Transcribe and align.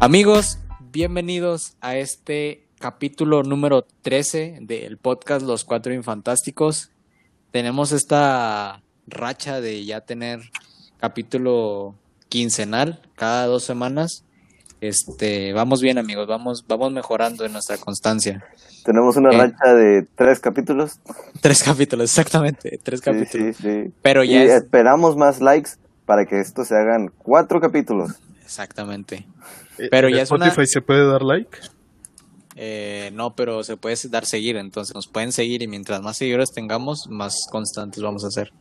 Amigos, 0.00 0.58
bienvenidos 0.92 1.76
a 1.80 1.96
este 1.96 2.64
capítulo 2.78 3.42
número 3.42 3.84
13 4.02 4.58
del 4.62 4.96
podcast 4.96 5.44
Los 5.44 5.64
Cuatro 5.64 5.92
Infantásticos. 5.92 6.90
Tenemos 7.50 7.92
esta 7.92 8.82
racha 9.06 9.60
de 9.60 9.84
ya 9.84 10.00
tener 10.02 10.40
capítulo 10.98 11.94
quincenal 12.28 13.00
cada 13.16 13.46
dos 13.46 13.64
semanas. 13.64 14.24
Este, 14.80 15.52
vamos 15.52 15.80
bien 15.82 15.98
amigos, 15.98 16.28
vamos, 16.28 16.64
vamos 16.68 16.92
mejorando 16.92 17.44
en 17.44 17.52
nuestra 17.52 17.76
constancia. 17.78 18.44
Tenemos 18.84 19.16
una 19.16 19.30
Eh. 19.30 19.36
racha 19.38 19.74
de 19.74 20.06
tres 20.14 20.38
capítulos. 20.38 21.00
Tres 21.40 21.62
capítulos, 21.64 22.04
exactamente, 22.10 22.78
tres 22.84 23.00
Sí, 23.00 23.04
capítulos. 23.04 23.56
sí, 23.56 23.62
sí. 23.62 23.92
Pero 24.02 24.22
Y 24.22 24.30
ya 24.34 24.42
es, 24.44 24.50
esperamos 24.62 25.16
más 25.16 25.40
likes 25.40 25.70
para 26.06 26.24
que 26.26 26.38
esto 26.40 26.64
se 26.64 26.76
hagan 26.76 27.10
cuatro 27.18 27.60
capítulos. 27.60 28.12
exactamente. 28.44 29.26
Eh, 29.78 29.88
Pero 29.90 30.08
¿en 30.08 30.14
ya 30.16 30.22
es 30.22 30.30
una- 30.30 30.46
Spotify 30.46 30.66
se 30.70 30.80
puede 30.82 31.06
dar 31.06 31.22
like. 31.22 31.56
Eh, 32.56 33.10
no, 33.14 33.34
pero 33.36 33.62
se 33.62 33.76
puede 33.76 33.94
dar 34.10 34.26
seguir, 34.26 34.56
entonces 34.56 34.94
nos 34.94 35.06
pueden 35.06 35.30
seguir 35.32 35.62
y 35.62 35.68
mientras 35.68 36.02
más 36.02 36.16
seguidores 36.16 36.50
tengamos, 36.52 37.06
más 37.08 37.46
constantes 37.50 38.02
vamos 38.02 38.24
a 38.24 38.30
ser. 38.32 38.52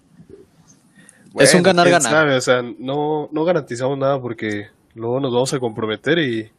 Es 1.39 1.53
un 1.53 1.61
Bueno, 1.63 1.83
ganar-ganar. 1.83 2.29
O 2.29 2.41
sea, 2.41 2.61
no, 2.61 3.29
no 3.31 3.43
garantizamos 3.43 3.97
nada 3.97 4.19
porque 4.21 4.67
luego 4.93 5.19
nos 5.19 5.31
vamos 5.33 5.53
a 5.53 5.59
comprometer 5.59 6.19
y, 6.19 6.51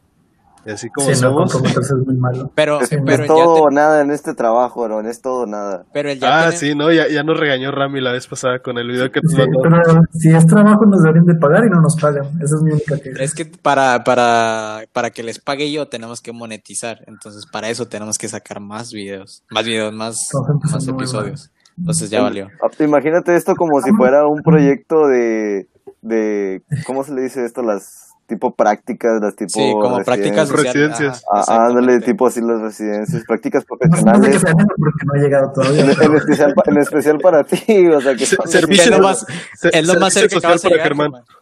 y 0.65 0.71
así 0.71 0.89
como 0.89 1.07
Sí, 1.07 1.13
no, 1.13 1.29
somos. 1.29 1.51
comprometerse 1.53 1.93
es 1.99 2.05
muy 2.05 2.15
malo. 2.15 2.51
Pero, 2.55 2.81
Es, 2.81 2.89
pero, 2.89 3.11
es 3.11 3.19
ya 3.19 3.25
todo 3.27 3.55
te- 3.55 3.61
o 3.61 3.69
nada 3.71 4.01
en 4.01 4.11
este 4.11 4.33
trabajo, 4.33 4.83
Aaron, 4.85 5.05
es 5.07 5.21
todo 5.21 5.43
o 5.43 5.45
nada. 5.45 5.85
pero 5.93 6.09
el 6.09 6.19
ya 6.19 6.39
ah, 6.39 6.41
tiene- 6.51 6.57
sí, 6.57 6.75
no, 6.75 6.91
ya, 6.91 7.07
ya 7.07 7.23
nos 7.23 7.39
regañó 7.39 7.71
Rami 7.71 8.01
la 8.01 8.11
vez 8.11 8.27
pasada 8.27 8.59
con 8.59 8.77
el 8.77 8.87
video 8.87 9.11
que 9.11 9.19
Sí, 9.27 9.37
mandó. 9.37 9.59
pero 9.61 10.01
si 10.13 10.29
es 10.31 10.45
trabajo 10.45 10.85
nos 10.85 11.01
deberían 11.01 11.25
de 11.25 11.35
pagar 11.35 11.65
y 11.65 11.69
no 11.69 11.81
nos 11.81 11.95
pagan. 11.95 12.25
Esa 12.41 12.55
es 12.55 12.61
mi 12.63 12.71
única 12.71 12.97
queja. 12.97 13.23
Es 13.23 13.33
que 13.33 13.45
para, 13.45 14.03
para, 14.03 14.83
para 14.93 15.09
que 15.11 15.23
les 15.23 15.39
pague 15.39 15.71
yo 15.71 15.87
tenemos 15.87 16.21
que 16.21 16.31
monetizar. 16.31 16.99
Entonces, 17.07 17.45
para 17.45 17.69
eso 17.69 17.87
tenemos 17.87 18.17
que 18.17 18.27
sacar 18.27 18.59
más 18.59 18.91
videos. 18.91 19.43
Más 19.49 19.65
videos, 19.65 19.93
más, 19.93 20.29
Entonces, 20.33 20.71
más 20.71 20.87
episodios. 20.87 21.51
Entonces 21.77 22.09
ya 22.09 22.21
valió. 22.21 22.49
Ah, 22.61 22.83
Imagínate 22.83 23.35
esto 23.35 23.55
como 23.55 23.79
si 23.81 23.91
fuera 23.93 24.27
un 24.27 24.41
proyecto 24.43 25.07
de, 25.07 25.67
de 26.01 26.61
¿cómo 26.85 27.05
se 27.05 27.13
le 27.13 27.21
dice 27.21 27.45
esto? 27.45 27.61
Las 27.61 28.08
tipo 28.29 28.55
prácticas, 28.55 29.19
las 29.21 29.35
tipo 29.35 29.49
Sí, 29.59 29.71
como 29.73 30.01
prácticas 30.05 30.49
residencias. 30.49 30.49
sociales. 30.49 30.89
Residencias. 30.91 31.25
Ajá, 31.29 31.43
Ah, 31.63 31.65
ándale, 31.67 31.99
tipo 31.99 32.27
así 32.27 32.39
las 32.39 32.61
residencias, 32.61 33.23
prácticas 33.27 33.65
No, 33.69 33.75
no 33.75 33.77
profesionales. 33.79 34.41
sea 34.41 34.51
eso 34.51 34.57
porque 34.77 35.05
no 35.05 35.13
ha 35.13 35.17
llegado 35.21 35.47
En, 35.47 35.53
todavía. 35.53 35.81
en 36.05 36.15
especial, 36.15 36.53
pa- 36.53 36.63
en 36.67 36.77
especial 36.77 37.17
para 37.19 37.43
ti, 37.43 37.87
o 37.87 37.99
sea 37.99 38.15
que 38.15 38.25
Se- 38.25 38.35
son- 38.37 38.47
servicio 38.47 38.83
Es 38.85 38.89
lo 38.91 38.99
más, 38.99 39.25
es 39.73 39.87
lo 39.87 39.99
más 39.99 40.13
cerca 40.13 40.39
que 40.39 40.47
vas 40.47 40.63
a 40.65 40.69
llegar. 40.69 40.91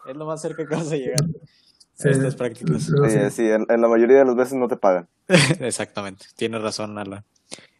Es 0.08 0.16
lo 0.16 0.26
más 0.26 0.40
cerca 0.42 0.66
que 0.66 0.74
vas 0.74 0.90
a 0.90 0.96
llegar. 0.96 1.20
Sí. 1.94 2.08
Estas 2.10 2.34
prácticas. 2.36 2.82
Sí, 2.82 2.92
sí. 3.10 3.18
sí, 3.30 3.42
en, 3.50 3.66
en 3.68 3.80
la 3.80 3.86
mayoría 3.88 4.18
de 4.18 4.24
las 4.24 4.34
veces 4.34 4.54
no 4.54 4.66
te 4.68 4.76
pagan. 4.76 5.08
Exactamente, 5.60 6.26
tienes 6.36 6.62
razón, 6.62 6.96
Alan. 6.98 7.24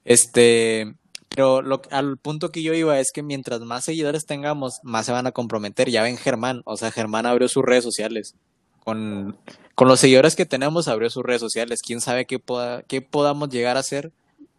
Este, 0.05 0.95
pero 1.29 1.62
lo, 1.62 1.83
al 1.91 2.17
punto 2.19 2.51
que 2.51 2.62
yo 2.62 2.73
iba 2.75 2.98
es 2.98 3.12
que 3.12 3.23
mientras 3.23 3.61
más 3.61 3.84
seguidores 3.84 4.27
tengamos, 4.27 4.81
más 4.83 5.06
se 5.06 5.12
van 5.12 5.27
a 5.27 5.33
comprometer. 5.33 5.89
Ya 5.91 6.03
ven 6.03 6.17
Germán, 6.17 6.62
o 6.64 6.77
sea, 6.77 6.91
Germán 6.91 7.27
abrió 7.27 7.47
sus 7.48 7.62
redes 7.64 7.84
sociales. 7.84 8.34
Con, 8.89 9.36
con 9.75 9.86
los 9.86 10.00
seguidores 10.00 10.34
que 10.34 10.47
tenemos, 10.47 10.89
abrió 10.89 11.11
sus 11.11 11.22
redes 11.22 11.42
sociales. 11.42 11.83
¿Quién 11.86 12.00
sabe 12.00 12.25
qué, 12.25 12.39
poda- 12.39 12.83
qué 12.89 13.03
podamos 13.03 13.50
llegar 13.50 13.77
a 13.77 13.80
hacer 13.80 14.12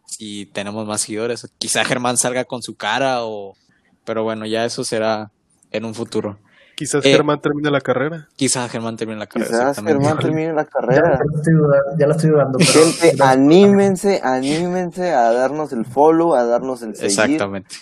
si 0.06 0.46
tenemos 0.46 0.86
más 0.86 1.00
seguidores? 1.00 1.50
Quizá 1.58 1.84
Germán 1.84 2.16
salga 2.16 2.44
con 2.44 2.62
su 2.62 2.76
cara 2.76 3.24
o... 3.24 3.56
Pero 4.04 4.22
bueno, 4.22 4.46
ya 4.46 4.64
eso 4.64 4.84
será 4.84 5.32
en 5.72 5.84
un 5.84 5.94
futuro. 5.94 6.38
Quizás 6.76 7.04
Eh, 7.04 7.10
Germán 7.10 7.40
termine 7.40 7.72
la 7.72 7.80
carrera. 7.80 8.28
Quizá 8.36 8.68
Germán 8.68 8.96
termine 8.96 9.18
la 9.18 9.26
carrera. 9.26 9.50
Quizás. 9.72 9.84
Germán 9.84 10.18
termine 10.20 10.52
la 10.52 10.64
carrera. 10.64 11.02
ya 11.02 11.24
la 11.24 11.36
estoy 11.36 11.54
dudando, 11.54 11.98
ya 11.98 12.06
la 12.06 12.14
estoy 12.14 12.30
dudando. 12.30 12.58
pero- 12.58 12.92
Gente, 12.92 13.22
anímense, 13.24 14.20
anímense 14.22 15.10
a 15.10 15.32
darnos 15.32 15.72
el 15.72 15.84
follow, 15.86 16.36
a 16.36 16.44
darnos 16.44 16.82
el 16.82 16.94
seguir. 16.94 17.10
Exactamente. 17.10 17.74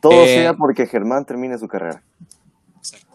Todo 0.00 0.12
Eh, 0.22 0.34
sea 0.36 0.54
porque 0.54 0.86
Germán 0.86 1.24
termine 1.24 1.58
su 1.58 1.66
carrera. 1.66 2.00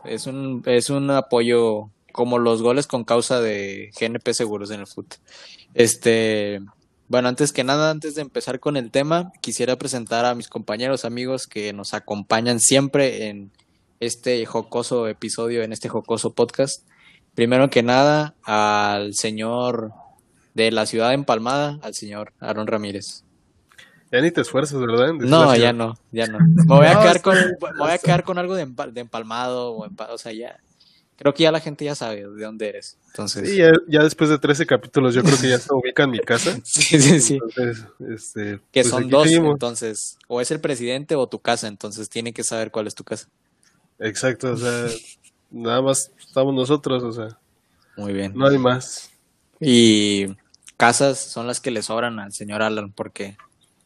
Es 0.03 0.27
un, 0.27 0.61
es 0.65 0.89
un 0.89 1.09
apoyo 1.11 1.89
como 2.11 2.37
los 2.39 2.61
goles 2.61 2.87
con 2.87 3.03
causa 3.03 3.41
de 3.41 3.91
GNP 3.99 4.33
Seguros 4.33 4.71
en 4.71 4.79
el 4.81 4.87
fútbol. 4.87 5.17
Este, 5.73 6.61
bueno, 7.07 7.27
antes 7.29 7.51
que 7.53 7.63
nada, 7.63 7.89
antes 7.91 8.15
de 8.15 8.21
empezar 8.21 8.59
con 8.59 8.77
el 8.77 8.91
tema, 8.91 9.31
quisiera 9.41 9.77
presentar 9.77 10.25
a 10.25 10.35
mis 10.35 10.47
compañeros, 10.47 11.05
amigos 11.05 11.47
que 11.47 11.73
nos 11.73 11.93
acompañan 11.93 12.59
siempre 12.59 13.27
en 13.27 13.51
este 13.99 14.45
jocoso 14.45 15.07
episodio, 15.07 15.63
en 15.63 15.73
este 15.73 15.89
jocoso 15.89 16.33
podcast. 16.33 16.85
Primero 17.35 17.69
que 17.69 17.83
nada, 17.83 18.35
al 18.43 19.13
señor 19.13 19.91
de 20.53 20.71
la 20.71 20.85
ciudad 20.85 21.13
empalmada, 21.13 21.79
al 21.81 21.93
señor 21.93 22.33
Aaron 22.39 22.67
Ramírez. 22.67 23.23
Ya 24.11 24.21
ni 24.21 24.31
te 24.31 24.41
esfuerzas, 24.41 24.79
¿verdad? 24.79 25.13
No, 25.13 25.55
ya 25.55 25.71
no, 25.71 25.95
ya 26.11 26.25
no. 26.27 26.39
Me 26.39 26.63
voy 26.65 26.87
a 26.87 26.99
quedar 26.99 27.21
con, 27.21 27.35
me 27.35 27.77
voy 27.79 27.91
a 27.91 27.97
quedar 27.99 28.23
con 28.23 28.37
algo 28.39 28.55
de, 28.55 28.65
empa- 28.67 28.91
de 28.91 29.01
empalmado 29.01 29.71
o, 29.73 29.85
empa- 29.87 30.09
o 30.09 30.17
sea, 30.17 30.33
ya. 30.33 30.59
Creo 31.19 31.33
que 31.33 31.43
ya 31.43 31.51
la 31.51 31.59
gente 31.59 31.83
ya 31.83 31.95
sabe 31.95 32.27
de 32.27 32.43
dónde 32.45 32.69
eres. 32.69 32.97
Entonces, 33.07 33.49
Sí, 33.49 33.57
ya, 33.57 33.71
ya 33.89 34.03
después 34.03 34.29
de 34.29 34.39
13 34.39 34.65
capítulos 34.65 35.13
yo 35.13 35.21
creo 35.21 35.37
que 35.37 35.49
ya 35.49 35.59
se 35.59 35.73
ubica 35.73 36.03
en 36.03 36.11
mi 36.11 36.19
casa. 36.19 36.57
sí, 36.63 36.99
sí, 36.99 37.19
sí. 37.19 37.33
Entonces, 37.43 37.85
este, 38.09 38.59
Que 38.71 38.81
pues 38.81 38.87
son 38.89 39.09
dos, 39.09 39.23
seguimos. 39.27 39.51
entonces, 39.51 40.17
o 40.29 40.39
es 40.39 40.49
el 40.51 40.61
presidente 40.61 41.15
o 41.15 41.27
tu 41.27 41.39
casa, 41.39 41.67
entonces 41.67 42.09
tiene 42.09 42.31
que 42.31 42.43
saber 42.43 42.71
cuál 42.71 42.87
es 42.87 42.95
tu 42.95 43.03
casa. 43.03 43.27
Exacto, 43.99 44.53
o 44.53 44.57
sea, 44.57 44.87
nada 45.51 45.81
más 45.81 46.11
estamos 46.19 46.53
nosotros, 46.55 47.03
o 47.03 47.11
sea, 47.11 47.37
Muy 47.97 48.13
bien. 48.13 48.31
no 48.33 48.47
hay 48.47 48.57
más. 48.57 49.11
Y 49.59 50.37
casas 50.77 51.19
son 51.19 51.47
las 51.47 51.59
que 51.59 51.69
le 51.71 51.81
sobran 51.81 52.17
al 52.19 52.31
señor 52.31 52.61
Alan, 52.61 52.93
porque 52.93 53.35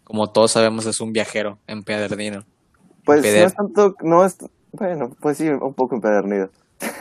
como 0.04 0.30
todos 0.32 0.52
sabemos 0.52 0.86
es 0.86 1.02
un 1.02 1.14
viajero 1.14 1.58
empedernido. 1.66 2.46
Pues 3.06 3.24
no 3.24 3.28
es 3.30 3.56
tanto, 3.56 3.96
no 4.04 4.24
es, 4.24 4.38
bueno, 4.72 5.16
pues 5.20 5.38
sí, 5.38 5.48
un 5.50 5.74
poco 5.74 5.96
empedernido. 5.96 6.52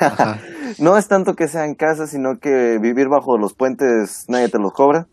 Ajá. 0.01 0.39
no 0.79 0.97
es 0.97 1.09
tanto 1.09 1.35
que 1.35 1.49
sean 1.49 1.75
casas, 1.75 2.11
sino 2.11 2.39
que 2.41 2.79
vivir 2.81 3.09
bajo 3.09 3.39
los 3.39 3.55
puentes 3.55 4.25
nadie 4.29 4.49
te 4.49 4.59
los 4.59 4.73
cobra. 4.73 5.07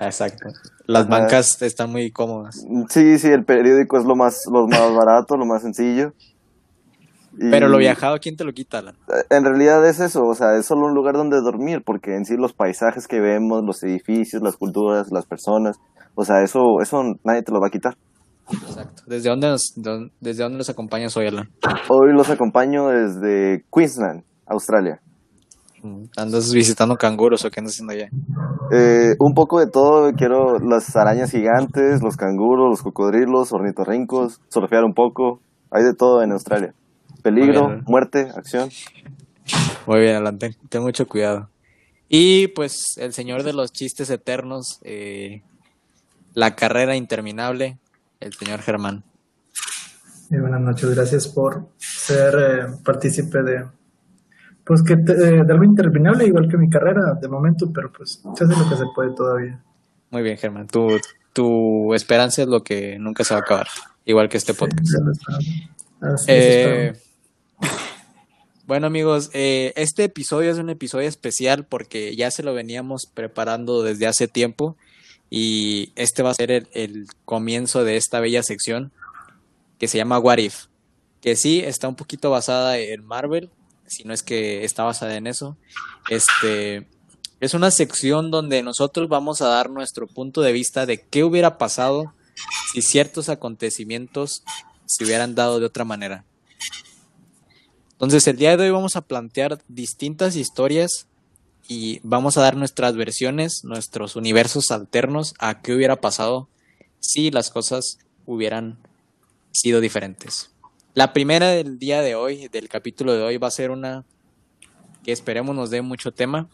Exacto. 0.00 0.48
Las 0.86 1.06
Ajá. 1.06 1.18
bancas 1.20 1.60
están 1.62 1.90
muy 1.90 2.10
cómodas. 2.10 2.64
Sí, 2.88 3.18
sí, 3.18 3.28
el 3.28 3.44
periódico 3.44 3.98
es 3.98 4.04
lo 4.04 4.14
más, 4.14 4.42
lo 4.52 4.66
más 4.68 4.92
barato, 4.94 5.36
lo 5.36 5.46
más 5.46 5.62
sencillo. 5.62 6.12
Y 7.38 7.50
Pero 7.50 7.68
lo 7.68 7.76
viajado, 7.76 8.16
¿quién 8.18 8.36
te 8.36 8.44
lo 8.44 8.52
quita, 8.52 8.78
Alan? 8.78 8.96
En 9.28 9.44
realidad 9.44 9.86
es 9.86 10.00
eso, 10.00 10.22
o 10.22 10.34
sea, 10.34 10.56
es 10.56 10.64
solo 10.64 10.86
un 10.86 10.94
lugar 10.94 11.14
donde 11.14 11.36
dormir, 11.42 11.82
porque 11.84 12.14
en 12.16 12.24
sí 12.24 12.34
los 12.36 12.54
paisajes 12.54 13.06
que 13.06 13.20
vemos, 13.20 13.62
los 13.62 13.82
edificios, 13.82 14.42
las 14.42 14.56
culturas, 14.56 15.08
las 15.12 15.26
personas, 15.26 15.76
o 16.14 16.24
sea, 16.24 16.42
eso, 16.42 16.80
eso 16.80 17.02
nadie 17.24 17.42
te 17.42 17.52
lo 17.52 17.60
va 17.60 17.66
a 17.66 17.70
quitar. 17.70 17.96
Exacto. 18.50 19.02
¿Desde 19.06 19.28
dónde 19.30 19.48
nos, 19.48 19.72
don- 19.76 20.12
desde 20.20 20.42
dónde 20.42 20.58
nos 20.58 20.68
acompañas 20.70 21.16
hoy, 21.16 21.26
Alan? 21.26 21.50
Hoy 21.88 22.12
los 22.12 22.30
acompaño 22.30 22.88
desde 22.88 23.64
Queensland, 23.72 24.22
Australia. 24.46 25.00
¿Andas 26.16 26.52
visitando 26.52 26.96
canguros 26.96 27.44
o 27.44 27.50
qué 27.50 27.60
andas 27.60 27.74
haciendo 27.74 27.92
allá? 27.92 28.08
Eh, 28.72 29.14
un 29.20 29.34
poco 29.34 29.60
de 29.60 29.68
todo, 29.70 30.10
quiero 30.12 30.58
las 30.58 30.96
arañas 30.96 31.30
gigantes, 31.30 32.02
los 32.02 32.16
canguros, 32.16 32.70
los 32.70 32.82
cocodrilos, 32.82 33.52
ornitorrincos, 33.52 34.40
surfear 34.48 34.82
un 34.84 34.94
poco, 34.94 35.40
hay 35.70 35.84
de 35.84 35.94
todo 35.94 36.22
en 36.22 36.32
Australia. 36.32 36.74
Peligro, 37.22 37.68
bien. 37.68 37.84
muerte, 37.86 38.28
acción. 38.36 38.68
Muy 39.86 40.00
bien, 40.00 40.16
Alan, 40.16 40.38
ten, 40.38 40.56
ten 40.68 40.82
mucho 40.82 41.06
cuidado. 41.06 41.48
Y 42.08 42.48
pues 42.48 42.96
el 42.98 43.12
señor 43.12 43.44
de 43.44 43.52
los 43.52 43.70
chistes 43.72 44.10
eternos, 44.10 44.80
eh, 44.82 45.42
la 46.34 46.56
carrera 46.56 46.96
interminable, 46.96 47.78
el 48.20 48.32
señor 48.32 48.60
Germán. 48.62 49.04
Y 50.30 50.36
buenas 50.38 50.60
noches, 50.60 50.94
gracias 50.94 51.28
por 51.28 51.68
ser 51.78 52.34
eh, 52.34 52.66
partícipe 52.84 53.42
de, 53.42 53.64
pues 54.64 54.82
que 54.82 54.96
te- 54.96 55.12
eh, 55.12 55.42
de 55.44 55.52
algo 55.52 55.64
interminable, 55.64 56.26
igual 56.26 56.48
que 56.48 56.56
mi 56.56 56.68
carrera 56.68 57.14
de 57.20 57.28
momento, 57.28 57.70
pero 57.72 57.92
pues 57.92 58.22
se 58.34 58.44
hace 58.44 58.56
lo 58.56 58.68
que 58.68 58.76
se 58.76 58.84
puede 58.94 59.14
todavía. 59.14 59.62
Muy 60.10 60.22
bien, 60.22 60.36
Germán. 60.36 60.66
Tu, 60.66 60.98
tu 61.32 61.94
esperanza 61.94 62.42
es 62.42 62.48
lo 62.48 62.62
que 62.64 62.98
nunca 62.98 63.22
se 63.24 63.34
va 63.34 63.40
a 63.40 63.42
acabar, 63.42 63.68
igual 64.04 64.28
que 64.28 64.36
este 64.36 64.54
podcast. 64.54 64.88
Así 66.00 66.24
es, 66.26 66.26
Eh, 66.28 66.92
bueno 68.66 68.88
amigos, 68.88 69.30
eh, 69.32 69.72
este 69.76 70.04
episodio 70.04 70.50
es 70.50 70.58
un 70.58 70.70
episodio 70.70 71.08
especial 71.08 71.66
porque 71.66 72.16
ya 72.16 72.30
se 72.32 72.42
lo 72.42 72.52
veníamos 72.52 73.06
preparando 73.06 73.82
desde 73.82 74.06
hace 74.08 74.26
tiempo 74.26 74.76
y 75.30 75.92
este 75.96 76.22
va 76.22 76.30
a 76.30 76.34
ser 76.34 76.50
el, 76.50 77.06
comienzo 77.24 77.84
de 77.84 77.96
esta 77.96 78.20
bella 78.20 78.42
sección 78.42 78.92
que 79.78 79.88
se 79.88 79.98
llama 79.98 80.18
What 80.18 80.38
If, 80.38 80.66
que 81.20 81.36
sí 81.36 81.60
está 81.60 81.88
un 81.88 81.96
poquito 81.96 82.30
basada 82.30 82.78
en 82.78 83.04
Marvel, 83.04 83.50
si 83.86 84.04
no 84.04 84.14
es 84.14 84.22
que 84.22 84.64
está 84.64 84.84
basada 84.84 85.16
en 85.16 85.26
eso. 85.26 85.56
Este 86.08 86.86
es 87.40 87.54
una 87.54 87.70
sección 87.70 88.30
donde 88.30 88.62
nosotros 88.62 89.08
vamos 89.08 89.42
a 89.42 89.48
dar 89.48 89.70
nuestro 89.70 90.06
punto 90.06 90.40
de 90.40 90.52
vista 90.52 90.86
de 90.86 91.02
qué 91.02 91.24
hubiera 91.24 91.58
pasado 91.58 92.14
si 92.72 92.82
ciertos 92.82 93.28
acontecimientos 93.28 94.42
se 94.86 95.04
hubieran 95.04 95.34
dado 95.34 95.60
de 95.60 95.66
otra 95.66 95.84
manera. 95.84 96.24
Entonces, 97.92 98.26
el 98.26 98.36
día 98.36 98.56
de 98.56 98.64
hoy 98.64 98.70
vamos 98.70 98.96
a 98.96 99.00
plantear 99.00 99.58
distintas 99.68 100.36
historias 100.36 101.06
y 101.68 102.00
vamos 102.02 102.36
a 102.36 102.42
dar 102.42 102.56
nuestras 102.56 102.96
versiones, 102.96 103.64
nuestros 103.64 104.16
universos 104.16 104.70
alternos 104.70 105.34
a 105.38 105.60
qué 105.60 105.74
hubiera 105.74 105.96
pasado 105.96 106.48
si 107.00 107.30
las 107.30 107.50
cosas 107.50 107.98
hubieran 108.24 108.78
sido 109.52 109.80
diferentes. 109.80 110.50
La 110.94 111.12
primera 111.12 111.48
del 111.50 111.78
día 111.78 112.00
de 112.00 112.14
hoy, 112.14 112.48
del 112.48 112.68
capítulo 112.68 113.12
de 113.12 113.22
hoy, 113.22 113.36
va 113.36 113.48
a 113.48 113.50
ser 113.50 113.70
una 113.70 114.04
que 115.04 115.12
esperemos 115.12 115.54
nos 115.54 115.70
dé 115.70 115.82
mucho 115.82 116.12
tema. 116.12 116.48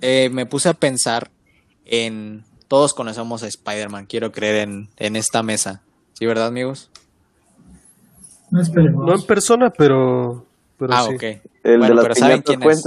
Eh, 0.00 0.30
me 0.30 0.46
puse 0.46 0.68
a 0.68 0.74
pensar 0.74 1.30
en... 1.84 2.44
Todos 2.68 2.94
conocemos 2.94 3.42
a 3.42 3.46
Spider-Man, 3.46 4.06
quiero 4.06 4.32
creer 4.32 4.68
en, 4.68 4.88
en 4.96 5.16
esta 5.16 5.42
mesa. 5.42 5.82
¿Sí, 6.14 6.26
verdad, 6.26 6.46
amigos? 6.46 6.90
No 8.50 9.14
en 9.14 9.22
persona, 9.22 9.70
pero. 9.70 10.46
pero 10.78 10.94
ah, 10.94 11.06
sí. 11.08 11.14
ok. 11.14 11.22
El 11.64 11.78
Bueno, 11.78 11.86
de 11.88 11.94
las 11.94 12.02
pero 12.04 12.14
¿saben 12.14 12.42
quién 12.42 12.62
es? 12.62 12.84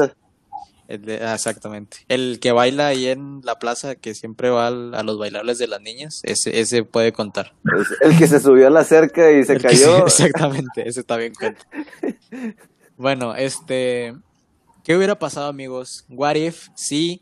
Cuenta. 0.88 0.94
El 0.94 1.02
de- 1.20 1.26
ah, 1.26 1.36
exactamente. 1.36 1.98
El 2.08 2.40
que 2.40 2.52
baila 2.52 2.88
ahí 2.88 3.08
en 3.08 3.42
la 3.44 3.60
plaza, 3.60 3.96
que 3.96 4.16
siempre 4.16 4.50
va 4.50 4.68
al- 4.68 4.96
a 4.96 5.04
los 5.04 5.18
bailables 5.18 5.58
de 5.58 5.68
las 5.68 5.82
niñas, 5.82 6.22
ese, 6.24 6.60
ese 6.60 6.84
puede 6.84 7.12
contar. 7.14 7.54
El 8.02 8.18
que 8.18 8.28
se 8.28 8.40
subió 8.40 8.68
a 8.68 8.70
la 8.70 8.84
cerca 8.84 9.32
y 9.32 9.44
se 9.44 9.54
El 9.54 9.62
cayó. 9.62 10.06
exactamente, 10.08 10.88
ese 10.88 11.02
está 11.02 11.18
bien 11.18 11.34
cuenta. 11.36 11.62
Bueno, 12.98 13.36
este, 13.36 14.16
¿qué 14.84 14.96
hubiera 14.96 15.20
pasado, 15.20 15.48
amigos? 15.48 16.06
What 16.10 16.36
if 16.36 16.70
si 16.76 17.22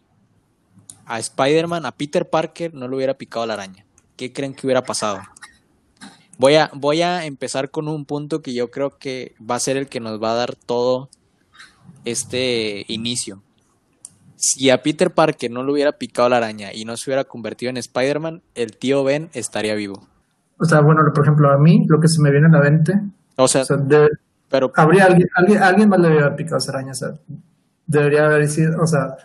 a 1.06 1.20
Spider-Man, 1.20 1.86
a 1.86 1.92
Peter 1.92 2.30
Parker, 2.30 2.74
no 2.74 2.88
le 2.88 2.96
hubiera 2.96 3.14
picado 3.18 3.46
la 3.46 3.54
araña? 3.56 3.86
¿Qué 4.16 4.32
creen 4.32 4.54
que 4.56 4.66
hubiera 4.66 4.84
pasado? 4.84 5.20
Voy 6.38 6.56
a, 6.56 6.70
voy 6.74 7.02
a 7.02 7.26
empezar 7.26 7.70
con 7.72 7.88
un 7.88 8.06
punto 8.06 8.42
que 8.42 8.54
yo 8.54 8.70
creo 8.72 8.98
que 8.98 9.36
va 9.40 9.56
a 9.56 9.60
ser 9.60 9.78
el 9.78 9.88
que 9.88 10.00
nos 10.00 10.22
va 10.22 10.32
a 10.32 10.36
dar 10.36 10.56
todo 10.56 11.10
este 12.04 12.86
inicio. 12.88 13.42
Si 14.38 14.70
a 14.70 14.82
Peter 14.84 15.12
Parker 15.12 15.50
no 15.52 15.64
le 15.64 15.72
hubiera 15.72 15.94
picado 15.94 16.30
la 16.30 16.38
araña 16.38 16.74
y 16.74 16.86
no 16.86 16.98
se 16.98 17.10
hubiera 17.10 17.24
convertido 17.24 17.70
en 17.70 17.78
Spider-Man, 17.78 18.42
el 18.54 18.78
tío 18.78 19.04
Ben 19.04 19.30
estaría 19.34 19.76
vivo. 19.76 20.08
O 20.60 20.66
sea, 20.66 20.82
bueno, 20.82 21.02
por 21.14 21.24
ejemplo, 21.24 21.50
a 21.52 21.58
mí 21.58 21.86
lo 21.88 22.00
que 22.00 22.08
se 22.08 22.22
me 22.22 22.32
viene 22.32 22.48
a 22.48 22.52
la 22.52 22.62
mente, 22.62 22.94
O 23.38 23.48
sea, 23.48 23.62
o 23.64 23.66
sea, 23.66 23.78
de- 23.78 24.10
pero 24.50 24.72
habría 24.76 25.06
alguien, 25.06 25.28
alguien, 25.36 25.62
alguien 25.64 25.90
más 25.90 26.00
le 26.00 26.08
había 26.08 26.36
picado 26.36 26.58
esa 26.58 26.72
araña, 26.72 26.92
o 26.92 26.96
sea, 26.96 27.14
debería 27.88 28.26
haber 28.26 28.48
sido, 28.48 28.82
o 28.82 28.88
sea, 28.88 29.16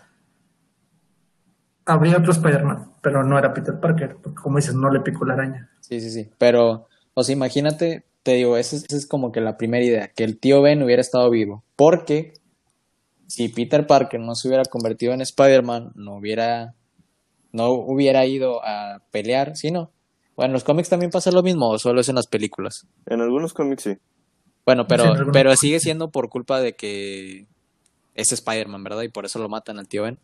habría 1.87 2.19
otro 2.19 2.33
Spider-Man, 2.33 2.93
pero 3.03 3.23
no 3.25 3.39
era 3.39 3.53
Peter 3.53 3.79
Parker, 3.79 4.17
porque 4.23 4.41
como 4.41 4.57
dices, 4.57 4.75
no 4.75 4.91
le 4.91 5.01
picó 5.01 5.25
la 5.25 5.35
araña. 5.35 5.71
Sí, 5.81 6.01
sí, 6.01 6.11
sí. 6.11 6.31
Pero, 6.39 6.87
o 7.15 7.23
sea, 7.25 7.33
imagínate, 7.33 8.05
te 8.23 8.33
digo, 8.33 8.57
esa 8.57 8.77
es, 8.77 8.85
esa 8.85 8.97
es 8.97 9.07
como 9.07 9.33
que 9.33 9.41
la 9.41 9.57
primera 9.57 9.85
idea, 9.85 10.09
que 10.09 10.25
el 10.25 10.39
tío 10.39 10.63
Ben 10.63 10.83
hubiera 10.83 11.01
estado 11.01 11.31
vivo. 11.31 11.65
Porque 11.77 12.35
si 13.31 13.49
Peter 13.49 13.87
Parker 13.87 14.19
no 14.19 14.35
se 14.35 14.49
hubiera 14.49 14.65
convertido 14.65 15.13
en 15.13 15.21
Spider-Man, 15.21 15.93
no 15.95 16.17
hubiera, 16.17 16.75
no 17.53 17.71
hubiera 17.71 18.27
ido 18.27 18.61
a 18.65 19.03
pelear, 19.13 19.57
¿sí 19.57 19.71
no? 19.71 19.93
Bueno, 20.35 20.49
en 20.49 20.53
los 20.55 20.65
cómics 20.65 20.89
también 20.89 21.13
pasa 21.13 21.31
lo 21.31 21.45
mismo, 21.45 21.71
o 21.71 21.79
solo 21.79 22.01
es 22.01 22.09
en 22.09 22.17
las 22.17 22.27
películas. 22.27 22.89
En 23.07 23.21
algunos 23.21 23.55
cómics 23.55 23.85
sí. 23.85 23.97
Bueno, 24.67 24.89
pero, 24.89 25.15
Sí, 25.15 25.23
pero 25.33 25.55
sigue 25.55 25.79
siendo 25.79 26.11
por 26.11 26.29
culpa 26.29 26.61
de 26.61 26.75
que 26.75 27.47
es 28.17 28.33
Spider-Man, 28.33 28.83
¿verdad? 28.83 29.03
Y 29.03 29.09
por 29.11 29.25
eso 29.25 29.39
lo 29.39 29.49
matan 29.49 29.79
al 29.79 29.87
tío 29.87 30.03
Ben. 30.03 30.19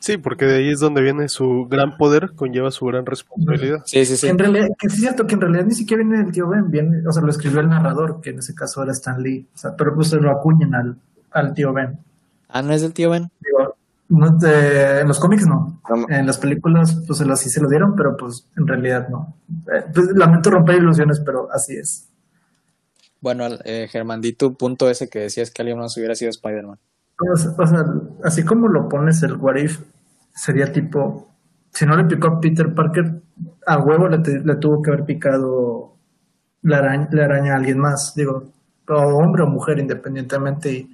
Sí, 0.00 0.18
porque 0.18 0.46
de 0.46 0.56
ahí 0.56 0.70
es 0.70 0.80
donde 0.80 1.02
viene 1.02 1.28
su 1.28 1.68
gran 1.70 1.96
poder, 1.96 2.32
conlleva 2.34 2.72
su 2.72 2.86
gran 2.86 3.06
responsabilidad. 3.06 3.82
Sí, 3.86 4.04
sí, 4.04 4.16
sí. 4.16 4.26
En 4.26 4.38
realidad, 4.38 4.66
que 4.76 4.88
es 4.88 4.94
cierto 4.94 5.28
que 5.28 5.34
en 5.34 5.42
realidad 5.42 5.64
ni 5.64 5.74
siquiera 5.74 6.02
viene 6.02 6.24
el 6.24 6.32
tío 6.32 6.48
Ben, 6.48 6.70
viene, 6.72 7.06
o 7.06 7.12
sea, 7.12 7.22
lo 7.22 7.30
escribió 7.30 7.60
el 7.60 7.68
narrador, 7.68 8.20
que 8.20 8.30
en 8.30 8.40
ese 8.40 8.52
caso 8.52 8.82
era 8.82 8.90
Stan 8.90 9.22
Lee, 9.22 9.46
o 9.54 9.58
sea, 9.58 9.76
pero 9.76 9.94
pues 9.94 10.08
se 10.08 10.16
lo 10.16 10.32
acuñan 10.32 10.74
al, 10.74 10.96
al 11.30 11.54
tío 11.54 11.72
Ben. 11.72 12.00
Ah, 12.48 12.62
¿no 12.62 12.72
es 12.72 12.82
del 12.82 12.92
tío 12.92 13.10
Ben? 13.10 13.30
Digo, 13.40 13.74
no, 14.08 14.30
de- 14.38 15.00
en 15.00 15.08
los 15.08 15.18
cómics 15.18 15.46
no. 15.46 15.80
No. 15.88 16.06
En 16.08 16.26
las 16.26 16.38
películas, 16.38 17.02
pues 17.06 17.18
se 17.18 17.24
lo, 17.24 17.36
sí 17.36 17.48
se 17.50 17.60
lo 17.60 17.68
dieron, 17.68 17.94
pero 17.96 18.16
pues 18.16 18.46
en 18.56 18.66
realidad 18.66 19.08
no. 19.08 19.36
Eh, 19.72 19.84
pues, 19.92 20.06
lamento 20.14 20.50
romper 20.50 20.76
ilusiones, 20.76 21.20
pero 21.24 21.48
así 21.52 21.76
es. 21.76 22.08
Bueno, 23.20 23.44
eh, 23.64 23.88
Germán, 23.90 24.20
di 24.20 24.32
tu 24.34 24.54
punto 24.54 24.88
ese 24.90 25.08
que 25.08 25.20
decías 25.20 25.50
que 25.50 25.62
alguien 25.62 25.78
más 25.78 25.96
hubiera 25.96 26.14
sido 26.14 26.30
Spider-Man. 26.30 26.78
O 27.32 27.36
sea, 27.36 27.50
o 27.58 27.66
sea, 27.66 27.84
así 28.24 28.44
como 28.44 28.68
lo 28.68 28.88
pones 28.88 29.22
el 29.22 29.36
What 29.36 29.56
If, 29.56 29.80
sería 30.34 30.70
tipo, 30.70 31.34
si 31.72 31.86
no 31.86 31.96
le 31.96 32.04
picó 32.04 32.28
a 32.28 32.40
Peter 32.40 32.72
Parker, 32.74 33.22
a 33.66 33.78
huevo 33.78 34.06
le, 34.08 34.18
te- 34.18 34.40
le 34.40 34.56
tuvo 34.56 34.82
que 34.82 34.90
haber 34.90 35.04
picado 35.06 35.96
la 36.62 36.78
araña, 36.78 37.08
la 37.10 37.24
araña 37.24 37.54
a 37.54 37.56
alguien 37.56 37.78
más, 37.78 38.12
digo, 38.14 38.52
o 38.88 38.94
hombre 38.94 39.42
o 39.42 39.46
mujer 39.46 39.78
independientemente, 39.78 40.72
y 40.72 40.90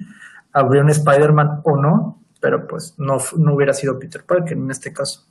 habría 0.53 0.83
un 0.83 0.91
Spider-Man 0.91 1.61
o 1.65 1.77
no, 1.81 2.23
pero 2.41 2.67
pues 2.69 2.95
no, 2.99 3.17
no 3.39 3.55
hubiera 3.55 3.73
sido 3.73 3.99
Peter 3.99 4.25
Parker 4.27 4.57
en 4.57 4.71
este 4.71 4.93
caso. 4.93 5.27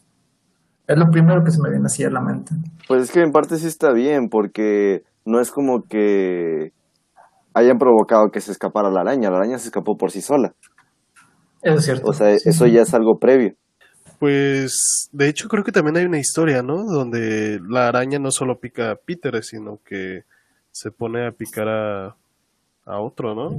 Es 0.88 0.98
lo 0.98 1.10
primero 1.10 1.44
que 1.44 1.52
se 1.52 1.62
me 1.62 1.70
viene 1.70 1.86
así 1.86 2.04
a 2.04 2.10
la 2.10 2.22
mente. 2.22 2.54
Pues 2.88 3.04
es 3.04 3.12
que 3.12 3.22
en 3.22 3.32
parte 3.32 3.58
sí 3.58 3.68
está 3.68 3.94
bien, 3.94 4.30
porque 4.30 5.04
no 5.26 5.40
es 5.40 5.52
como 5.52 5.84
que 5.88 6.74
hayan 7.54 7.78
provocado 7.78 8.30
que 8.32 8.42
se 8.42 8.52
escapara 8.52 8.90
la 8.90 9.02
araña. 9.02 9.30
La 9.30 9.38
araña 9.38 9.58
se 9.58 9.68
escapó 9.68 9.96
por 9.98 10.12
sí 10.12 10.22
sola. 10.22 10.54
Eso 11.62 11.76
es 11.76 11.86
cierto. 11.86 12.10
O 12.10 12.14
sea, 12.14 12.38
Sí, 12.38 12.50
eso 12.50 12.66
sí. 12.66 12.72
ya 12.72 12.82
es 12.82 12.94
algo 12.94 13.20
previo. 13.20 13.54
Pues, 14.20 15.10
de 15.12 15.30
hecho, 15.30 15.48
creo 15.48 15.64
que 15.64 15.72
también 15.72 15.98
hay 15.98 16.06
una 16.06 16.20
historia, 16.20 16.62
¿no? 16.62 16.84
Donde 16.86 17.60
la 17.68 17.88
araña 17.88 18.20
no 18.20 18.32
solo 18.32 18.60
pica 18.60 18.92
a 18.92 18.96
Peter, 18.96 19.44
sino 19.44 19.80
que 19.84 20.22
se 20.72 20.92
pone 20.92 21.28
a 21.28 21.32
picar 21.32 21.68
a, 21.68 22.16
a 22.92 23.00
otro, 23.00 23.34
¿no? 23.34 23.52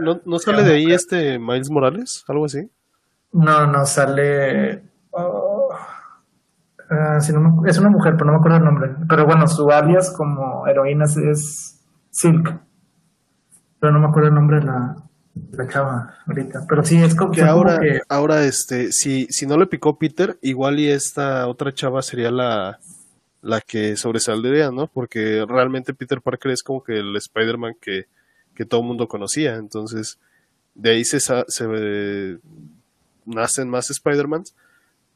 ¿no? 0.00 0.20
¿No 0.24 0.38
sale 0.38 0.62
de 0.64 0.72
ahí 0.74 0.90
este 0.92 1.38
Miles 1.38 1.70
Morales? 1.70 2.24
¿Algo 2.28 2.46
así? 2.46 2.70
No, 3.32 3.66
no, 3.66 3.84
sale. 3.86 4.82
oh, 5.10 5.68
ah, 6.90 7.20
si 7.20 7.32
no 7.32 7.40
me- 7.40 7.70
es 7.70 7.78
una 7.78 7.90
mujer, 7.90 8.14
pero 8.14 8.26
no 8.26 8.32
me 8.32 8.38
acuerdo 8.38 8.56
el 8.58 8.64
nombre. 8.64 8.90
Pero 9.08 9.26
bueno, 9.26 9.46
su 9.46 9.70
alias 9.70 10.12
como 10.16 10.66
heroína 10.66 11.04
es- 11.04 11.76
Silk. 12.12 12.58
Pero 13.78 13.92
no 13.92 14.00
me 14.00 14.06
acuerdo 14.08 14.28
el 14.30 14.34
nombre 14.34 14.58
de 14.58 14.64
la, 14.66 14.96
la 15.52 15.68
chava 15.68 16.14
ahorita. 16.26 16.64
Pero 16.68 16.82
sí, 16.82 17.00
es 17.02 17.14
como, 17.14 17.30
Que 17.32 17.40
como 17.42 17.52
ahora, 17.52 17.78
que- 17.80 18.00
ahora 18.08 18.44
este, 18.44 18.90
si, 18.92 19.26
si 19.30 19.46
no 19.46 19.56
le 19.56 19.66
picó 19.66 19.96
Peter, 19.98 20.36
igual 20.42 20.80
y 20.80 20.88
esta 20.90 21.46
otra 21.46 21.72
chava 21.72 22.02
sería 22.02 22.30
la, 22.32 22.78
la 23.42 23.60
que 23.60 23.96
sobresaldría, 23.96 24.70
¿no? 24.70 24.86
Porque 24.88 25.44
realmente 25.48 25.94
Peter 25.94 26.20
Parker 26.20 26.50
es 26.50 26.62
como 26.62 26.82
que 26.82 26.98
el 26.98 27.14
Spider-Man 27.16 27.74
que, 27.80 28.06
que 28.54 28.64
todo 28.64 28.80
el 28.80 28.86
mundo 28.86 29.08
conocía. 29.08 29.54
Entonces, 29.56 30.18
de 30.74 30.90
ahí 30.90 31.04
se, 31.04 31.20
se 31.20 31.42
eh, 31.60 32.38
nacen 33.26 33.68
más 33.68 33.90
Spider-Mans, 33.90 34.54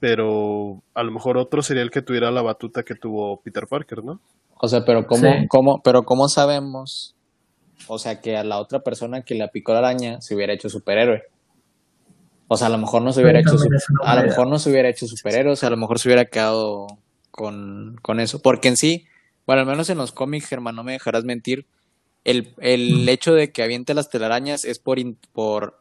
pero 0.01 0.83
a 0.95 1.03
lo 1.03 1.13
mejor 1.13 1.37
otro 1.39 1.63
sería 1.63 1.83
el 1.83 1.91
que 1.91 2.03
tuviera 2.03 2.31
la 2.31 2.43
batuta 2.43 2.83
que 2.83 2.95
tuvo 2.95 3.41
Peter 3.41 3.67
Parker, 3.67 4.05
¿no? 4.05 4.21
O 4.57 4.69
sea, 4.69 4.85
pero 4.85 5.07
¿cómo, 5.07 5.23
Sí. 5.33 5.47
cómo, 5.49 5.81
pero 5.83 6.05
¿cómo 6.05 6.29
sabemos? 6.29 7.15
O 7.89 7.99
sea, 7.99 8.21
que 8.21 8.37
a 8.37 8.45
la 8.45 8.59
otra 8.59 8.81
persona 8.81 9.23
que 9.23 9.35
le 9.35 9.47
picó 9.49 9.73
la 9.73 9.79
araña 9.81 10.21
se 10.21 10.35
hubiera 10.35 10.53
hecho 10.53 10.69
superhéroe. 10.69 11.25
O 12.49 12.57
sea, 12.57 12.69
a 12.69 12.71
lo 12.71 12.79
mejor 12.79 13.03
no 13.03 13.13
se 13.13 13.23
hubiera 13.23 13.41
Sí, 13.43 13.47
hecho, 13.49 13.57
a 14.05 14.15
lo 14.17 14.23
mejor 14.23 14.47
no 14.49 14.59
se 14.59 14.71
hubiera 14.71 14.89
hecho 14.89 15.07
superhéroe, 15.07 15.53
o 15.53 15.57
sea, 15.57 15.69
a 15.69 15.71
lo 15.71 15.77
mejor 15.77 15.99
se 15.99 16.09
hubiera 16.09 16.27
quedado 16.27 16.87
con, 17.31 17.97
con 18.03 18.21
eso. 18.21 18.41
Porque 18.41 18.69
en 18.69 18.77
sí, 18.77 19.07
bueno, 19.47 19.63
al 19.63 19.67
menos 19.67 19.89
en 19.91 19.99
los 19.99 20.13
cómics, 20.13 20.47
Germán, 20.47 20.77
no 20.77 20.85
me 20.85 20.93
dejarás 20.93 21.25
mentir, 21.25 21.67
el, 22.25 22.55
el 22.59 23.09
hecho 23.09 23.35
de 23.35 23.53
que 23.53 23.63
aviente 23.63 23.95
las 23.95 24.09
telarañas 24.11 24.65
es 24.65 24.79
por, 24.79 24.99
in- 24.99 25.19
por 25.33 25.81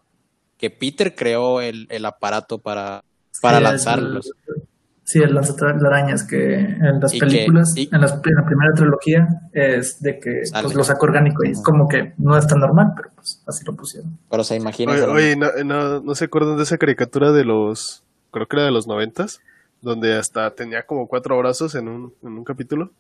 que 0.57 0.69
Peter 0.69 1.15
creó 1.15 1.61
el, 1.61 1.87
el 1.89 2.05
aparato 2.05 2.57
para, 2.59 3.03
para 3.41 3.57
sí, 3.57 3.63
lanzarlos. 3.63 4.25
el- 4.47 4.63
sí, 5.05 5.19
el 5.19 5.33
lanzaarañas 5.35 6.23
que 6.23 6.55
en 6.55 6.99
las 7.01 7.13
Y 7.13 7.19
que- 7.19 7.25
películas, 7.25 7.75
y- 7.75 7.89
en, 7.91 8.01
las- 8.01 8.13
en 8.13 8.35
la 8.35 8.45
primera 8.45 8.73
trilogía, 8.73 9.27
es 9.53 10.01
de 10.01 10.19
que 10.19 10.43
pues, 10.51 10.73
lo 10.73 10.83
saca 10.83 11.01
orgánico 11.01 11.43
y 11.45 11.51
es 11.51 11.61
como 11.61 11.87
que 11.87 12.13
no 12.17 12.37
es 12.37 12.47
tan 12.47 12.59
normal, 12.59 12.93
pero 12.95 13.09
pues 13.15 13.41
así 13.47 13.65
lo 13.65 13.75
pusieron. 13.75 14.17
Pero, 14.29 14.41
o 14.41 14.45
sea, 14.45 14.55
imagínense. 14.57 15.03
Oye, 15.03 15.11
oye, 15.11 15.35
no, 15.35 15.49
no, 15.65 15.99
¿no 16.01 16.15
se 16.15 16.25
acuerdan 16.25 16.55
de 16.57 16.63
esa 16.63 16.77
caricatura 16.77 17.31
de 17.31 17.43
los, 17.45 18.03
creo 18.31 18.47
que 18.47 18.55
era 18.55 18.65
de 18.65 18.71
los 18.71 18.87
noventas, 18.87 19.41
donde 19.81 20.15
hasta 20.17 20.49
tenía 20.51 20.83
como 20.85 21.07
cuatro 21.07 21.37
brazos 21.37 21.75
en 21.75 21.89
un, 21.89 22.13
en 22.23 22.29
un 22.37 22.43
capítulo? 22.45 22.91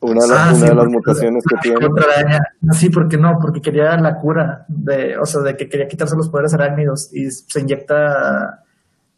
Una, 0.00 0.22
de 0.22 0.28
las- 0.28 0.30
Ah, 0.30 0.46
una 0.50 0.54
sí, 0.54 0.60
de 0.60 0.66
las 0.68 0.76
porque- 0.76 0.92
mutaciones 0.96 1.44
que 1.46 1.56
tiene. 1.62 1.86
Araña. 1.86 2.40
No, 2.60 2.72
Sí, 2.74 2.88
porque 2.90 3.16
no, 3.18 3.38
porque 3.40 3.60
quería 3.60 3.96
la 3.98 4.16
cura 4.16 4.64
de, 4.68 5.18
o 5.18 5.26
sea, 5.26 5.42
de 5.42 5.56
que 5.56 5.68
quería 5.68 5.88
quitarse 5.88 6.16
los 6.16 6.28
poderes 6.30 6.54
arácnidos 6.54 7.10
y 7.12 7.30
se 7.30 7.60
inyecta 7.60 8.64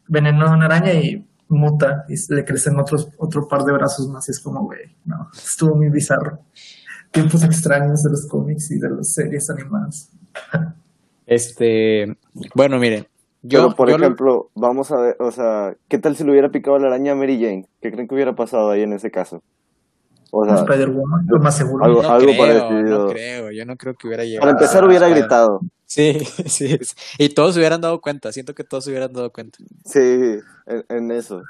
veneno 0.08 0.46
a 0.46 0.54
una 0.54 0.66
araña 0.66 0.92
y 0.94 1.24
muta 1.48 2.04
y 2.08 2.14
le 2.34 2.44
crecen 2.44 2.78
otros 2.80 3.10
otro 3.18 3.46
par 3.46 3.62
de 3.64 3.72
brazos 3.72 4.08
más. 4.08 4.26
Y 4.28 4.32
es 4.32 4.40
como, 4.40 4.64
güey, 4.64 4.80
no, 5.04 5.28
estuvo 5.34 5.76
muy 5.76 5.88
bizarro. 5.90 6.40
Tiempos 7.12 7.44
extraños 7.44 8.02
de 8.02 8.10
los 8.10 8.26
cómics 8.26 8.70
y 8.70 8.78
de 8.78 8.88
las 8.90 9.12
series 9.12 9.50
animadas. 9.50 10.10
Este, 11.26 12.16
bueno, 12.54 12.78
miren, 12.78 13.06
yo, 13.42 13.64
Pero, 13.64 13.76
por 13.76 13.90
yo 13.90 13.98
lo- 13.98 14.04
ejemplo, 14.04 14.50
vamos 14.54 14.90
a 14.92 14.96
ver, 14.96 15.16
o 15.20 15.30
sea, 15.30 15.74
¿qué 15.88 15.98
tal 15.98 16.16
si 16.16 16.24
le 16.24 16.30
hubiera 16.32 16.50
picado 16.50 16.78
la 16.78 16.88
araña 16.88 17.12
a 17.12 17.14
Mary 17.14 17.38
Jane? 17.40 17.68
¿Qué 17.80 17.90
creen 17.92 18.08
que 18.08 18.14
hubiera 18.14 18.34
pasado 18.34 18.70
ahí 18.70 18.82
en 18.82 18.92
ese 18.92 19.10
caso? 19.10 19.42
O 20.34 20.44
sea, 20.46 20.54
Spider-Woman, 20.56 21.26
lo 21.28 21.38
más 21.40 21.56
seguro. 21.56 21.84
algo- 21.84 22.02
No 22.02 22.08
algo 22.10 22.26
creo, 22.32 22.38
parecido. 22.38 22.98
no 23.06 23.12
creo, 23.12 23.50
yo 23.50 23.64
no 23.66 23.76
creo 23.76 23.94
que 23.94 24.06
hubiera 24.06 24.24
llegado. 24.24 24.40
para 24.40 24.52
empezar 24.52 24.82
a- 24.82 24.86
hubiera 24.86 25.06
Spider- 25.06 25.22
gritado. 25.24 25.60
Sí, 25.86 26.18
sí, 26.46 26.78
sí. 26.80 26.94
Y 27.18 27.28
todos 27.28 27.52
se 27.54 27.60
hubieran 27.60 27.80
dado 27.82 28.00
cuenta, 28.00 28.32
siento 28.32 28.54
que 28.54 28.64
todos 28.64 28.84
se 28.84 28.90
hubieran 28.90 29.12
dado 29.12 29.30
cuenta. 29.30 29.58
Sí, 29.84 30.00
en, 30.66 30.84
en 30.88 31.10
eso. 31.10 31.42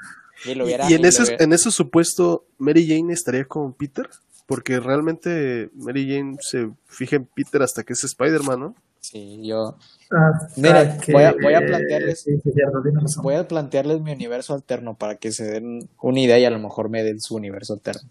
Y, 0.45 0.55
lo 0.55 0.65
hubiera, 0.65 0.89
Y 0.91 0.95
en 0.95 1.05
ese, 1.05 1.23
hubiera- 1.23 1.43
en 1.45 1.53
ese 1.53 1.71
supuesto, 1.71 2.45
Mary 2.57 2.85
Jane 2.85 3.13
estaría 3.13 3.45
con 3.45 3.71
Peter, 3.73 4.09
porque 4.47 4.81
realmente 4.81 5.69
Mary 5.75 6.05
Jane 6.13 6.35
se 6.41 6.69
fija 6.85 7.15
en 7.15 7.25
Peter 7.25 7.61
hasta 7.61 7.83
que 7.83 7.93
es 7.93 8.03
Spider-Man, 8.03 8.59
¿no? 8.59 8.75
Sí, 8.99 9.39
yo 9.47 9.77
Hasta 10.09 10.49
Mire, 10.61 10.97
que- 11.05 11.11
voy 11.13 11.23
a- 11.23 11.33
voy 11.41 11.53
a 11.53 11.61
plantearles- 11.61 12.15
Sí, 12.23 12.31
sí, 12.43 12.51
cierto, 12.53 12.81
tienes 12.83 13.01
razón. 13.03 13.23
voy 13.23 13.35
a 13.35 13.47
plantearles 13.47 14.01
mi 14.01 14.11
universo 14.11 14.53
alterno 14.53 14.95
para 14.95 15.15
que 15.15 15.31
se 15.31 15.45
den 15.45 15.89
una 16.01 16.19
idea 16.19 16.37
y 16.37 16.45
a 16.45 16.49
lo 16.49 16.59
mejor 16.59 16.89
me 16.89 17.01
den 17.03 17.19
su 17.21 17.35
universo 17.35 17.73
alterno. 17.73 18.01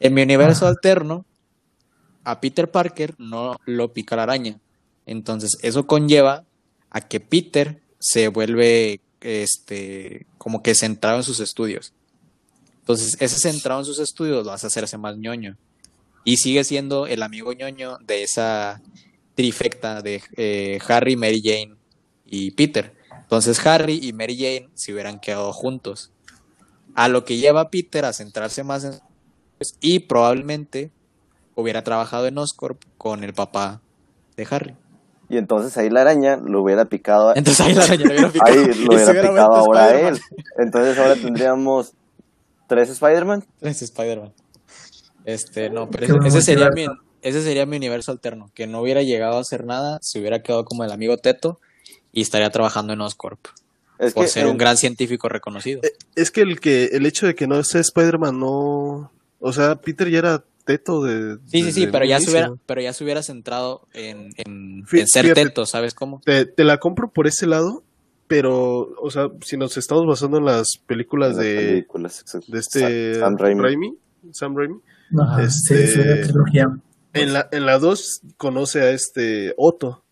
En 0.00 0.14
mi 0.14 0.22
universo 0.22 0.66
alterno, 0.66 1.24
a 2.24 2.40
Peter 2.40 2.70
Parker 2.70 3.14
no 3.18 3.58
lo 3.64 3.92
pica 3.92 4.16
la 4.16 4.24
araña. 4.24 4.58
Entonces, 5.06 5.56
eso 5.62 5.86
conlleva 5.86 6.44
a 6.90 7.00
que 7.02 7.20
Peter 7.20 7.80
se 7.98 8.28
vuelve 8.28 9.00
este 9.20 10.26
como 10.36 10.62
que 10.62 10.74
centrado 10.74 11.18
en 11.18 11.22
sus 11.22 11.40
estudios. 11.40 11.92
Entonces, 12.80 13.16
ese 13.20 13.38
centrado 13.38 13.80
en 13.80 13.86
sus 13.86 13.98
estudios 13.98 14.44
lo 14.44 14.52
hace 14.52 14.66
hacerse 14.66 14.98
más 14.98 15.16
ñoño. 15.16 15.56
Y 16.24 16.38
sigue 16.38 16.64
siendo 16.64 17.06
el 17.06 17.22
amigo 17.22 17.52
ñoño 17.52 17.98
de 17.98 18.22
esa 18.22 18.80
trifecta 19.34 20.02
de 20.02 20.22
eh, 20.36 20.78
Harry, 20.88 21.16
Mary 21.16 21.42
Jane 21.42 21.76
y 22.26 22.50
Peter. 22.52 22.94
Entonces 23.22 23.64
Harry 23.66 24.00
y 24.02 24.12
Mary 24.12 24.36
Jane 24.36 24.68
se 24.74 24.92
hubieran 24.92 25.18
quedado 25.18 25.52
juntos. 25.52 26.10
A 26.94 27.08
lo 27.08 27.24
que 27.24 27.36
lleva 27.36 27.62
a 27.62 27.70
Peter 27.70 28.04
a 28.04 28.12
centrarse 28.12 28.62
más 28.62 28.84
en 28.84 29.00
y 29.80 30.00
probablemente 30.00 30.90
hubiera 31.54 31.82
trabajado 31.82 32.26
en 32.26 32.38
Oscorp 32.38 32.82
con 32.98 33.24
el 33.24 33.34
papá 33.34 33.80
de 34.36 34.46
Harry. 34.50 34.76
Y 35.28 35.38
entonces 35.38 35.76
ahí 35.78 35.88
la 35.90 36.02
araña 36.02 36.36
lo 36.36 36.62
hubiera 36.62 36.84
picado. 36.84 37.34
Entonces 37.34 37.66
ahí 37.66 37.74
la 37.74 37.84
araña 37.84 38.04
lo 38.04 38.12
hubiera 38.12 38.28
picado. 38.32 38.50
Ahí 38.50 38.66
lo 38.66 38.88
hubiera 38.88 39.10
hubiera 39.10 39.30
picado 39.30 39.54
ahora 39.54 39.84
a 39.84 40.08
él. 40.08 40.20
Entonces 40.58 40.98
ahora 40.98 41.14
tendríamos 41.14 41.94
tres 42.68 42.90
Spider-Man. 42.90 43.44
Es 43.60 43.82
Spider-Man. 43.82 44.32
Este, 45.24 45.70
no, 45.70 45.88
pero 45.90 46.18
ese, 46.18 46.28
ese 46.28 46.42
sería 46.42 46.70
mi, 46.70 46.86
ese 47.24 47.42
sería 47.42 47.64
mi 47.64 47.78
universo 47.78 48.12
alterno, 48.12 48.50
que 48.54 48.66
no 48.66 48.82
hubiera 48.82 49.02
llegado 49.02 49.38
a 49.38 49.40
hacer 49.40 49.64
nada, 49.64 49.98
se 50.02 50.20
hubiera 50.20 50.42
quedado 50.42 50.66
como 50.66 50.84
el 50.84 50.92
amigo 50.92 51.16
Teto 51.16 51.58
y 52.12 52.20
estaría 52.20 52.50
trabajando 52.50 52.92
en 52.92 53.00
Oscorp 53.00 53.46
Es 53.98 54.12
por 54.12 54.24
que 54.24 54.30
ser 54.30 54.46
un 54.46 54.58
gran 54.58 54.76
científico 54.76 55.30
reconocido. 55.30 55.80
Es 56.14 56.30
que 56.30 56.42
el 56.42 56.60
que 56.60 56.90
el 56.92 57.06
hecho 57.06 57.26
de 57.26 57.34
que 57.34 57.46
no 57.46 57.62
sea 57.64 57.80
Spider-Man 57.80 58.38
no... 58.38 59.10
O 59.46 59.52
sea, 59.52 59.76
Peter 59.76 60.08
ya 60.08 60.18
era 60.20 60.44
teto 60.64 61.02
de... 61.02 61.36
Sí, 61.46 61.62
sí, 61.64 61.72
sí, 61.72 61.86
pero 61.88 62.06
ya, 62.06 62.18
se 62.18 62.30
hubiera, 62.30 62.54
pero 62.64 62.80
ya 62.80 62.94
se 62.94 63.04
hubiera 63.04 63.22
centrado 63.22 63.86
en, 63.92 64.30
en, 64.38 64.84
Fí- 64.86 65.00
en 65.00 65.06
ser 65.08 65.24
fíjate. 65.24 65.44
teto, 65.44 65.66
¿sabes 65.66 65.92
cómo? 65.92 66.22
Te, 66.24 66.46
te 66.46 66.64
la 66.64 66.78
compro 66.78 67.10
por 67.10 67.26
ese 67.26 67.46
lado, 67.46 67.82
pero, 68.26 68.88
o 69.00 69.10
sea, 69.10 69.28
si 69.42 69.58
nos 69.58 69.76
estamos 69.76 70.06
basando 70.06 70.38
en 70.38 70.46
las 70.46 70.78
películas 70.86 71.32
en 71.32 71.36
las 71.36 71.44
de, 71.44 71.54
películas, 71.56 72.24
de 72.48 72.58
este 72.58 73.14
Sam, 73.20 73.36
Sam 73.38 73.58
Raimi. 73.58 73.98
Sam 74.32 74.56
Raimi, 74.56 74.76
Ajá, 75.20 75.42
Este- 75.42 75.86
sí, 75.86 75.92
sí, 75.92 75.98
la 76.08 76.20
trilogía. 76.22 76.78
En 77.12 77.32
la, 77.34 77.48
en 77.52 77.66
la 77.66 77.78
2 77.78 78.22
conoce 78.38 78.80
a 78.80 78.90
este 78.90 79.52
Otto 79.58 80.02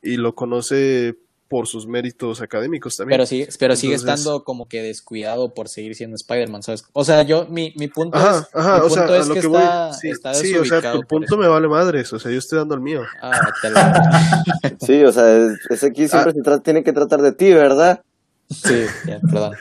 y 0.00 0.16
lo 0.16 0.36
conoce 0.36 1.16
por 1.48 1.66
sus 1.68 1.86
méritos 1.86 2.40
académicos 2.40 2.96
también. 2.96 3.16
Pero 3.18 3.26
sigue, 3.26 3.48
pero 3.58 3.76
sigue 3.76 3.94
Entonces- 3.94 4.18
estando 4.20 4.42
como 4.44 4.66
que 4.68 4.82
descuidado 4.82 5.54
por 5.54 5.68
seguir 5.68 5.94
siendo 5.94 6.16
Spider-Man, 6.16 6.62
¿sabes? 6.62 6.84
O 6.92 7.04
sea, 7.04 7.22
yo, 7.22 7.46
mi, 7.46 7.72
mi 7.76 7.86
punto 7.88 8.18
Ajá, 8.18 8.38
es, 8.40 8.48
ajá, 8.54 8.78
mi 8.80 8.86
o 8.86 8.90
sea, 8.90 9.02
punto 9.02 9.12
a 9.14 9.18
es 9.18 9.26
lo 9.28 9.34
que, 9.34 9.40
que, 9.40 9.46
está. 9.46 9.92
Sí, 9.92 10.08
está 10.10 10.34
sí, 10.34 10.54
o 10.56 10.64
sea, 10.64 10.92
tu 10.92 11.02
punto 11.02 11.26
eso. 11.26 11.36
me 11.36 11.46
vale 11.46 11.68
madres, 11.68 12.12
o 12.12 12.18
sea, 12.18 12.32
yo 12.32 12.38
estoy 12.38 12.58
dando 12.58 12.74
el 12.74 12.80
mío. 12.80 13.02
Ah, 13.22 13.40
te 13.62 13.70
lo- 13.70 13.76
Sí, 14.86 15.04
o 15.04 15.12
sea, 15.12 15.36
es- 15.36 15.58
ese 15.70 15.86
aquí 15.86 16.08
siempre 16.08 16.32
Ah. 16.32 16.34
se 16.34 16.40
tra- 16.42 16.62
tiene 16.62 16.82
que 16.82 16.92
tratar 16.92 17.22
de 17.22 17.32
ti, 17.32 17.52
¿verdad? 17.52 18.02
Sí, 18.50 18.84
ya, 19.06 19.20
perdón. 19.20 19.54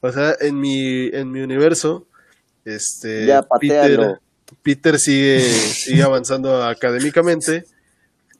O 0.00 0.10
sea, 0.12 0.34
en 0.40 0.58
mi, 0.60 1.06
en 1.08 1.30
mi 1.30 1.40
universo, 1.40 2.06
este, 2.64 3.26
Ya, 3.26 3.42
Peter, 3.42 3.80
patealo. 3.80 4.18
Peter 4.62 4.98
sigue, 4.98 5.40
sigue 5.40 6.02
avanzando 6.02 6.62
académicamente, 6.62 7.64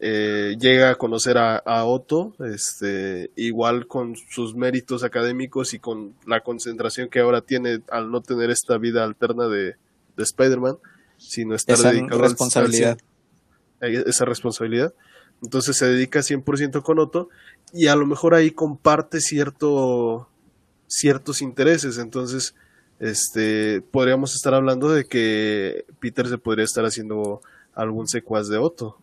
eh, 0.04 0.56
llega 0.59 0.90
a 0.90 0.94
conocer 0.97 1.38
a, 1.38 1.59
a 1.59 1.85
Otto, 1.85 2.35
este, 2.44 3.30
igual 3.37 3.87
con 3.87 4.16
sus 4.16 4.56
méritos 4.56 5.04
académicos 5.04 5.75
y 5.75 5.78
con 5.78 6.14
la 6.26 6.40
concentración 6.40 7.09
que 7.09 7.21
ahora 7.21 7.40
tiene 7.40 7.82
al 7.88 8.11
no 8.11 8.21
tener 8.21 8.50
esta 8.50 8.78
vida 8.78 9.04
alterna 9.04 9.47
de, 9.47 9.76
de 10.16 10.23
Spider-Man, 10.25 10.76
sino 11.18 11.54
estar 11.54 11.76
Esa 11.76 11.92
dedicado 11.92 12.21
responsabilidad. 12.21 12.99
cien- 13.80 13.99
eh, 14.00 14.04
esa 14.06 14.25
responsabilidad. 14.25 14.92
Entonces 15.40 15.76
se 15.76 15.87
dedica 15.87 16.18
100% 16.21 16.82
con 16.82 16.99
Otto 16.99 17.28
y 17.73 17.87
a 17.87 17.94
lo 17.94 18.04
mejor 18.04 18.35
ahí 18.35 18.50
comparte 18.50 19.21
cierto, 19.21 20.28
ciertos 20.88 21.42
intereses. 21.42 21.99
Entonces, 21.99 22.54
este, 22.99 23.80
podríamos 23.82 24.35
estar 24.35 24.52
hablando 24.54 24.90
de 24.90 25.04
que 25.04 25.85
Peter 26.00 26.26
se 26.28 26.38
podría 26.38 26.64
estar 26.64 26.85
haciendo 26.85 27.40
algún 27.75 28.09
secuaz 28.09 28.49
de 28.49 28.59
Otto. 28.59 28.99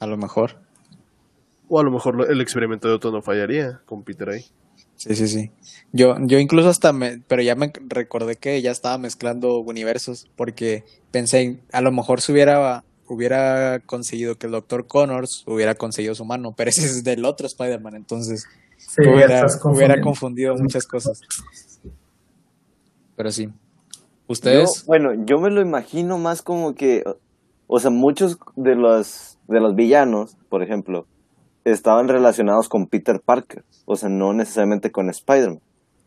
A 0.00 0.06
lo 0.06 0.16
mejor. 0.16 0.56
O 1.68 1.78
a 1.80 1.82
lo 1.82 1.90
mejor 1.90 2.14
lo- 2.14 2.26
el 2.28 2.40
experimento 2.40 2.88
de 2.88 2.94
Otto 2.94 3.10
no 3.12 3.22
fallaría 3.22 3.80
con 3.84 4.02
Peter 4.02 4.28
ahí. 4.30 4.44
Sí, 4.96 5.14
sí, 5.14 5.28
sí. 5.28 5.50
Yo, 5.92 6.16
yo 6.20 6.38
incluso 6.38 6.68
hasta 6.68 6.92
me, 6.92 7.18
pero 7.28 7.42
ya 7.42 7.54
me 7.54 7.72
recordé 7.88 8.36
que 8.36 8.60
ya 8.62 8.70
estaba 8.70 8.98
mezclando 8.98 9.58
universos, 9.60 10.28
porque 10.36 10.84
pensé, 11.12 11.60
a 11.72 11.80
lo 11.82 11.92
mejor 11.92 12.20
se 12.20 12.32
hubiera, 12.32 12.84
hubiera 13.06 13.80
conseguido 13.80 14.36
que 14.38 14.46
el 14.46 14.52
Doctor 14.52 14.86
Connors 14.88 15.44
hubiera 15.46 15.74
conseguido 15.76 16.14
su 16.16 16.24
mano, 16.24 16.52
pero 16.56 16.70
ese 16.70 16.84
es 16.84 17.04
del 17.04 17.24
otro 17.24 17.46
Spider-Man, 17.46 17.94
entonces 17.94 18.44
Sí, 18.76 19.02
hubiera, 19.02 19.46
hubiera 19.64 20.00
confundido 20.00 20.56
muchas 20.56 20.86
cosas. 20.86 21.20
Pero 23.16 23.30
sí. 23.32 23.44
Yo, 23.46 23.52
¿Ustedes? 24.28 24.84
bueno, 24.86 25.12
yo 25.26 25.38
me 25.40 25.50
lo 25.50 25.60
imagino 25.60 26.18
más 26.18 26.42
como 26.42 26.74
que, 26.74 27.04
o 27.66 27.80
sea, 27.80 27.90
muchos 27.90 28.38
de 28.56 28.74
los, 28.74 29.37
de 29.48 29.60
los 29.60 29.74
villanos, 29.74 30.36
por 30.48 30.62
ejemplo, 30.62 31.06
estaban 31.64 32.08
relacionados 32.08 32.68
con 32.68 32.86
Peter 32.86 33.20
Parker, 33.24 33.64
o 33.86 33.96
sea, 33.96 34.08
no 34.08 34.32
necesariamente 34.32 34.90
con 34.90 35.10
Spider-Man. 35.10 35.60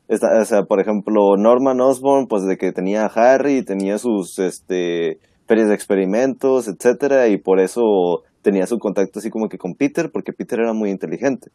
O 0.09 0.45
sea, 0.45 0.63
por 0.63 0.81
ejemplo, 0.81 1.37
Norman 1.37 1.79
Osborn, 1.79 2.27
pues 2.27 2.43
de 2.45 2.57
que 2.57 2.71
tenía 2.73 3.05
a 3.05 3.07
Harry 3.07 3.63
tenía 3.63 3.97
sus 3.97 4.39
este, 4.39 5.19
ferias 5.47 5.69
de 5.69 5.75
experimentos, 5.75 6.67
etcétera, 6.67 7.27
y 7.29 7.37
por 7.37 7.59
eso 7.61 8.23
tenía 8.41 8.67
su 8.67 8.77
contacto 8.77 9.19
así 9.19 9.29
como 9.29 9.47
que 9.47 9.57
con 9.57 9.75
Peter, 9.75 10.09
porque 10.11 10.33
Peter 10.33 10.59
era 10.59 10.73
muy 10.73 10.89
inteligente. 10.89 11.49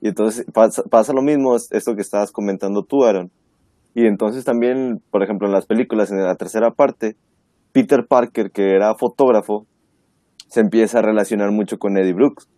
Y 0.00 0.08
entonces 0.08 0.44
pasa, 0.52 0.82
pasa 0.90 1.12
lo 1.12 1.22
mismo, 1.22 1.54
es- 1.54 1.70
esto 1.70 1.94
que 1.94 2.00
estabas 2.02 2.32
comentando 2.32 2.82
tú, 2.82 3.04
Aaron. 3.04 3.30
Y 3.94 4.06
entonces 4.06 4.44
también, 4.44 5.00
por 5.10 5.22
ejemplo, 5.22 5.46
en 5.46 5.52
las 5.52 5.66
películas, 5.66 6.10
en 6.10 6.22
la 6.22 6.34
tercera 6.34 6.72
parte, 6.72 7.14
Peter 7.72 8.06
Parker, 8.08 8.50
que 8.50 8.74
era 8.74 8.94
fotógrafo, 8.96 9.66
se 10.54 10.60
empieza 10.60 11.00
a 11.00 11.02
relacionar 11.02 11.50
mucho 11.50 11.78
con 11.78 11.98
Eddie 11.98 12.12
Brooks. 12.14 12.48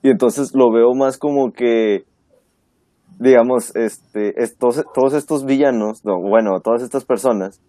Y 0.00 0.10
entonces 0.10 0.54
lo 0.54 0.70
veo 0.70 0.94
más 0.94 1.18
como 1.18 1.52
que, 1.52 2.04
digamos, 3.18 3.74
este, 3.74 4.32
todos 4.94 5.14
estos 5.14 5.44
villanos, 5.44 6.04
no, 6.04 6.20
bueno, 6.20 6.60
todas 6.60 6.82
estas 6.82 7.04
personas, 7.04 7.60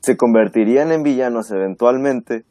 se 0.00 0.18
convertirían 0.18 0.92
en 0.92 1.02
villanos 1.02 1.50
eventualmente, 1.50 2.44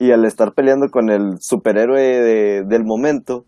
y 0.00 0.10
al 0.10 0.24
estar 0.24 0.54
peleando 0.54 0.88
con 0.90 1.08
el 1.08 1.38
superhéroe 1.40 2.02
de- 2.02 2.64
del 2.64 2.84
momento, 2.84 3.44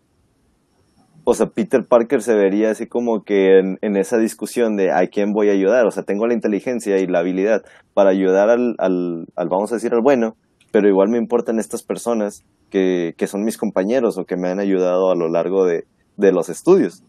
o 1.25 1.33
sea, 1.33 1.47
Peter 1.47 1.85
Parker 1.85 2.21
se 2.21 2.35
vería 2.35 2.71
así 2.71 2.87
como 2.87 3.23
que 3.23 3.59
en, 3.59 3.77
en 3.81 3.97
esa 3.97 4.17
discusión 4.17 4.77
de 4.77 4.91
a 4.91 5.05
quién 5.07 5.33
voy 5.33 5.49
a 5.49 5.51
ayudar. 5.51 5.85
O 5.85 5.91
sea, 5.91 6.03
tengo 6.03 6.25
la 6.25 6.33
inteligencia 6.33 6.97
y 6.99 7.05
la 7.05 7.19
habilidad 7.19 7.63
para 7.93 8.09
ayudar 8.11 8.49
al, 8.49 8.75
al, 8.79 9.25
al, 9.35 9.49
vamos 9.49 9.71
a 9.71 9.75
decir, 9.75 9.93
al 9.93 10.01
bueno, 10.01 10.37
pero 10.71 10.87
igual 10.87 11.09
me 11.09 11.17
importan 11.17 11.59
estas 11.59 11.83
personas 11.83 12.43
que, 12.69 13.15
que 13.17 13.27
son 13.27 13.43
mis 13.43 13.57
compañeros 13.57 14.17
o 14.17 14.25
que 14.25 14.37
me 14.37 14.49
han 14.49 14.59
ayudado 14.59 15.11
a 15.11 15.15
lo 15.15 15.29
largo 15.29 15.65
de, 15.65 15.85
de 16.17 16.31
los 16.31 16.49
estudios. 16.49 17.03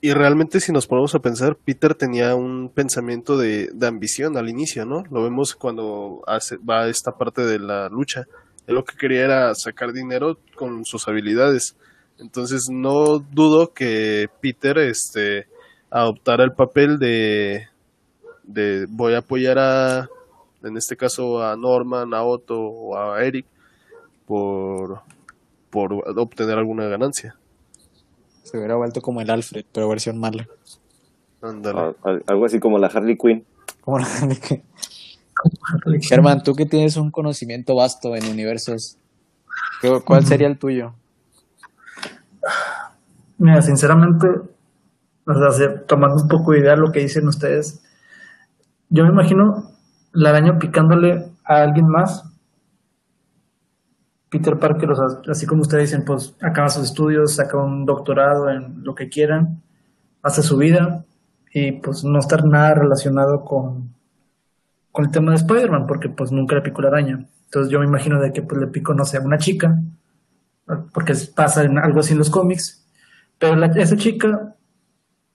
Y 0.00 0.12
realmente 0.12 0.60
si 0.60 0.70
nos 0.72 0.86
ponemos 0.86 1.14
a 1.14 1.20
pensar, 1.20 1.56
Peter 1.56 1.94
tenía 1.94 2.34
un 2.34 2.68
pensamiento 2.68 3.36
de, 3.38 3.70
de 3.72 3.86
ambición 3.86 4.36
al 4.36 4.48
inicio, 4.48 4.84
¿no? 4.84 5.02
Lo 5.10 5.22
vemos 5.22 5.54
cuando 5.54 6.22
va 6.28 6.82
a 6.82 6.88
esta 6.88 7.12
parte 7.12 7.42
de 7.42 7.58
la 7.58 7.88
lucha. 7.88 8.24
Él 8.66 8.74
lo 8.74 8.84
que 8.84 8.96
quería 8.96 9.24
era 9.24 9.54
sacar 9.54 9.92
dinero 9.92 10.38
con 10.56 10.84
sus 10.84 11.08
habilidades. 11.08 11.76
Entonces 12.18 12.68
no 12.70 13.18
dudo 13.18 13.72
que 13.72 14.28
Peter 14.40 14.78
este, 14.78 15.46
adoptara 15.90 16.44
el 16.44 16.52
papel 16.52 16.98
de, 16.98 17.66
de 18.44 18.86
voy 18.88 19.14
a 19.14 19.18
apoyar 19.18 19.58
a, 19.58 20.08
en 20.64 20.76
este 20.76 20.96
caso 20.96 21.42
a 21.42 21.56
Norman, 21.56 22.12
a 22.14 22.22
Otto 22.22 22.60
o 22.60 22.96
a 22.98 23.22
Eric 23.22 23.46
por, 24.26 25.00
por 25.70 25.92
obtener 26.18 26.58
alguna 26.58 26.86
ganancia. 26.86 27.36
Se 28.42 28.58
hubiera 28.58 28.76
vuelto 28.76 29.00
como 29.00 29.20
el 29.20 29.30
Alfred, 29.30 29.64
pero 29.72 29.88
versión 29.88 30.18
mala. 30.18 30.46
Ándale. 31.42 31.78
A- 31.80 31.94
a- 32.10 32.20
algo 32.28 32.46
así 32.46 32.58
como 32.60 32.78
la 32.78 32.86
Harley 32.88 33.16
Quinn. 33.18 33.44
Como 33.80 33.98
la 33.98 34.06
que- 34.40 34.62
Germán, 36.00 36.42
tú 36.42 36.54
que 36.54 36.64
tienes 36.64 36.96
un 36.96 37.10
conocimiento 37.10 37.74
vasto 37.74 38.16
en 38.16 38.26
universos, 38.26 38.96
¿qué- 39.82 40.00
¿cuál 40.04 40.24
sería 40.24 40.46
el 40.46 40.58
tuyo? 40.58 40.94
Mira, 43.38 43.60
sinceramente, 43.62 44.26
o 45.26 45.34
sea, 45.34 45.50
se- 45.50 45.78
tomando 45.86 46.22
un 46.22 46.28
poco 46.28 46.52
de 46.52 46.60
idea 46.60 46.76
lo 46.76 46.92
que 46.92 47.00
dicen 47.00 47.26
ustedes, 47.28 47.82
yo 48.88 49.04
me 49.04 49.10
imagino 49.10 49.72
la 50.14 50.30
araña 50.30 50.58
picándole 50.58 51.26
a 51.44 51.62
alguien 51.62 51.86
más. 51.88 52.24
Peter 54.30 54.58
Parker, 54.58 54.90
así 55.30 55.46
como 55.46 55.62
ustedes 55.62 55.90
dicen, 55.90 56.04
pues 56.04 56.34
acaba 56.42 56.68
sus 56.68 56.84
estudios, 56.84 57.36
saca 57.36 57.56
un 57.56 57.84
doctorado 57.86 58.50
en 58.50 58.82
lo 58.82 58.94
que 58.94 59.08
quieran, 59.08 59.62
hace 60.22 60.42
su 60.42 60.56
vida 60.56 61.04
y 61.52 61.72
pues 61.72 62.02
no 62.02 62.18
estar 62.18 62.44
nada 62.44 62.74
relacionado 62.74 63.44
con, 63.44 63.94
con 64.90 65.04
el 65.04 65.10
tema 65.12 65.30
de 65.30 65.36
Spider-Man, 65.36 65.86
porque 65.86 66.08
pues 66.08 66.32
nunca 66.32 66.56
le 66.56 66.62
picó 66.62 66.82
la 66.82 66.88
araña. 66.88 67.26
Entonces 67.44 67.70
yo 67.70 67.78
me 67.78 67.86
imagino 67.86 68.20
de 68.20 68.32
que 68.32 68.42
pues 68.42 68.60
le 68.60 68.66
picó, 68.66 68.92
no 68.92 69.04
sé, 69.04 69.18
a 69.18 69.20
una 69.20 69.38
chica, 69.38 69.78
porque 70.92 71.14
pasa 71.34 71.62
en 71.62 71.78
algo 71.78 72.00
así 72.00 72.12
en 72.12 72.18
los 72.18 72.30
cómics, 72.30 72.84
pero 73.38 73.54
la- 73.54 73.66
esa 73.66 73.96
chica, 73.96 74.56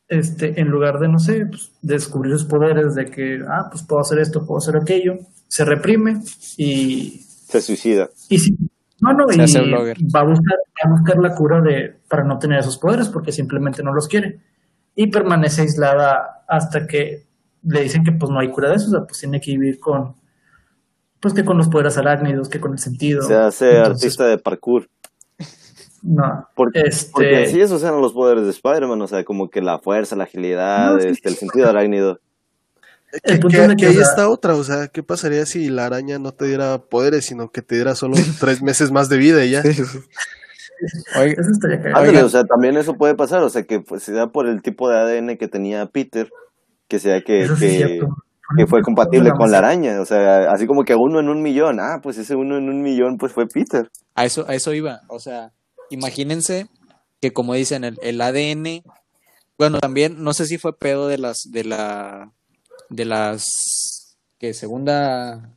este, 0.10 0.60
en 0.60 0.70
lugar 0.70 1.00
de, 1.00 1.08
no 1.08 1.20
sé, 1.20 1.46
pues, 1.46 1.72
descubrir 1.82 2.34
sus 2.34 2.46
poderes, 2.46 2.96
de 2.96 3.06
que, 3.06 3.42
ah, 3.48 3.68
pues 3.72 3.84
puedo 3.84 4.02
hacer 4.02 4.20
esto, 4.20 4.46
puedo 4.46 4.58
hacer 4.58 4.76
aquello, 4.76 5.20
se 5.48 5.64
reprime 5.64 6.22
y, 6.58 7.26
Se 7.48 7.62
suicida. 7.62 8.10
y 8.28 8.40
sí, 8.40 8.58
no, 9.02 9.14
no, 9.14 9.28
Se 9.30 9.38
y 9.38 9.42
hace 9.42 9.60
va 9.62 10.22
a 10.22 10.24
buscar, 10.24 10.58
va 10.84 10.90
a 10.90 10.92
buscar 10.92 11.18
la 11.20 11.36
cura 11.36 11.62
de, 11.62 11.96
para 12.10 12.24
no 12.24 12.40
tener 12.40 12.60
esos 12.60 12.78
poderes, 12.78 13.08
porque 13.08 13.32
simplemente 13.32 13.84
no 13.84 13.94
los 13.94 14.08
quiere. 14.08 14.40
Y 14.96 15.08
permanece 15.08 15.62
aislada 15.62 16.44
hasta 16.48 16.88
que 16.88 17.28
le 17.64 17.82
dicen 17.82 18.04
que 18.04 18.12
pues 18.12 18.32
no 18.32 18.40
hay 18.40 18.50
cura 18.50 18.70
de 18.70 18.76
eso, 18.76 18.88
o 18.88 18.92
sea, 18.92 19.02
pues 19.06 19.20
tiene 19.20 19.40
que 19.40 19.52
vivir 19.52 19.80
con, 19.80 20.16
pues 21.20 21.34
que 21.34 21.46
con 21.46 21.58
los 21.58 21.70
poderes 21.70 21.98
arácnidos, 21.98 22.50
que 22.50 22.60
con 22.60 22.72
el 22.72 22.80
sentido. 22.80 23.22
Se 23.22 23.36
hace 23.36 23.78
Entonces, 23.78 24.04
artista 24.04 24.26
de 24.26 24.38
parkour. 24.40 24.90
No, 26.02 26.48
Porque, 26.56 26.82
este, 26.82 27.12
porque 27.12 27.48
sí, 27.48 27.60
esos 27.62 27.84
eran 27.84 28.02
los 28.02 28.14
poderes 28.14 28.44
de 28.46 28.52
Spider-Man, 28.52 29.02
o 29.02 29.08
sea, 29.08 29.24
como 29.24 29.50
que 29.50 29.62
la 29.62 29.80
fuerza, 29.80 30.16
la 30.16 30.24
agilidad, 30.26 30.94
No, 30.96 31.00
sí. 31.02 31.08
este, 31.10 31.30
el 31.30 31.36
sentido 31.36 31.70
arácnido. 31.70 32.20
El 33.12 33.22
Que, 33.22 33.40
punto 33.40 33.58
que- 33.58 33.66
es 33.66 33.76
que, 33.76 33.86
o 33.86 33.90
ahí 33.90 33.96
sea- 33.96 34.04
está 34.04 34.30
otra, 34.30 34.56
o 34.56 34.64
sea, 34.64 34.88
¿qué 34.88 35.02
pasaría 35.04 35.46
si 35.46 35.70
la 35.70 35.86
araña 35.88 36.20
no 36.20 36.32
te 36.32 36.46
diera 36.46 36.78
poderes, 36.78 37.26
sino 37.26 37.50
que 37.52 37.62
te 37.62 37.76
diera 37.76 37.96
solo 37.96 38.14
tres 38.40 38.62
meses 38.62 38.92
más 38.92 39.10
de 39.10 39.18
vida 39.18 39.44
y 39.46 39.52
ya? 39.52 39.64
Oiga, 41.20 41.42
eso 41.42 41.52
estaría. 41.52 41.78
Ándale, 41.96 42.24
o 42.24 42.30
sea, 42.30 42.44
también 42.46 42.78
eso 42.78 42.94
puede 42.96 43.16
pasar, 43.16 43.44
o 43.44 43.50
sea, 43.50 43.64
que 43.64 43.80
pues, 43.82 44.04
sea 44.04 44.28
por 44.28 44.48
el 44.48 44.62
tipo 44.62 44.90
de 44.90 44.98
ADN 44.98 45.38
que 45.38 45.48
tenía 45.48 45.86
Peter, 45.88 46.30
que 46.88 47.00
sea 47.00 47.22
que, 47.22 47.48
sí 47.48 47.78
que, 47.78 48.00
que 48.58 48.68
fue 48.68 48.82
compatible 48.82 49.32
con 49.32 49.52
la 49.52 49.58
araña, 49.58 50.00
o 50.02 50.06
sea, 50.06 50.52
así 50.52 50.68
como 50.68 50.86
que 50.86 50.96
uno 50.96 51.20
en 51.20 51.28
un 51.30 51.42
millón, 51.42 51.80
ah, 51.80 52.00
pues 52.02 52.18
ese 52.18 52.36
uno 52.36 52.58
en 52.58 52.70
un 52.70 52.82
millón 52.82 53.18
pues 53.18 53.34
fue 53.34 53.48
Peter. 53.48 53.90
a 54.16 54.26
eso, 54.26 54.46
a 54.48 54.54
eso 54.56 54.74
iba. 54.74 55.02
O 55.10 55.20
sea, 55.20 55.52
imagínense 55.90 56.68
que 57.22 57.32
como 57.34 57.54
dicen, 57.54 57.84
el, 57.84 57.98
el 58.02 58.22
ADN, 58.22 58.84
bueno, 59.58 59.80
también, 59.80 60.24
no 60.24 60.34
sé 60.34 60.46
si 60.46 60.58
fue 60.58 60.78
pedo 60.78 61.08
de 61.08 61.18
las, 61.18 61.52
de 61.52 61.64
la, 61.66 62.32
de 62.90 63.06
las, 63.06 64.16
que 64.40 64.54
segunda, 64.54 65.50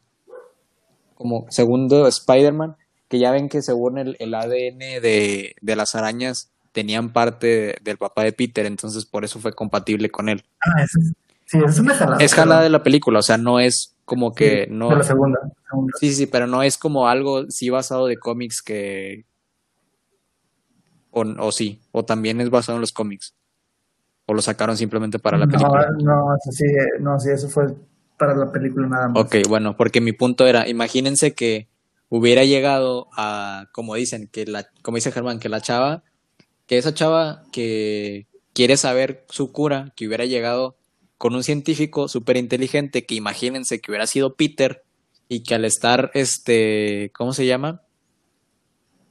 como 1.15 1.47
segundo 1.51 2.07
Spider-Man, 2.09 2.77
que 3.09 3.19
ya 3.19 3.31
ven 3.31 3.49
que 3.49 3.63
según 3.63 3.99
el, 3.99 4.17
el 4.19 4.35
ADN 4.35 4.79
de, 5.01 5.55
de 5.61 5.77
las 5.77 5.95
arañas 5.95 6.51
tenían 6.73 7.13
parte 7.13 7.47
de- 7.47 7.77
del 7.83 7.99
papá 7.99 8.25
de 8.25 8.33
Peter, 8.33 8.65
entonces 8.67 9.05
por 9.05 9.25
eso 9.25 9.39
fue 9.39 9.53
compatible 9.53 10.11
con 10.11 10.29
él. 10.29 10.43
Ah, 10.61 10.83
eso 10.83 10.99
es, 10.99 11.13
sí, 11.45 11.59
eso 11.59 11.67
es 11.69 11.79
una 11.79 11.95
jalada. 11.95 12.25
Es 12.25 12.35
jalada 12.35 12.63
de 12.63 12.71
la 12.71 12.83
película, 12.83 13.19
o 13.19 13.23
sea, 13.23 13.37
no 13.37 13.61
es 13.61 13.95
como 14.05 14.35
que 14.35 14.65
Sí, 14.67 14.73
no, 14.73 14.89
De 14.91 14.97
la 14.97 15.03
segunda. 15.05 15.39
segunda. 15.69 15.93
Sí, 16.01 16.13
sí, 16.13 16.27
pero 16.27 16.47
no 16.47 16.63
es 16.63 16.77
como 16.79 17.07
algo 17.07 17.49
sí 17.51 17.71
basado 17.71 18.07
de 18.07 18.17
cómics 18.17 18.63
que... 18.63 19.27
O, 21.13 21.23
o 21.23 21.53
sí, 21.53 21.81
o 21.93 22.05
también 22.05 22.41
es 22.41 22.51
basado 22.51 22.77
en 22.77 22.81
los 22.81 22.93
cómics. 22.93 23.35
O 24.27 24.35
lo 24.35 24.43
sacaron 24.43 24.77
simplemente 24.77 25.19
para 25.19 25.39
la 25.39 25.47
no, 25.47 25.53
película. 25.53 25.89
no, 26.03 26.35
eso 26.35 26.51
sí, 26.51 26.65
no, 27.01 27.21
sí, 27.21 27.31
eso 27.31 27.49
fue 27.49 27.75
para 28.19 28.35
la 28.35 28.51
película 28.51 28.89
nada 28.89 29.09
más. 29.09 29.25
Ok, 29.25 29.37
bueno, 29.49 29.77
porque 29.77 30.01
mi 30.01 30.13
punto 30.13 30.47
era, 30.47 30.69
imagínense 30.69 31.35
que 31.35 31.69
hubiera 32.09 32.45
llegado 32.45 33.09
a, 33.17 33.67
como 33.73 33.95
dicen, 33.95 34.29
que 34.31 34.47
la, 34.47 34.67
como 34.83 34.97
dice 34.97 35.13
Germán, 35.13 35.39
que 35.39 35.49
la 35.49 35.61
chava, 35.61 36.03
que 36.67 36.79
esa 36.79 36.95
chava 36.95 37.45
que 37.53 38.27
quiere 38.53 38.77
saber 38.77 39.25
su 39.29 39.53
cura, 39.53 39.93
que 39.97 40.07
hubiera 40.07 40.25
llegado 40.25 40.77
con 41.19 41.35
un 41.35 41.43
científico 41.43 42.09
súper 42.09 42.37
inteligente, 42.37 43.07
que 43.07 43.15
imagínense 43.15 43.81
que 43.81 43.91
hubiera 43.91 44.07
sido 44.07 44.35
Peter, 44.35 44.83
y 45.33 45.43
que 45.43 45.55
al 45.55 45.65
estar, 45.65 46.11
este, 46.13 47.11
¿cómo 47.15 47.33
se 47.33 47.47
llama? 47.47 47.81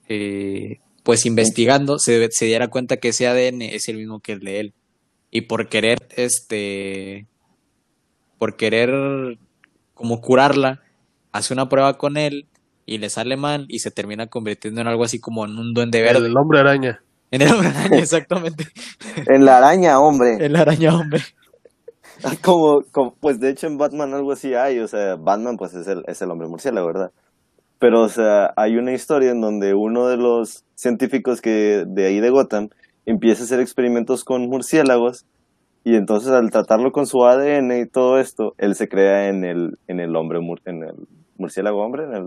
Eh, 0.07 0.79
pues 1.03 1.25
investigando, 1.25 1.97
se, 1.99 2.29
se 2.31 2.45
diera 2.45 2.67
cuenta 2.67 2.97
que 2.97 3.09
ese 3.09 3.27
ADN 3.27 3.61
es 3.61 3.87
el 3.89 3.97
mismo 3.97 4.19
que 4.19 4.33
el 4.33 4.39
de 4.39 4.59
él. 4.59 4.73
Y 5.31 5.41
por 5.41 5.69
querer, 5.69 5.97
este, 6.15 7.27
por 8.37 8.55
querer 8.55 9.37
como 9.93 10.21
curarla, 10.21 10.81
hace 11.31 11.53
una 11.53 11.69
prueba 11.69 11.97
con 11.97 12.17
él 12.17 12.47
y 12.85 12.97
le 12.97 13.09
sale 13.09 13.37
mal 13.37 13.65
y 13.69 13.79
se 13.79 13.91
termina 13.91 14.27
convirtiendo 14.27 14.81
en 14.81 14.87
algo 14.87 15.03
así 15.03 15.19
como 15.19 15.45
en 15.45 15.57
un 15.57 15.73
duende 15.73 16.01
verde. 16.01 16.27
El 16.27 16.37
hombre 16.37 16.59
araña. 16.59 17.01
En 17.31 17.41
el 17.41 17.53
hombre 17.53 17.69
araña, 17.69 17.97
exactamente. 17.99 18.67
En 19.27 19.45
la 19.45 19.57
araña, 19.57 19.99
hombre. 19.99 20.37
El 20.39 20.55
araña 20.55 20.95
hombre. 20.95 21.21
Como, 22.41 22.81
como, 22.91 23.15
pues 23.15 23.39
de 23.39 23.49
hecho 23.49 23.67
en 23.67 23.77
Batman 23.77 24.13
algo 24.13 24.31
así 24.31 24.53
hay, 24.53 24.79
o 24.79 24.87
sea, 24.87 25.15
Batman 25.15 25.57
pues 25.57 25.73
es 25.73 25.87
el, 25.87 26.03
es 26.07 26.21
el 26.21 26.29
hombre 26.29 26.47
murciélago, 26.47 26.87
¿verdad? 26.87 27.11
Pero, 27.81 28.01
o 28.03 28.09
sea, 28.09 28.53
hay 28.55 28.77
una 28.77 28.93
historia 28.93 29.31
en 29.31 29.41
donde 29.41 29.73
uno 29.73 30.07
de 30.07 30.15
los 30.15 30.63
científicos 30.75 31.41
que 31.41 31.83
de 31.87 32.05
ahí 32.05 32.19
de 32.19 32.29
Gotham 32.29 32.69
empieza 33.07 33.41
a 33.41 33.45
hacer 33.45 33.59
experimentos 33.59 34.23
con 34.23 34.47
murciélagos 34.47 35.25
y 35.83 35.95
entonces 35.95 36.29
al 36.29 36.51
tratarlo 36.51 36.91
con 36.91 37.07
su 37.07 37.25
ADN 37.25 37.71
y 37.81 37.87
todo 37.87 38.19
esto, 38.19 38.53
él 38.59 38.75
se 38.75 38.87
crea 38.87 39.29
en 39.29 39.43
el, 39.43 39.79
en 39.87 39.99
el 39.99 40.15
hombre, 40.15 40.39
mur- 40.39 40.61
en 40.65 40.83
el 40.83 40.93
murciélago 41.37 41.83
hombre, 41.83 42.03
en 42.03 42.13
el 42.13 42.23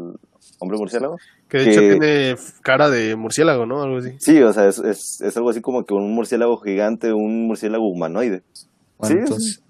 hombre 0.58 0.76
murciélago. 0.76 1.18
Que 1.48 1.58
de 1.58 1.70
hecho 1.70 1.80
tiene 1.80 2.34
cara 2.62 2.90
de 2.90 3.14
murciélago, 3.14 3.64
¿no? 3.64 3.80
Algo 3.80 3.98
así. 3.98 4.10
Sí, 4.18 4.42
o 4.42 4.52
sea, 4.52 4.66
es, 4.66 4.78
es, 4.80 5.20
es 5.20 5.36
algo 5.36 5.50
así 5.50 5.60
como 5.60 5.84
que 5.84 5.94
un 5.94 6.12
murciélago 6.16 6.56
gigante, 6.56 7.12
un 7.12 7.46
murciélago 7.46 7.86
humanoide. 7.88 8.42
Bueno, 8.98 9.14
Sí, 9.14 9.20
entonces, 9.20 9.62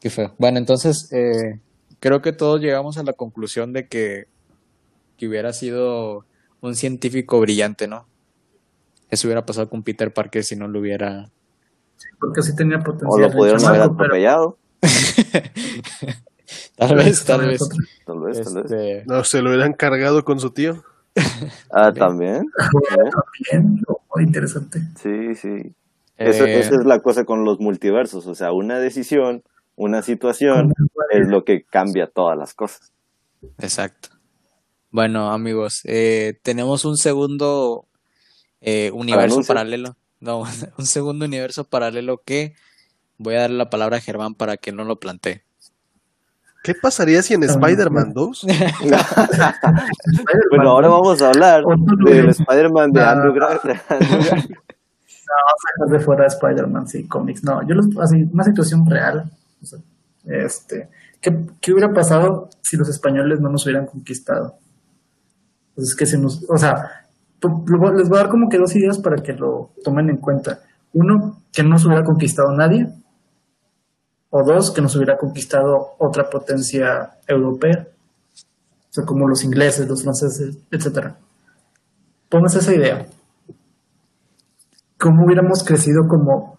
qué 0.00 0.10
feo. 0.10 0.34
Bueno, 0.38 0.58
entonces 0.58 1.08
eh, 1.12 1.60
creo 2.00 2.20
que 2.22 2.32
todos 2.32 2.60
llegamos 2.60 2.98
a 2.98 3.04
la 3.04 3.12
conclusión 3.12 3.72
de 3.72 3.86
que, 3.86 4.24
que 5.20 5.28
hubiera 5.28 5.52
sido 5.52 6.24
un 6.62 6.74
científico 6.74 7.38
brillante, 7.40 7.86
¿no? 7.86 8.06
Eso 9.10 9.28
hubiera 9.28 9.44
pasado 9.44 9.68
con 9.68 9.82
Peter 9.82 10.12
Parker 10.12 10.42
si 10.42 10.56
no 10.56 10.66
lo 10.66 10.80
hubiera. 10.80 11.30
Porque 12.18 12.42
sí 12.42 12.56
tenía 12.56 12.78
O 12.78 12.82
potencial. 12.82 13.20
lo 13.20 13.26
el 13.26 13.32
pudieron 13.34 13.64
haber 13.66 13.82
atropellado, 13.82 14.56
Tal 16.76 16.96
vez, 16.96 17.24
tal 17.24 17.46
vez. 17.46 17.60
tal 18.06 18.20
vez, 18.20 18.42
tal 18.42 18.54
vez. 18.62 18.70
Este, 18.72 19.04
No, 19.06 19.22
se 19.24 19.42
lo 19.42 19.50
hubieran 19.50 19.74
cargado 19.74 20.24
con 20.24 20.40
su 20.40 20.50
tío. 20.50 20.82
Ah, 21.70 21.92
también. 21.92 22.46
Bien, 23.52 23.82
oh, 23.86 24.20
interesante. 24.20 24.80
Sí, 24.96 25.34
sí. 25.34 25.74
Eso- 26.16 26.44
eh, 26.46 26.60
esa 26.60 26.74
es 26.76 26.84
la 26.86 27.00
cosa 27.00 27.24
con 27.24 27.44
los 27.44 27.60
multiversos. 27.60 28.26
O 28.26 28.34
sea, 28.34 28.52
una 28.52 28.78
decisión, 28.78 29.42
una 29.76 30.00
situación 30.02 30.72
es 31.10 31.28
lo 31.28 31.44
que 31.44 31.64
cambia 31.64 32.06
todas 32.06 32.38
las 32.38 32.54
cosas. 32.54 32.92
Exacto. 33.58 34.08
Bueno, 34.92 35.30
amigos, 35.30 35.82
eh, 35.84 36.40
tenemos 36.42 36.84
un 36.84 36.96
segundo 36.96 37.86
eh, 38.60 38.90
universo 38.92 39.34
anuncio? 39.34 39.54
paralelo. 39.54 39.96
No, 40.18 40.42
un 40.78 40.86
segundo 40.86 41.24
universo 41.24 41.64
paralelo 41.64 42.20
que 42.24 42.54
voy 43.16 43.36
a 43.36 43.42
darle 43.42 43.56
la 43.56 43.70
palabra 43.70 43.98
a 43.98 44.00
Germán 44.00 44.34
para 44.34 44.56
que 44.56 44.72
no 44.72 44.84
lo 44.84 44.98
plantee. 44.98 45.44
¿Qué 46.62 46.74
pasaría 46.74 47.22
si 47.22 47.34
en 47.34 47.44
Spider-Man 47.44 48.12
2? 48.12 48.46
Bueno, 50.50 50.70
ahora 50.70 50.88
vamos 50.88 51.22
a 51.22 51.28
hablar 51.28 51.62
del. 52.04 52.28
Spider-Man 52.28 52.92
de. 52.92 53.02
Andrew 53.02 53.32
Garfield. 53.32 53.80
Sacas 53.88 55.90
de 55.90 56.00
fuera 56.00 56.24
de 56.24 56.28
Spider-Man, 56.28 56.88
sí, 56.88 57.06
cómics. 57.06 57.44
No, 57.44 57.66
yo 57.66 57.74
los, 57.74 57.86
así, 57.98 58.28
una 58.30 58.44
situación 58.44 58.84
real. 58.84 59.30
o 59.62 59.66
sea, 59.66 59.78
este, 60.24 60.90
¿qué, 61.20 61.46
qué 61.60 61.72
hubiera 61.72 61.94
pasado 61.94 62.50
si 62.60 62.76
los 62.76 62.88
españoles 62.88 63.40
no 63.40 63.48
nos 63.48 63.64
hubieran 63.64 63.86
conquistado? 63.86 64.59
Pues 65.80 65.92
es 65.92 65.96
que 65.96 66.04
se 66.04 66.18
nos, 66.18 66.44
o 66.46 66.58
sea, 66.58 66.74
luego 67.40 67.94
les 67.94 68.06
voy 68.06 68.18
a 68.18 68.22
dar 68.22 68.30
como 68.30 68.50
que 68.50 68.58
dos 68.58 68.76
ideas 68.76 68.98
para 68.98 69.22
que 69.22 69.32
lo 69.32 69.70
tomen 69.82 70.10
en 70.10 70.18
cuenta. 70.18 70.58
Uno, 70.92 71.38
que 71.50 71.62
no 71.62 71.70
nos 71.70 71.86
hubiera 71.86 72.04
conquistado 72.04 72.54
nadie. 72.54 72.86
O 74.28 74.44
dos, 74.44 74.72
que 74.72 74.82
nos 74.82 74.94
hubiera 74.94 75.16
conquistado 75.16 75.96
otra 75.98 76.28
potencia 76.28 77.12
europea. 77.26 77.86
Como 79.06 79.26
los 79.26 79.42
ingleses, 79.42 79.88
los 79.88 80.02
franceses, 80.02 80.58
etcétera. 80.70 81.16
Pónganse 82.28 82.58
esa 82.58 82.74
idea. 82.74 83.06
¿Cómo 84.98 85.24
hubiéramos 85.24 85.64
crecido 85.64 86.02
como 86.06 86.58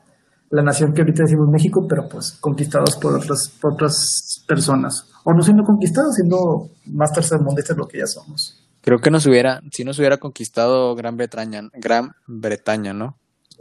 la 0.50 0.64
nación 0.64 0.94
que 0.94 1.02
ahorita 1.02 1.26
decimos 1.26 1.48
México, 1.52 1.86
pero 1.88 2.10
pues 2.10 2.40
conquistados 2.42 2.98
por 2.98 3.14
otras, 3.14 3.54
por 3.62 3.74
otras 3.74 4.44
personas. 4.48 5.06
O 5.24 5.32
no 5.32 5.44
siendo 5.44 5.64
conquistados, 5.64 6.16
siendo 6.16 6.72
más 6.88 7.12
tercermundistas 7.14 7.78
lo 7.78 7.86
que 7.86 8.00
ya 8.00 8.08
somos. 8.08 8.61
Creo 8.82 9.00
que 9.00 9.12
nos 9.12 9.26
hubiera, 9.26 9.62
si 9.72 9.84
nos 9.84 10.00
hubiera 10.00 10.18
conquistado 10.18 10.96
Gran 10.96 11.18
Bretaña, 11.18 11.70
Gran 11.74 12.14
Bretaña, 12.26 12.94
¿no? 12.94 13.18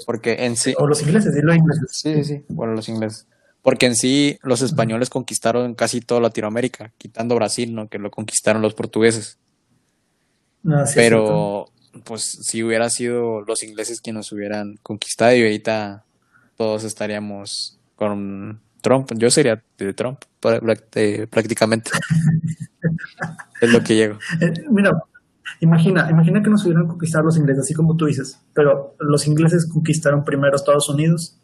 Porque 0.06 0.46
en 0.46 0.56
sí, 0.56 0.74
O 0.78 0.86
los 0.86 1.02
ingleses, 1.02 1.36
y 1.36 1.42
los 1.42 1.56
ingleses. 1.56 1.84
sí, 1.90 2.14
sí, 2.14 2.24
sí, 2.24 2.44
bueno, 2.48 2.74
los 2.74 2.88
ingleses. 2.88 3.26
Porque 3.62 3.86
en 3.86 3.94
sí 3.94 4.38
los 4.42 4.62
españoles 4.62 5.10
conquistaron 5.10 5.74
casi 5.74 6.00
toda 6.00 6.22
Latinoamérica, 6.22 6.92
quitando 6.96 7.34
Brasil, 7.34 7.74
¿no? 7.74 7.88
Que 7.88 7.98
lo 7.98 8.10
conquistaron 8.10 8.62
los 8.62 8.72
portugueses. 8.72 9.38
Ah, 10.66 10.86
sí. 10.86 10.94
Pero, 10.96 11.66
pues, 12.04 12.22
si 12.22 12.62
hubiera 12.62 12.88
sido 12.88 13.42
los 13.42 13.62
ingleses 13.62 14.00
quienes 14.00 14.18
nos 14.18 14.32
hubieran 14.32 14.78
conquistado 14.82 15.36
y 15.36 15.42
ahorita 15.42 16.04
todos 16.56 16.84
estaríamos 16.84 17.78
con 17.96 18.60
Trump. 18.80 19.12
Yo 19.16 19.30
sería 19.30 19.62
de 19.78 19.92
Trump, 19.92 20.22
eh, 20.94 21.26
prácticamente. 21.28 21.90
es 23.60 23.70
lo 23.70 23.82
que 23.82 23.94
llego. 23.94 24.18
Eh, 24.40 24.52
mira, 24.70 24.90
imagina, 25.60 26.08
imagina 26.10 26.42
que 26.42 26.50
nos 26.50 26.64
hubieran 26.64 26.86
conquistado 26.86 27.24
los 27.24 27.36
ingleses, 27.36 27.64
así 27.64 27.74
como 27.74 27.96
tú 27.96 28.06
dices, 28.06 28.40
pero 28.54 28.94
los 29.00 29.26
ingleses 29.26 29.68
conquistaron 29.70 30.24
primero 30.24 30.56
Estados 30.56 30.88
Unidos. 30.88 31.36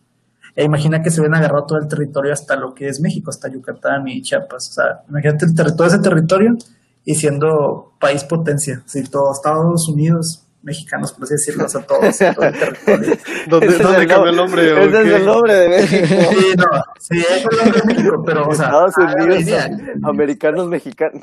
E 0.54 0.64
imagina 0.64 1.02
que 1.02 1.10
se 1.10 1.20
hubieran 1.20 1.38
agarrado 1.38 1.66
todo 1.66 1.78
el 1.78 1.86
territorio 1.86 2.32
hasta 2.32 2.56
lo 2.56 2.72
que 2.72 2.88
es 2.88 3.00
México, 3.00 3.28
hasta 3.28 3.52
Yucatán 3.52 4.08
y 4.08 4.22
Chiapas. 4.22 4.70
O 4.70 4.72
sea, 4.72 5.02
imagínate 5.08 5.44
el 5.44 5.76
todo 5.76 5.86
ese 5.86 5.98
territorio 5.98 6.56
y 7.04 7.14
siendo 7.14 7.92
país 8.00 8.24
potencia. 8.24 8.82
Si 8.86 9.02
todo 9.04 9.32
Estados 9.32 9.86
Unidos, 9.88 10.45
mexicanos, 10.66 11.12
por 11.12 11.24
así 11.24 11.34
decirlo, 11.34 11.64
o 11.64 11.68
sea, 11.68 11.80
todos, 11.86 12.18
todo 12.18 12.44
el 12.44 12.58
territorio. 12.58 13.16
¿Dónde, 13.48 13.66
es 13.68 13.78
dónde 13.78 14.02
el 14.02 14.08
cambió 14.08 14.30
el 14.30 14.36
nombre- 14.36 14.62
Ese 14.72 14.84
es 14.84 15.04
qué? 15.04 15.16
el 15.16 15.24
nombre 15.24 15.54
de 15.54 15.68
México. 15.68 16.06
Sí, 16.30 16.54
no, 16.56 16.82
sí, 16.98 17.18
es 17.18 17.46
el 17.50 17.56
nombre 17.58 17.80
de 17.80 17.86
México, 17.86 18.22
pero, 18.26 18.48
o 18.48 18.54
sea, 18.54 18.66
Estados 18.66 18.94
ah, 18.98 19.14
Unidos, 19.16 19.40
idea. 19.42 19.70
americanos, 20.02 20.68
mexicanos. 20.68 21.22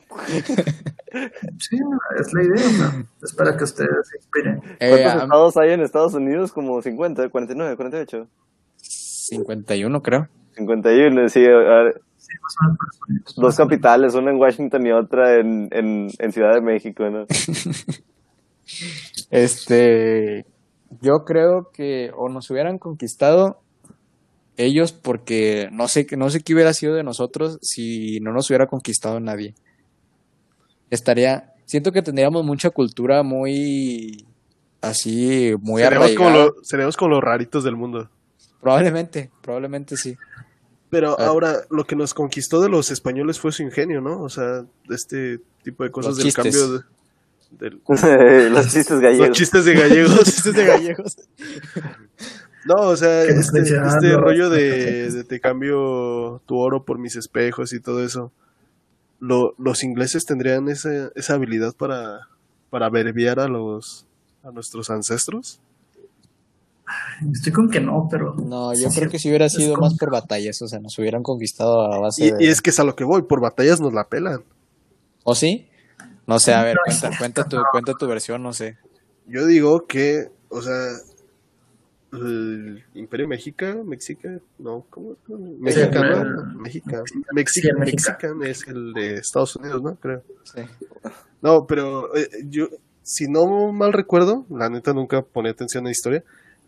Sí, 1.59 1.77
no, 1.77 1.99
es 2.19 2.33
la 2.33 2.43
idea. 2.43 2.65
o 2.65 2.69
sea, 2.69 3.05
espero 3.21 3.57
que 3.57 3.63
ustedes 3.65 3.89
se 4.09 4.17
inspiren. 4.17 4.61
Eh, 4.79 4.89
¿Cuántos 4.89 5.13
a- 5.13 5.23
estados 5.25 5.57
hay 5.57 5.71
en 5.73 5.81
Estados 5.81 6.13
Unidos? 6.13 6.51
Como 6.51 6.81
50, 6.81 7.29
49, 7.29 7.75
48. 7.75 8.27
51, 8.77 10.01
creo. 10.01 10.27
51, 10.55 11.29
sí. 11.29 11.45
a. 11.45 11.91
Dos 13.35 13.57
capitales, 13.57 14.15
una 14.15 14.31
en 14.31 14.37
Washington 14.37 14.87
y 14.87 14.91
otra 14.91 15.35
en, 15.39 15.67
en, 15.71 16.09
en 16.17 16.31
Ciudad 16.31 16.53
de 16.55 16.61
México, 16.61 17.07
¿no? 17.09 17.25
Este, 19.29 20.45
yo 21.01 21.25
creo 21.25 21.71
que 21.73 22.11
o 22.15 22.29
nos 22.29 22.49
hubieran 22.49 22.77
conquistado 22.79 23.59
ellos 24.57 24.91
porque 24.91 25.69
no 25.71 25.87
sé, 25.87 26.05
no 26.17 26.29
sé 26.29 26.41
qué 26.41 26.53
hubiera 26.53 26.73
sido 26.73 26.93
de 26.95 27.03
nosotros 27.03 27.57
si 27.61 28.19
no 28.19 28.31
nos 28.31 28.49
hubiera 28.49 28.67
conquistado 28.67 29.19
nadie. 29.19 29.55
Estaría, 30.89 31.53
siento 31.65 31.91
que 31.91 32.01
tendríamos 32.03 32.45
mucha 32.45 32.69
cultura 32.69 33.23
muy 33.23 34.25
así, 34.81 35.53
muy 35.61 35.81
Seríamos 35.81 36.11
como, 36.11 36.29
arraigada. 36.29 36.85
lo- 36.85 36.91
como 36.97 37.11
los 37.11 37.23
raritos 37.23 37.63
del 37.63 37.75
mundo. 37.75 38.09
Probablemente, 38.61 39.31
probablemente 39.41 39.97
sí. 39.97 40.15
Pero 40.89 41.19
Ah. 41.19 41.25
ahora, 41.25 41.61
lo 41.71 41.85
que 41.85 41.95
nos 41.95 42.13
conquistó 42.13 42.61
de 42.61 42.69
los 42.69 42.91
españoles 42.91 43.39
fue 43.39 43.51
su 43.51 43.63
ingenio, 43.63 43.99
¿no? 44.01 44.21
O 44.21 44.29
sea, 44.29 44.63
este 44.89 45.39
tipo 45.63 45.83
de 45.83 45.89
cosas 45.91 46.09
Los 46.09 46.17
del 46.17 46.25
chistes. 46.27 46.43
cambio 46.43 46.77
de, 46.77 46.83
del- 47.59 47.81
Los 48.51 48.67
chistes 48.71 48.99
gallegos. 48.99 49.27
los 49.29 49.37
chistes 49.37 49.65
de 49.65 49.73
gallegos. 49.75 50.23
Chistes 50.23 50.53
de 50.53 50.65
gallegos. 50.65 51.17
No, 52.65 52.75
o 52.89 52.95
sea, 52.95 53.23
este, 53.23 53.59
este 53.61 53.77
los- 54.07 54.21
rollo 54.21 54.49
de, 54.49 55.11
de 55.11 55.23
te 55.23 55.39
cambio 55.39 56.41
tu 56.45 56.57
oro 56.57 56.83
por 56.85 56.97
mis 56.99 57.15
espejos 57.15 57.73
y 57.73 57.79
todo 57.79 58.03
eso. 58.03 58.31
Lo- 59.19 59.53
los 59.57 59.83
ingleses 59.83 60.25
tendrían 60.25 60.67
esa, 60.69 61.09
esa 61.15 61.33
habilidad 61.35 61.73
para, 61.75 62.27
para 62.69 62.89
verbiar 62.89 63.39
a 63.39 63.47
los 63.47 64.05
a 64.43 64.51
nuestros 64.51 64.89
ancestros. 64.89 65.59
Estoy 67.33 67.53
con 67.53 67.69
que 67.69 67.79
no, 67.79 68.07
pero. 68.11 68.35
No, 68.35 68.73
yo 68.73 68.89
sí, 68.89 68.99
creo 68.99 69.09
que 69.09 69.17
si 69.17 69.29
hubiera 69.29 69.47
sido 69.47 69.77
más 69.77 69.97
por 69.97 70.11
batallas, 70.11 70.61
o 70.61 70.67
sea, 70.67 70.79
nos 70.79 70.97
hubieran 70.99 71.23
conquistado 71.23 71.81
a 71.93 71.97
base 71.99 72.25
Y, 72.25 72.31
de... 72.31 72.43
y 72.43 72.47
es 72.49 72.61
que 72.61 72.71
es 72.71 72.79
a 72.79 72.83
lo 72.83 72.95
que 72.95 73.05
voy, 73.05 73.21
por 73.21 73.39
batallas 73.39 73.79
nos 73.79 73.93
la 73.93 74.03
pelan. 74.09 74.41
¿O 75.23 75.33
sí? 75.33 75.69
No 76.27 76.39
sé, 76.39 76.53
a 76.53 76.63
ver, 76.63 76.77
cuenta, 76.85 77.17
cuenta 77.17 77.43
tu, 77.45 77.57
cuenta 77.71 77.93
tu 77.93 78.07
versión, 78.07 78.41
no 78.43 78.53
sé. 78.53 78.77
Yo 79.27 79.45
digo 79.45 79.85
que, 79.87 80.29
o 80.49 80.61
sea, 80.61 80.73
el 82.13 82.83
Imperio 82.93 83.27
Mexica, 83.27 83.75
Mexica, 83.83 84.29
no, 84.59 84.85
¿cómo? 84.89 85.15
Mexicano, 85.59 86.43
Mexica, 86.55 87.01
sí, 87.05 87.21
Mexica. 87.33 87.73
Mexican 87.77 88.43
es 88.43 88.67
el 88.67 88.93
de 88.93 89.15
Estados 89.15 89.55
Unidos, 89.55 89.81
¿no? 89.81 89.95
Creo. 89.95 90.21
Sí. 90.43 90.61
No, 91.41 91.65
pero 91.67 92.15
eh, 92.15 92.29
yo, 92.45 92.67
si 93.01 93.27
no 93.27 93.71
mal 93.73 93.93
recuerdo, 93.93 94.45
la 94.49 94.69
neta 94.69 94.93
nunca 94.93 95.21
ponía 95.23 95.51
atención 95.51 95.83
a 95.83 95.87
la 95.87 95.91
historia, 95.91 96.23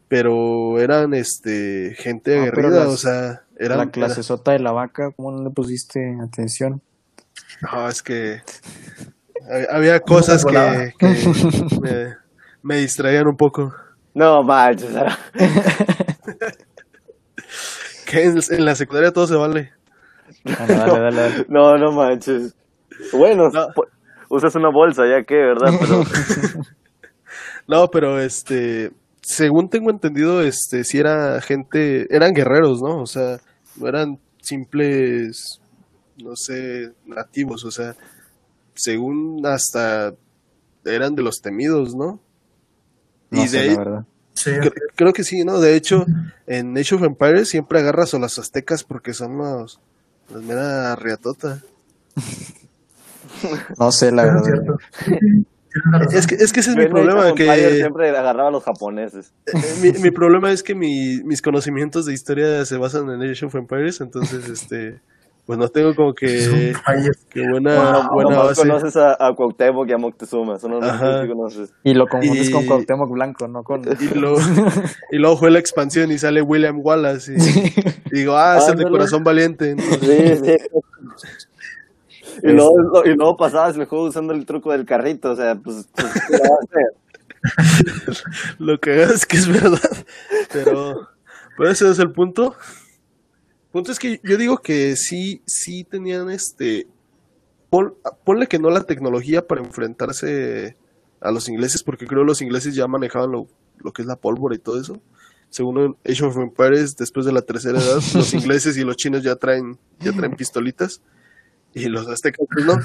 pero 0.07 0.79
eran, 0.79 1.13
este, 1.13 1.93
gente 1.97 2.39
aguerrida, 2.39 2.69
las- 2.85 2.87
o 2.87 2.97
sea, 2.97 3.43
eran... 3.57 3.77
la 3.77 3.89
clase 3.91 4.23
sota 4.23 4.51
de 4.51 4.59
la 4.59 4.71
vaca, 4.71 5.11
¿cómo 5.15 5.31
no 5.31 5.43
le 5.43 5.49
pusiste 5.51 5.99
atención? 6.21 6.81
no, 7.61 7.87
es 7.87 8.01
que 8.01 8.41
había- 9.49 9.67
había 9.71 9.99
cosas 9.99 10.43
que, 10.45 10.93
que 10.97 11.07
me, 11.81 12.13
me 12.63 12.77
distraían 12.77 13.27
un 13.27 13.35
poco. 13.37 13.73
No 14.13 14.43
manches. 14.43 14.89
Que 18.05 18.23
en, 18.25 18.37
en 18.49 18.65
la 18.65 18.75
secundaria 18.75 19.11
todo 19.11 19.27
se 19.27 19.35
vale. 19.35 19.71
Bueno, 20.43 20.57
dale, 20.67 20.99
dale, 21.01 21.15
dale. 21.15 21.45
No, 21.49 21.75
no 21.77 21.91
manches. 21.91 22.55
Bueno, 23.11 23.49
No. 23.51 23.67
usas 24.29 24.55
una 24.55 24.69
bolsa, 24.69 25.03
ya 25.07 25.23
que, 25.23 25.35
¿verdad? 25.35 25.71
Pero 25.79 26.03
No, 27.67 27.87
pero 27.87 28.19
este, 28.19 28.91
según 29.21 29.69
tengo 29.69 29.89
entendido, 29.89 30.41
este, 30.41 30.83
si 30.83 30.99
era 30.99 31.41
gente, 31.41 32.05
eran 32.15 32.33
guerreros, 32.33 32.79
¿no? 32.81 33.01
O 33.01 33.05
sea, 33.07 33.37
no 33.77 33.87
eran 33.87 34.19
simples, 34.39 35.59
no 36.23 36.35
sé, 36.35 36.91
nativos, 37.07 37.65
o 37.65 37.71
sea, 37.71 37.95
según 38.75 39.45
hasta 39.45 40.13
eran 40.85 41.15
de 41.15 41.23
los 41.23 41.41
temidos, 41.41 41.95
¿no? 41.95 42.19
No 43.31 43.43
y 43.43 43.47
sé, 43.47 43.59
de 43.59 43.65
la 43.65 43.71
ahí, 43.71 43.77
verdad. 43.77 44.05
Sí, 44.33 44.51
creo 44.95 45.13
que 45.13 45.23
sí, 45.23 45.43
¿no? 45.45 45.59
De 45.59 45.75
hecho, 45.75 46.05
en 46.45 46.77
Age 46.77 46.95
of 46.95 47.03
Empires 47.03 47.49
siempre 47.49 47.79
agarras 47.79 48.13
a 48.13 48.19
los 48.19 48.37
aztecas 48.37 48.83
porque 48.83 49.13
son 49.13 49.37
los, 49.37 49.79
los 50.31 50.43
mera 50.43 50.95
riatota. 50.95 51.61
No 53.77 53.91
sé, 53.91 54.11
la 54.11 54.27
es 54.27 54.33
verdad. 54.33 54.75
Es 56.11 56.25
que, 56.25 56.35
es 56.35 56.53
que 56.53 56.61
ese 56.61 56.71
es 56.71 56.77
mi 56.77 56.87
problema, 56.87 57.33
que 57.33 57.75
siempre 57.77 58.09
agarraba 58.09 58.47
a 58.47 58.51
los 58.51 58.63
japoneses. 58.63 59.33
Mi, 59.81 59.91
mi 59.91 60.11
problema 60.11 60.51
es 60.51 60.63
que 60.63 60.73
mi- 60.73 61.21
mis 61.23 61.41
conocimientos 61.41 62.05
de 62.05 62.13
historia 62.13 62.63
se 62.65 62.77
basan 62.77 63.09
en 63.09 63.29
Age 63.29 63.45
of 63.45 63.55
Empires, 63.55 63.99
entonces, 63.99 64.47
este, 64.47 65.01
pues 65.45 65.59
no 65.59 65.67
tengo 65.69 65.93
como 65.95 66.13
que, 66.13 66.73
que 67.29 67.41
buena, 67.49 67.75
Wow, 67.75 68.13
buena 68.13 68.29
Nomás 68.31 68.47
base. 68.47 68.61
conoces 68.61 68.95
a, 68.97 69.13
a 69.19 69.35
Cuauhtémoc 69.35 69.87
y 69.87 69.93
a 69.93 69.97
Moctezuma, 69.97 70.57
son 70.57 70.71
los 70.71 70.81
que 70.81 71.27
conoces. 71.27 71.73
Y 71.83 71.93
lo 71.93 72.07
confundes 72.07 72.49
Y- 72.49 72.51
con 72.51 72.65
Cuauhtémoc 72.65 73.11
Blanco, 73.11 73.47
no 73.47 73.63
con... 73.63 73.81
Y, 74.01 74.17
lo, 74.17 74.35
y 75.11 75.17
luego 75.17 75.37
fue 75.37 75.51
la 75.51 75.59
expansión 75.59 76.11
y 76.11 76.17
sale 76.17 76.41
William 76.41 76.79
Wallace 76.79 77.33
y, 77.33 77.35
y 77.37 77.73
digo, 78.19 78.35
ah, 78.35 78.57
es 78.57 78.67
el 78.69 78.77
de 78.77 78.89
corazón 78.89 79.23
valiente. 79.23 79.75
¿no? 79.75 79.83
Sí, 79.83 80.35
sí. 80.43 80.57
Y 82.43 82.51
luego, 82.51 83.03
y 83.05 83.15
luego 83.15 83.37
pasabas 83.37 83.77
el 83.77 83.85
juego 83.85 84.05
usando 84.05 84.33
el 84.33 84.45
truco 84.45 84.71
del 84.71 84.85
carrito, 84.85 85.31
o 85.31 85.35
sea, 85.35 85.55
pues, 85.55 85.87
pues. 85.95 86.13
Lo 88.59 88.79
que 88.79 89.03
es 89.03 89.25
que 89.25 89.37
es 89.37 89.47
verdad. 89.47 89.79
Pero, 90.51 91.07
pero 91.57 91.69
ese 91.69 91.89
es 91.89 91.99
el 91.99 92.11
punto. 92.11 92.55
El 93.75 93.79
punto 93.79 93.91
es 93.91 93.99
que 93.99 94.21
yo 94.23 94.37
digo 94.37 94.59
que 94.59 94.95
sí, 94.95 95.41
sí 95.45 95.83
tenían 95.83 96.29
este. 96.29 96.87
pon- 97.69 97.93
ponle 98.23 98.47
que 98.47 98.57
no 98.57 98.69
la 98.69 98.83
tecnología 98.83 99.45
para 99.45 99.59
enfrentarse 99.59 100.77
a 101.19 101.29
los 101.29 101.49
ingleses, 101.49 101.83
porque 101.83 102.07
creo 102.07 102.21
que 102.21 102.27
los 102.27 102.41
ingleses 102.41 102.73
ya 102.73 102.87
manejaban 102.87 103.33
lo, 103.33 103.47
lo 103.79 103.91
que 103.91 104.01
es 104.03 104.07
la 104.07 104.15
pólvora 104.15 104.55
y 104.55 104.59
todo 104.59 104.79
eso. 104.79 105.01
Según 105.49 105.97
Age 106.09 106.23
of 106.23 106.37
Empires, 106.37 106.95
después 106.95 107.25
de 107.25 107.33
la 107.33 107.41
tercera 107.41 107.77
edad, 107.77 108.01
los 108.13 108.33
ingleses 108.33 108.77
y 108.77 108.85
los 108.85 108.95
chinos 108.95 109.23
ya 109.23 109.35
traen, 109.35 109.77
ya 109.99 110.13
traen 110.13 110.37
pistolitas. 110.37 111.01
Y 111.73 111.87
los 111.87 112.07
aztecas 112.07 112.47
pues 112.49 112.65
no. 112.65 112.77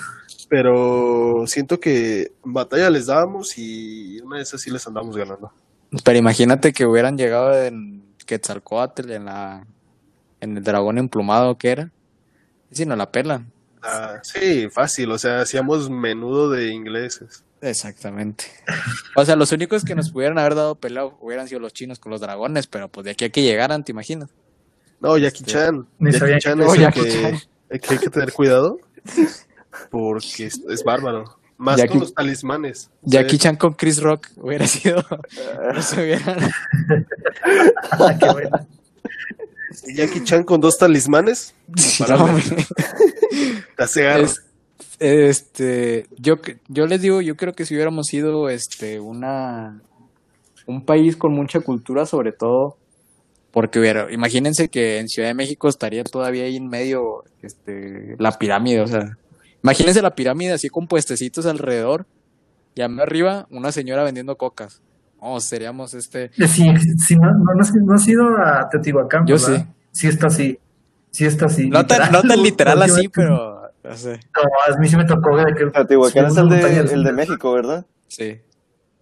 Pero 0.48 1.44
siento 1.46 1.79
que 1.79 2.33
batalla 2.42 2.90
les 2.90 3.07
dábamos 3.07 3.57
y 3.59 4.18
una 4.22 4.38
de 4.38 4.42
esas 4.42 4.61
sí 4.61 4.72
les 4.72 4.85
andamos 4.88 5.16
ganando. 5.16 5.53
Pero 6.03 6.18
imagínate 6.18 6.72
que 6.72 6.85
hubieran 6.85 7.16
llegado 7.16 7.57
en 7.62 8.03
Quetzalcóatl, 8.26 9.12
en 9.12 9.26
la... 9.26 9.64
En 10.40 10.57
el 10.57 10.64
dragón 10.64 10.98
emplumado 10.98 11.57
que 11.59 11.70
era. 11.70 11.90
Y 12.70 12.76
si 12.76 12.87
no 12.87 12.96
la 12.96 13.11
pelan. 13.11 13.53
Ah, 13.83 14.18
sí, 14.22 14.68
fácil, 14.70 15.11
o 15.11 15.18
sea, 15.18 15.40
hacíamos 15.40 15.88
menudo 15.90 16.50
de 16.50 16.68
ingleses. 16.68 17.44
Exactamente. 17.61 18.44
O 19.16 19.24
sea, 19.24 19.37
los 19.37 19.53
únicos 19.53 19.85
que 19.85 19.94
nos 19.94 20.11
pudieran 20.12 20.38
haber 20.38 20.55
dado 20.55 20.76
pelea 20.76 21.05
hubieran 21.20 21.48
sido 21.48 21.61
los 21.61 21.72
chinos 21.74 21.98
con 21.98 22.11
los 22.12 22.20
dragones, 22.20 22.66
pero 22.66 22.88
pues 22.88 23.05
de 23.05 23.11
aquí 23.11 23.24
a 23.24 23.31
que 23.31 23.42
llegaran, 23.42 23.85
¿te 23.85 23.92
imaginas? 23.92 24.31
No, 25.00 25.18
Jackie 25.18 25.38
Este, 25.40 25.53
Chan. 25.53 25.87
Jackie 25.98 26.38
Chan 26.38 26.59
que- 26.59 26.64
es 26.64 26.74
el 26.79 26.92
que, 26.92 27.40
el 27.70 27.81
que 27.81 27.92
hay 27.94 27.98
que 27.98 28.11
tener 28.11 28.33
cuidado. 28.33 28.79
Porque 29.90 30.46
es, 30.46 30.61
es 30.68 30.85
bárbaro. 30.85 31.38
Más 31.59 31.76
Jackie- 31.79 31.88
con 31.92 32.00
los 32.00 32.14
talismanes. 32.14 32.90
Jackie 33.03 33.37
Chan 33.38 33.57
con 33.57 33.74
Chris 33.74 34.00
Rock 34.00 34.29
hubiera 34.37 34.66
sido. 34.66 35.05
no 35.74 35.83
se 35.83 36.00
hubieran. 36.03 36.38
Ah, 37.92 38.16
qué 38.18 38.31
bueno. 38.31 38.66
Jackie 39.95 40.25
Chan 40.25 40.45
con 40.45 40.61
dos 40.61 40.79
talismanes. 40.79 41.55
No. 42.09 42.39
Es- 44.21 44.43
este, 44.99 46.07
yo, 46.19 46.35
yo 46.69 46.87
les 46.87 47.01
digo, 47.01 47.23
yo 47.23 47.35
creo 47.37 47.55
que 47.55 47.65
si 47.65 47.75
hubiéramos 47.75 48.07
sido 48.09 48.51
este, 48.51 49.01
una, 49.01 49.81
un 50.67 50.85
país 50.85 51.17
con 51.17 51.33
mucha 51.33 51.61
cultura, 51.61 52.05
sobre 52.05 52.33
todo, 52.33 52.77
porque 53.51 53.79
hubiera, 53.81 54.13
imagínense 54.13 54.69
que 54.69 54.99
en 54.99 55.09
Ciudad 55.09 55.29
de 55.29 55.35
México 55.35 55.69
estaría 55.69 56.05
todavía 56.05 56.45
ahí 56.45 56.57
en 56.57 56.69
medio, 56.69 57.25
este, 57.43 58.15
la 58.19 58.33
pirámide, 58.33 58.83
o 58.83 58.87
sea, 58.87 59.17
imagínense 59.63 60.03
la 60.03 60.15
pirámide 60.15 60.53
así 60.53 60.69
con 60.69 60.87
puestecitos 60.87 61.47
alrededor, 61.47 62.07
y 62.75 62.83
a 62.83 62.85
arriba 62.85 63.47
una 63.51 63.73
señora 63.73 64.05
vendiendo 64.05 64.37
cocas. 64.37 64.83
Oh, 65.21 65.39
seríamos 65.41 65.93
este, 65.95 66.31
Sí, 66.35 66.67
sí, 67.07 67.17
no, 67.17 67.31
no, 67.33 67.55
no 67.55 67.61
has- 67.61 67.75
no 67.75 67.95
has 67.95 68.09
ido 68.09 68.25
a 68.39 68.69
Teotihuacán, 68.69 69.27
Yo 69.27 69.37
¿verdad? 69.37 69.59
sí. 69.59 69.67
Sí 69.93 70.09
está 70.09 70.29
así. 70.29 70.59
Sí 71.11 71.25
está 71.27 71.47
así. 71.47 71.69
no 71.69 71.85
tan, 71.87 72.11
no 72.13 72.23
tan 72.23 72.43
literal 72.43 72.81
así, 72.83 73.09
pero, 73.09 73.63
no 73.83 73.97
sé, 73.97 74.21
No, 74.35 74.75
a 74.75 74.79
mí 74.79 74.89
sí 74.89 74.97
me 74.97 75.05
tocó 75.05 75.37
de 75.37 75.55
que... 75.55 75.67
Teotihuacán 75.67 76.27
es 76.27 76.37
el 76.37 76.49
de, 76.49 76.79
el 76.95 77.05
de 77.05 77.13
México, 77.13 77.53
¿verdad? 77.53 77.85
sí. 78.09 78.41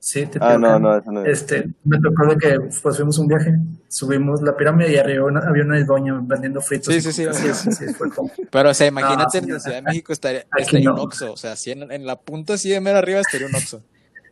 Sí, 0.01 0.23
Ah, 0.23 0.31
Teotihuacán. 0.31 0.61
no, 0.63 0.79
no, 0.79 0.97
eso 0.97 1.11
no 1.13 1.25
es. 1.25 1.41
Este, 1.41 1.69
me 1.85 1.99
tocó 1.99 2.27
de 2.33 2.37
que 2.39 2.57
pues 2.83 2.97
fuimos 2.97 3.19
un 3.19 3.27
viaje, 3.27 3.53
subimos 3.89 4.41
la 4.43 4.57
pirámide 4.57 4.93
y 4.93 4.97
arriba 4.97 5.27
una- 5.27 5.41
había 5.41 5.65
una 5.65 5.85
doña 5.85 6.19
vendiendo 6.23 6.61
fritos. 6.61 6.95
Sí, 6.95 7.01
sí, 7.01 7.13
sí, 7.13 7.27
así, 7.27 7.73
sí, 7.73 7.93
fue 7.95 8.09
como- 8.09 8.31
Pero, 8.51 8.71
o 8.71 8.75
sea, 8.75 8.87
imagínate 8.87 9.41
No, 9.43 9.49
en 9.49 9.55
sí, 9.55 9.61
Ciudad 9.65 9.77
de 9.79 9.83
México 9.83 10.13
estaría, 10.13 10.47
estaría 10.57 10.91
un 10.91 10.97
no. 10.97 11.03
Oxxo, 11.03 11.33
o 11.33 11.37
sea, 11.37 11.53
así 11.53 11.73
en, 11.73 11.91
en 11.91 12.07
la 12.07 12.15
punta 12.21 12.55
así 12.55 12.71
de 12.71 12.81
mero 12.81 12.97
arriba 12.99 13.21
estaría 13.21 13.49
un 13.49 13.55
Oxxo. 13.57 13.83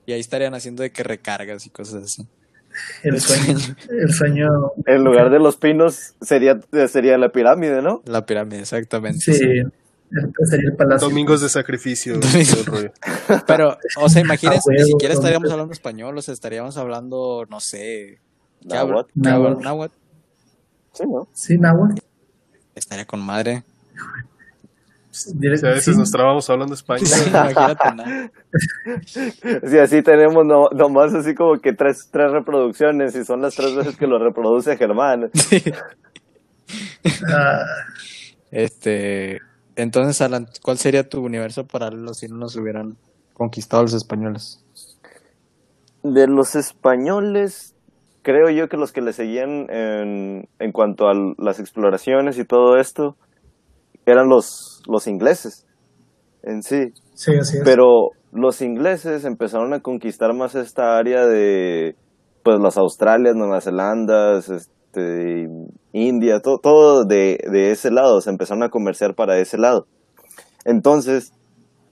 Y 0.06 0.12
ahí 0.12 0.20
estarían 0.20 0.54
haciendo 0.54 0.82
de 0.82 0.90
que 0.92 1.02
recargas 1.02 1.66
y 1.66 1.70
cosas 1.70 2.04
así. 2.04 2.26
el 3.02 3.20
sueño, 3.20 3.58
el 3.90 4.12
sueño, 4.12 4.72
En 4.86 5.02
lugar 5.04 5.30
de 5.30 5.38
los 5.38 5.56
pinos 5.56 6.14
sería, 6.20 6.60
sería 6.88 7.18
la 7.18 7.30
pirámide, 7.30 7.82
¿no? 7.82 8.02
La 8.06 8.24
pirámide, 8.24 8.60
exactamente. 8.60 9.20
sí, 9.20 9.32
el- 9.44 9.72
sería 10.48 10.70
el 10.70 10.76
palacio. 10.76 11.08
Domingos 11.08 11.40
de 11.40 11.48
sacrificio. 11.48 12.14
Domingos. 12.20 12.90
Pero, 13.46 13.76
o 14.00 14.08
sea, 14.08 14.22
imagínense, 14.26 14.70
ni 14.72 14.84
siquiera 14.84 15.14
¿dónde 15.14 15.28
estaríamos 15.28 15.50
hablando 15.50 15.72
español, 15.72 16.16
o 16.16 16.22
sea, 16.22 16.32
estaríamos 16.34 16.76
hablando, 16.76 17.44
no 17.50 17.58
sé, 17.60 18.20
¿qué 18.68 18.76
hablo? 18.76 19.08
Náhuatl. 19.14 19.20
¿Qué 19.22 19.28
hablo? 19.28 19.48
Náhuatl. 19.48 19.62
Náhuatl. 19.64 19.94
Sí, 20.92 21.02
¿no? 21.06 21.28
Sí, 21.32 21.58
Nahuatl. 21.58 22.00
Estaría 22.76 23.04
con 23.06 23.20
madre. 23.20 23.64
O 25.52 25.56
sea, 25.56 25.70
a 25.70 25.74
veces 25.74 25.94
Sí. 25.94 25.98
nos 25.98 26.10
trabamos 26.10 26.48
hablando 26.50 26.74
español. 26.74 27.06
Sí, 29.06 29.78
así 29.78 30.02
tenemos 30.02 30.44
no, 30.44 30.68
nomás 30.70 31.14
así 31.14 31.34
como 31.34 31.58
que 31.60 31.72
tres, 31.72 32.08
tres 32.10 32.30
reproducciones 32.32 33.14
y 33.16 33.24
son 33.24 33.42
las 33.42 33.54
tres 33.54 33.74
veces 33.74 33.96
que 33.96 34.06
lo 34.06 34.18
reproduce 34.18 34.76
Germán. 34.76 35.30
Sí. 35.48 35.62
Ah, 37.32 37.62
Este, 38.50 39.40
entonces, 39.76 40.20
Alan, 40.20 40.48
¿cuál 40.62 40.78
sería 40.78 41.08
tu 41.08 41.20
universo 41.24 41.66
paralelo 41.66 42.14
si 42.14 42.26
no 42.28 42.36
nos 42.36 42.56
hubieran 42.56 42.96
conquistado 43.34 43.82
los 43.82 43.92
españoles? 43.94 44.64
De 46.02 46.26
los 46.26 46.54
españoles, 46.56 47.74
creo 48.22 48.50
yo 48.50 48.68
que 48.68 48.76
los 48.76 48.92
que 48.92 49.00
le 49.02 49.12
seguían 49.12 49.70
en, 49.70 50.48
en 50.58 50.72
cuanto 50.72 51.08
a 51.08 51.14
las 51.38 51.60
exploraciones 51.60 52.38
y 52.38 52.44
todo 52.44 52.78
esto 52.78 53.16
eran 54.06 54.28
los, 54.28 54.82
los 54.88 55.06
ingleses 55.06 55.66
en 56.42 56.62
sí. 56.62 56.92
sí, 57.14 57.32
así 57.38 57.58
es. 57.58 57.62
Pero 57.64 58.10
los 58.32 58.62
ingleses 58.62 59.24
empezaron 59.24 59.74
a 59.74 59.80
conquistar 59.80 60.32
más 60.34 60.54
esta 60.54 60.96
área 60.96 61.26
de 61.26 61.96
pues 62.44 62.60
las 62.60 62.76
Australias, 62.78 63.34
Nueva 63.34 63.60
Zelanda, 63.60 64.38
este, 64.38 65.46
India, 65.92 66.38
todo, 66.40 66.58
todo 66.58 67.04
de, 67.04 67.38
de 67.50 67.72
ese 67.72 67.90
lado, 67.90 68.20
se 68.20 68.30
empezaron 68.30 68.62
a 68.62 68.68
comerciar 68.68 69.14
para 69.16 69.38
ese 69.38 69.58
lado. 69.58 69.86
Entonces, 70.64 71.32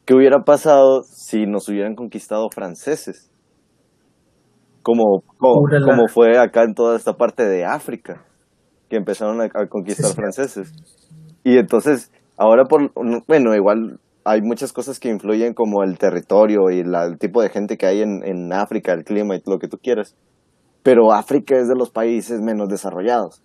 ¿qué 0.05 0.14
hubiera 0.14 0.44
pasado 0.44 1.03
si 1.03 1.46
nos 1.46 1.68
hubieran 1.68 1.96
conquistado 1.96 2.48
franceses? 2.55 3.31
Como, 4.83 5.22
como, 5.38 5.62
como 5.85 6.09
fue 6.09 6.38
acá 6.38 6.62
en 6.62 6.74
toda 6.74 6.96
esta 6.96 7.14
parte 7.14 7.44
de 7.44 7.64
África, 7.64 8.24
que 8.90 8.96
empezaron 8.96 9.40
a, 9.40 9.44
a 9.46 9.66
conquistar 9.68 10.07
Sí, 10.07 10.12
sí. 10.12 10.16
franceses. 10.16 10.72
Y 11.45 11.59
entonces, 11.59 12.11
ahora 12.37 12.65
por, 12.65 12.91
bueno, 13.29 13.55
igual 13.55 14.01
hay 14.25 14.41
muchas 14.43 14.73
cosas 14.73 14.99
que 14.99 15.11
influyen 15.11 15.53
como 15.55 15.83
el 15.85 15.99
territorio 15.99 16.71
y 16.71 16.83
la- 16.83 17.05
el 17.05 17.19
tipo 17.19 17.43
de 17.43 17.51
gente 17.51 17.77
que 17.77 17.87
hay 17.87 18.01
en, 18.01 18.25
en 18.25 18.53
África, 18.53 18.93
el 18.93 19.05
clima 19.05 19.37
y 19.37 19.43
lo 19.47 19.59
que 19.59 19.69
tú 19.69 19.79
quieras. 19.79 20.17
Pero 20.83 21.13
África 21.13 21.57
es 21.57 21.69
de 21.69 21.75
los 21.77 21.91
países 21.91 22.41
menos 22.41 22.69
desarrollados. 22.69 23.43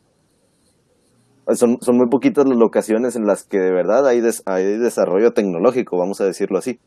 Son, 1.54 1.78
son 1.82 1.98
muy 1.98 2.08
poquitas 2.10 2.46
las 2.48 2.58
locaciones 2.58 3.16
en 3.16 3.26
las 3.26 3.44
que 3.44 3.58
de 3.60 3.72
verdad 3.72 4.08
hay, 4.08 4.22
des- 4.22 4.44
hay 4.46 4.64
desarrollo 4.78 5.32
tecnológico, 5.34 5.98
vamos 5.98 6.22
a 6.22 6.26
decirlo 6.26 6.60
así. 6.60 6.80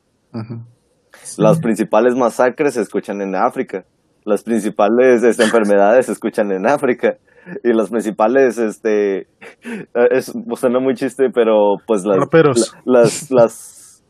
Las 1.37 1.59
principales 1.61 2.15
masacres 2.15 2.75
se 2.75 2.81
escuchan 2.81 3.21
en 3.21 3.35
África. 3.35 3.85
Las 4.25 4.45
principales 4.45 5.23
este, 5.25 5.43
enfermedades 5.43 6.07
se 6.07 6.13
escuchan 6.13 6.53
en 6.53 6.67
África. 6.67 7.17
Y 7.65 7.73
las 7.73 7.91
principales, 7.91 8.57
este, 8.59 9.27
es, 10.11 10.33
suena 10.57 10.79
muy 10.79 10.95
chiste, 10.95 11.29
pero 11.35 11.77
pues 11.87 12.05
las, 12.05 12.19
Raperos. 12.19 12.75
la- 12.85 13.01
las, 13.01 13.31
las, 13.31 14.03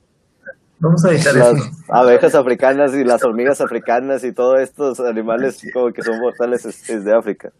Vamos 0.80 1.04
a 1.04 1.12
editar 1.12 1.34
las 1.36 1.54
eso. 1.56 1.70
abejas 1.88 2.34
africanas 2.34 2.92
y 2.94 3.04
las 3.04 3.22
hormigas 3.24 3.60
africanas 3.60 4.24
y 4.24 4.32
todos 4.32 4.60
estos 4.60 4.98
animales 5.00 5.62
como 5.72 5.92
que 5.92 6.02
son 6.02 6.18
mortales 6.18 6.64
es, 6.66 6.90
es 6.90 7.04
de 7.04 7.16
África. 7.16 7.52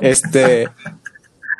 Este, 0.00 0.68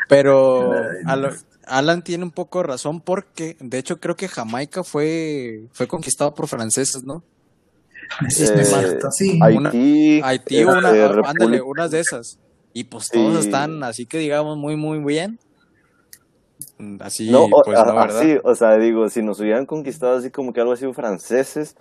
pero 0.09 0.83
lo- 1.05 1.31
Alan 1.67 2.03
tiene 2.03 2.25
un 2.25 2.31
poco 2.31 2.59
de 2.61 2.67
razón 2.69 3.01
porque, 3.01 3.57
de 3.61 3.79
hecho, 3.79 3.99
creo 4.01 4.17
que 4.17 4.29
Jamaica 4.29 4.85
fue, 4.85 5.63
fue 5.73 5.87
conquistado 5.87 6.35
por 6.35 6.47
franceses, 6.49 7.03
¿no? 7.05 7.23
Sí, 8.29 8.45
Eh, 8.45 8.99
sí. 9.13 9.39
Una- 9.41 9.71
Haití, 9.71 10.21
Haití, 10.23 10.59
este, 10.59 10.67
una, 10.67 10.89
ándale, 11.27 11.63
unas 11.63 11.91
de 11.91 12.01
esas. 12.01 12.39
Y 12.77 12.85
pues 12.85 13.09
todos 13.09 13.33
Sí. 13.35 13.39
están 13.47 13.83
así 13.85 14.05
que 14.05 14.19
digamos 14.19 14.59
muy, 14.59 14.77
muy 14.77 14.99
bien. 14.99 15.39
Mm, 16.79 16.97
Así, 17.01 17.31
No, 17.31 17.45
o- 17.45 17.63
pues 17.65 17.79
a- 17.79 17.85
no, 17.87 17.95
¿verdad? 17.95 18.19
así, 18.21 18.37
o 18.43 18.55
sea, 18.55 18.77
digo, 18.77 19.09
si 19.09 19.23
nos 19.23 19.41
hubieran 19.41 19.65
conquistado 19.65 20.19
así 20.19 20.31
como 20.31 20.53
que 20.53 20.61
algo 20.61 20.73
así 20.73 20.93
franceses, 20.93 21.77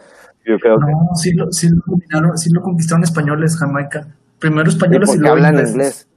yo 0.45 0.57
creo 0.59 0.77
que 0.77 0.91
No, 0.91 1.15
sí 1.15 1.33
lo, 1.33 1.51
sí 1.51 1.67
lo 1.69 1.81
dominaron, 1.85 2.37
sí 2.37 2.49
lo 2.51 2.61
conquistaron 2.61 3.03
españoles, 3.03 3.57
Jamaica. 3.57 4.15
Primero 4.39 4.69
Sí, 4.69 4.77
españoles 4.77 5.09
y 5.09 5.11
porque 5.11 5.19
luego 5.21 5.35
hablan 5.35 5.53
ingleses. 5.55 5.73
inglés. 5.75 6.07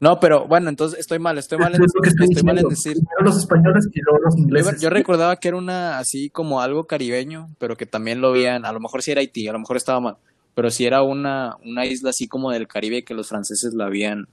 No, 0.00 0.20
pero 0.20 0.46
bueno, 0.46 0.68
entonces 0.68 0.98
estoy 0.98 1.18
mal, 1.18 1.38
estoy 1.38 1.58
mal 1.58 1.74
en, 1.74 1.82
Es 1.84 1.92
que 2.02 2.08
estoy 2.08 2.26
estoy 2.28 2.42
mal 2.42 2.58
en 2.58 2.68
decir. 2.68 2.92
Primero 2.94 3.22
los 3.22 3.38
españoles 3.38 3.88
y 3.92 4.00
luego 4.02 4.18
los 4.24 4.36
Yo, 4.36 4.42
ingleses. 4.42 4.80
yo 4.80 4.90
recordaba 4.90 5.36
que 5.36 5.48
era 5.48 5.56
una 5.56 5.98
así 5.98 6.30
como 6.30 6.60
algo 6.60 6.86
caribeño, 6.86 7.48
pero 7.58 7.76
que 7.76 7.86
también 7.86 8.20
lo 8.20 8.32
veían, 8.32 8.64
a 8.66 8.72
lo 8.72 8.80
mejor 8.80 9.02
sí 9.02 9.12
era 9.12 9.20
Haití, 9.20 9.46
a 9.48 9.52
lo 9.52 9.58
mejor 9.60 9.76
estaba 9.76 10.00
mal, 10.00 10.16
pero 10.56 10.70
sí 10.70 10.86
era 10.86 11.02
una, 11.02 11.56
una 11.66 11.84
isla 11.84 12.10
así 12.10 12.26
como 12.26 12.50
del 12.50 12.66
Caribe 12.66 13.04
que 13.04 13.12
los 13.12 13.28
franceses 13.28 13.74
la 13.74 13.84
habían. 13.84 14.26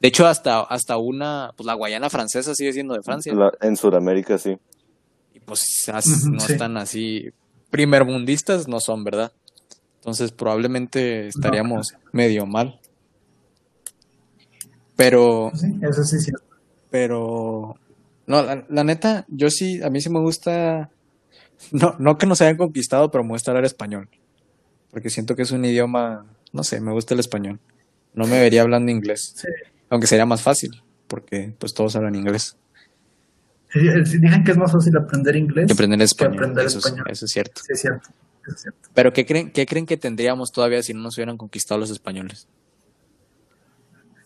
De 0.00 0.08
hecho, 0.08 0.26
hasta, 0.26 0.60
hasta 0.62 0.96
una, 0.96 1.52
pues 1.56 1.66
la 1.66 1.74
Guayana 1.74 2.08
francesa 2.08 2.54
sigue 2.54 2.72
siendo 2.72 2.94
de 2.94 3.02
Francia. 3.02 3.34
La- 3.34 3.52
en 3.60 3.76
Sudamérica, 3.76 4.38
sí. 4.38 4.56
Y 5.34 5.40
pues 5.40 5.62
no 6.30 6.40
sí. 6.40 6.52
están 6.52 6.78
así, 6.78 7.28
primermundistas 7.68 8.66
no 8.66 8.80
son, 8.80 9.04
¿verdad? 9.04 9.30
Entonces 9.96 10.32
probablemente 10.32 11.26
estaríamos 11.28 11.92
medio 12.12 12.46
mal. 12.46 12.80
Pero, 14.96 15.50
Sí, 15.54 15.66
eso 15.82 16.02
sí 16.04 16.16
es 16.16 16.24
cierto. 16.24 16.44
pero, 16.90 17.76
no, 18.26 18.42
la, 18.42 18.64
la 18.68 18.84
neta, 18.84 19.26
yo 19.28 19.50
sí, 19.50 19.82
a 19.82 19.90
mí 19.90 20.00
sí 20.00 20.08
me 20.10 20.20
gusta, 20.20 20.90
no, 21.72 21.94
no 21.98 22.16
que 22.18 22.26
nos 22.26 22.40
hayan 22.40 22.56
conquistado, 22.56 23.10
pero 23.10 23.22
me 23.22 23.30
gusta 23.30 23.50
hablar 23.50 23.64
español. 23.64 24.08
Porque 24.90 25.10
siento 25.10 25.36
que 25.36 25.42
es 25.42 25.50
un 25.50 25.64
idioma, 25.64 26.24
no 26.52 26.64
sé, 26.64 26.80
me 26.80 26.92
gusta 26.92 27.14
el 27.14 27.20
español. 27.20 27.58
No 28.14 28.26
me 28.26 28.40
vería 28.40 28.62
hablando 28.62 28.90
inglés, 28.90 29.34
Sí. 29.36 29.48
aunque 29.90 30.06
sería 30.06 30.26
más 30.26 30.42
fácil, 30.42 30.82
porque 31.06 31.54
pues 31.58 31.74
todos 31.74 31.94
hablan 31.96 32.14
inglés. 32.14 32.56
Dicen 33.74 34.44
que 34.44 34.52
es 34.52 34.56
más 34.56 34.72
fácil 34.72 34.96
aprender 34.96 35.36
inglés 35.36 35.66
Que 35.66 35.74
aprender 35.74 36.00
español, 36.00 36.34
aprender 36.38 36.66
eso, 36.66 36.78
es- 36.78 36.84
español. 36.86 37.06
eso 37.10 37.24
es 37.26 37.30
cierto. 37.30 37.60
Sí, 37.64 37.72
es 37.74 37.80
cierto. 37.82 38.08
es. 38.46 38.66
Pero 38.94 39.12
¿qué 39.12 39.26
creen, 39.26 39.50
¿qué 39.52 39.66
creen 39.66 39.84
que 39.84 39.98
tendríamos 39.98 40.52
todavía 40.52 40.82
si 40.82 40.94
no 40.94 41.00
nos 41.02 41.18
hubieran 41.18 41.36
conquistado 41.36 41.78
los 41.78 41.90
españoles? 41.90 42.48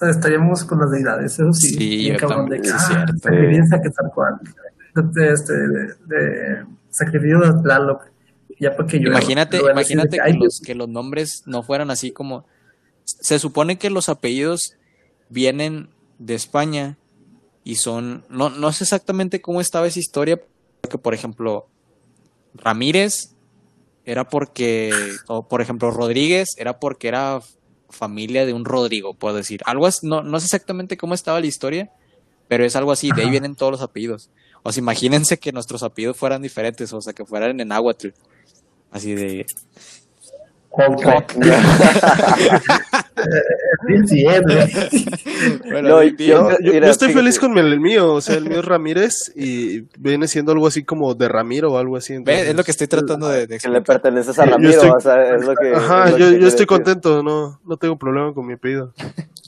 Estaríamos 0.00 0.64
con 0.64 0.80
las 0.80 0.90
deidades, 0.90 1.32
eso 1.34 1.52
sí. 1.52 1.74
Sí, 1.74 2.06
yo 2.08 2.16
también, 2.28 2.60
de 2.62 2.68
es 2.68 2.74
ah, 2.74 2.78
cierto. 2.78 3.12
sacrificio 3.18 3.64
de, 4.94 5.02
de, 5.02 5.32
este, 5.32 5.52
de, 5.52 5.86
de- 6.06 6.66
sacrificio 6.90 7.44
a 7.44 7.62
Tlaloc, 7.62 8.02
ya 8.62 8.76
para 8.76 8.88
que 8.88 9.00
yo 9.00 9.08
Imagínate, 9.08 9.58
imagínate 9.58 10.18
que 10.24 10.32
los, 10.34 10.60
que 10.60 10.74
los 10.76 10.88
nombres 10.88 11.42
no 11.46 11.64
fueran 11.64 11.90
así 11.90 12.12
como... 12.12 12.46
Se 13.04 13.40
supone 13.40 13.76
que 13.76 13.90
los 13.90 14.08
apellidos 14.08 14.74
vienen 15.28 15.90
de 16.18 16.34
España 16.34 16.96
y 17.64 17.74
son, 17.74 18.24
no, 18.28 18.50
no 18.50 18.72
sé 18.72 18.84
exactamente 18.84 19.40
cómo 19.40 19.60
estaba 19.60 19.88
esa 19.88 19.98
historia, 19.98 20.40
porque 20.80 20.98
por 20.98 21.12
ejemplo, 21.12 21.66
Ramírez 22.54 23.34
era 24.04 24.28
porque, 24.28 24.92
o 25.26 25.48
por 25.48 25.60
ejemplo, 25.60 25.90
Rodríguez 25.90 26.54
era 26.56 26.78
porque 26.78 27.08
era 27.08 27.40
familia 27.90 28.46
de 28.46 28.52
un 28.52 28.64
Rodrigo, 28.64 29.14
puedo 29.14 29.34
decir. 29.36 29.60
Algo 29.64 29.86
así, 29.86 30.06
no, 30.06 30.22
no 30.22 30.38
sé 30.38 30.46
exactamente 30.46 30.96
cómo 30.96 31.14
estaba 31.14 31.40
la 31.40 31.46
historia, 31.46 31.90
pero 32.46 32.64
es 32.64 32.76
algo 32.76 32.92
así, 32.92 33.10
de 33.10 33.22
ahí 33.22 33.30
vienen 33.30 33.56
todos 33.56 33.72
los 33.72 33.82
apellidos. 33.82 34.30
O 34.62 34.70
sea, 34.70 34.80
imagínense 34.80 35.38
que 35.38 35.50
nuestros 35.50 35.82
apellidos 35.82 36.16
fueran 36.16 36.42
diferentes, 36.42 36.92
o 36.92 37.00
sea, 37.00 37.12
que 37.12 37.24
fueran 37.24 37.58
en 37.58 37.68
náhuatl. 37.68 38.10
Así 38.92 39.14
de... 39.14 39.44
Bueno, 45.68 45.88
No, 45.88 46.02
yo- 46.02 46.16
Yo, 46.16 46.50
yo- 46.60 46.72
estoy 46.72 47.08
fíjate. 47.08 47.12
feliz 47.12 47.38
con 47.38 47.58
el 47.58 47.78
mío, 47.80 48.12
o 48.14 48.20
sea, 48.20 48.36
el 48.36 48.48
mío 48.48 48.60
es 48.60 48.64
Ramírez 48.64 49.32
y 49.36 49.82
viene 49.98 50.28
siendo 50.28 50.52
algo 50.52 50.66
así 50.66 50.82
como 50.84 51.14
de 51.14 51.28
Ramiro 51.28 51.72
o 51.72 51.78
algo 51.78 51.96
así. 51.96 52.14
entonces- 52.14 52.48
es 52.48 52.54
lo 52.54 52.64
que 52.64 52.70
estoy 52.70 52.86
tratando 52.86 53.28
de, 53.28 53.46
de 53.46 53.58
Que 53.58 53.68
le 53.68 53.82
perteneces 53.82 54.38
a 54.38 54.46
Ramiro, 54.46 54.72
estoy- 54.72 54.90
o 54.90 55.00
sea, 55.00 55.34
es 55.36 55.44
lo 55.44 55.54
que... 55.54 55.74
Ajá, 55.74 56.04
es 56.06 56.12
lo 56.12 56.18
yo, 56.18 56.24
que 56.24 56.24
yo 56.24 56.30
quiere 56.30 56.46
estoy 56.48 56.50
decir. 56.50 56.66
contento, 56.66 57.22
no, 57.22 57.60
no 57.66 57.76
tengo 57.76 57.98
problema 57.98 58.32
con 58.32 58.46
mi 58.46 58.54
apellido. 58.54 58.94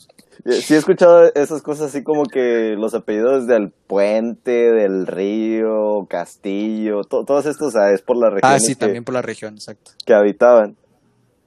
Sí 0.44 0.74
he 0.74 0.76
escuchado 0.76 1.30
esas 1.34 1.62
cosas 1.62 1.86
así 1.86 2.02
como 2.04 2.24
que 2.24 2.74
los 2.76 2.92
apellidos 2.94 3.46
del 3.46 3.70
puente, 3.86 4.50
del 4.72 5.06
río, 5.06 6.06
castillo, 6.08 7.00
to- 7.08 7.24
todos 7.24 7.46
estos, 7.46 7.68
o 7.68 7.70
sea, 7.70 7.92
es 7.92 8.02
por 8.02 8.18
la 8.18 8.28
región 8.28 8.52
Ah, 8.52 8.58
sí, 8.58 8.74
que, 8.74 8.80
también 8.80 9.04
por 9.04 9.14
la 9.14 9.22
región, 9.22 9.54
exacto. 9.54 9.92
que 10.04 10.12
habitaban. 10.12 10.76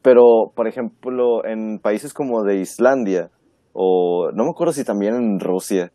Pero, 0.02 0.52
por 0.56 0.68
ejemplo, 0.68 1.46
en 1.46 1.80
países 1.80 2.12
como 2.14 2.44
de 2.44 2.58
Islandia, 2.60 3.30
o 3.74 4.32
no 4.34 4.46
me 4.46 4.50
acuerdo 4.50 4.74
si 4.74 4.84
también 4.84 5.14
en 5.16 5.40
Rusia, 5.40 5.92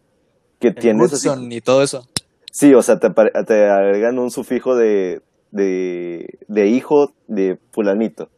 que 0.60 0.68
El 0.68 0.74
tienes 0.76 1.12
así... 1.12 1.28
Y 1.50 1.60
todo 1.60 1.82
eso. 1.82 2.06
Sí, 2.52 2.72
o 2.74 2.82
sea, 2.82 2.98
te, 3.00 3.08
te 3.46 3.68
agregan 3.68 4.18
un 4.20 4.30
sufijo 4.30 4.76
de, 4.76 5.22
de, 5.50 6.26
de 6.46 6.66
hijo 6.68 7.12
de 7.26 7.58
fulanito. 7.72 8.28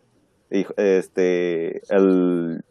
Hijo- 0.51 0.73
Este, 0.77 1.79
el, 1.95 2.63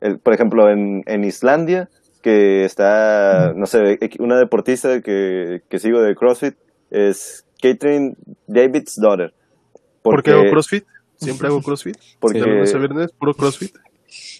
el, 0.00 0.18
por 0.18 0.34
ejemplo, 0.34 0.70
en, 0.70 1.02
en 1.06 1.24
Islandia, 1.24 1.88
que 2.22 2.64
está, 2.64 3.52
no 3.54 3.66
sé, 3.66 3.98
una 4.18 4.38
deportista 4.38 5.00
que, 5.00 5.60
que 5.68 5.78
sigo 5.78 6.02
de 6.02 6.14
CrossFit, 6.14 6.54
es 6.90 7.46
Catherine 7.60 8.14
David's 8.46 8.96
daughter. 9.00 9.32
¿Por 10.02 10.22
qué 10.22 10.32
hago 10.32 10.44
CrossFit? 10.50 10.84
Siempre 11.16 11.48
hago 11.48 11.60
CrossFit. 11.62 11.96
Porque, 12.18 12.40
lunes 12.40 12.74
a 12.74 12.78
viernes, 12.78 13.12
puro 13.12 13.34
CrossFit. 13.34 13.74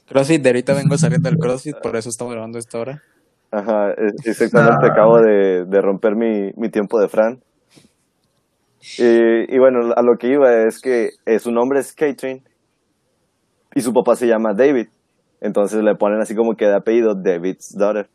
CrossFit, 0.08 0.42
de 0.42 0.48
ahorita 0.48 0.74
vengo 0.74 0.96
saliendo 0.96 1.28
del 1.28 1.38
CrossFit, 1.40 1.76
por 1.82 1.96
eso 1.96 2.08
estamos 2.08 2.32
grabando 2.32 2.58
esta 2.58 2.78
hora. 2.78 3.02
ajá, 3.50 3.94
exactamente, 4.24 4.86
acabo 4.86 5.20
de, 5.20 5.64
de 5.66 5.80
romper 5.80 6.16
mi, 6.16 6.52
mi 6.56 6.70
tiempo 6.70 7.00
de 7.00 7.08
Fran. 7.08 7.40
Y, 8.98 9.54
y 9.54 9.58
bueno, 9.58 9.92
a 9.94 10.02
lo 10.02 10.16
que 10.18 10.28
iba 10.28 10.66
es 10.66 10.80
que 10.80 11.10
eh, 11.26 11.38
su 11.38 11.50
nombre 11.50 11.80
es 11.80 11.92
Catherine 11.92 12.42
y 13.74 13.80
su 13.82 13.92
papá 13.92 14.16
se 14.16 14.26
llama 14.26 14.54
David. 14.54 14.88
Entonces 15.40 15.82
le 15.82 15.94
ponen 15.94 16.20
así 16.20 16.34
como 16.34 16.54
que 16.54 16.66
de 16.66 16.76
apellido 16.76 17.14
David's 17.14 17.74
daughter. 17.76 18.08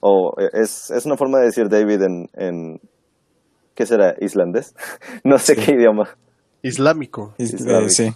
O 0.00 0.34
eh, 0.38 0.50
es, 0.52 0.90
es 0.90 1.06
una 1.06 1.16
forma 1.16 1.38
de 1.38 1.46
decir 1.46 1.68
David 1.68 2.02
en, 2.02 2.28
en 2.34 2.80
¿qué 3.74 3.86
será? 3.86 4.14
¿Islandés? 4.20 4.74
no 5.24 5.38
sé 5.38 5.56
qué 5.56 5.72
idioma. 5.72 6.08
Islámico. 6.62 7.34
Is- 7.38 7.54
Islámico. 7.54 7.86
eh, 7.86 7.90
sí, 7.90 8.12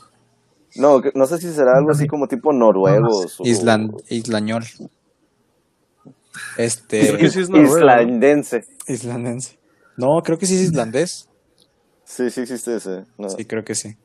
No, 0.76 1.00
no 1.14 1.26
sé 1.26 1.38
si 1.38 1.50
será 1.52 1.72
algo 1.76 1.90
así 1.90 2.06
como 2.06 2.26
tipo 2.28 2.52
noruegos. 2.52 3.40
o- 3.40 3.44
islañol. 3.44 4.62
Este, 6.56 7.00
Creo 7.00 7.18
que 7.18 7.30
sí 7.30 7.40
es. 7.40 7.48
Islandense. 7.50 8.64
islandense. 8.86 9.58
No, 9.96 10.20
creo 10.22 10.38
que 10.38 10.46
sí 10.46 10.54
es 10.54 10.62
islandés. 10.62 11.28
Sí, 12.04 12.30
sí 12.30 12.42
existe 12.42 12.76
ese. 12.76 13.04
no. 13.18 13.28
Sí, 13.28 13.44
creo 13.44 13.64
que 13.64 13.74
sí. 13.74 13.96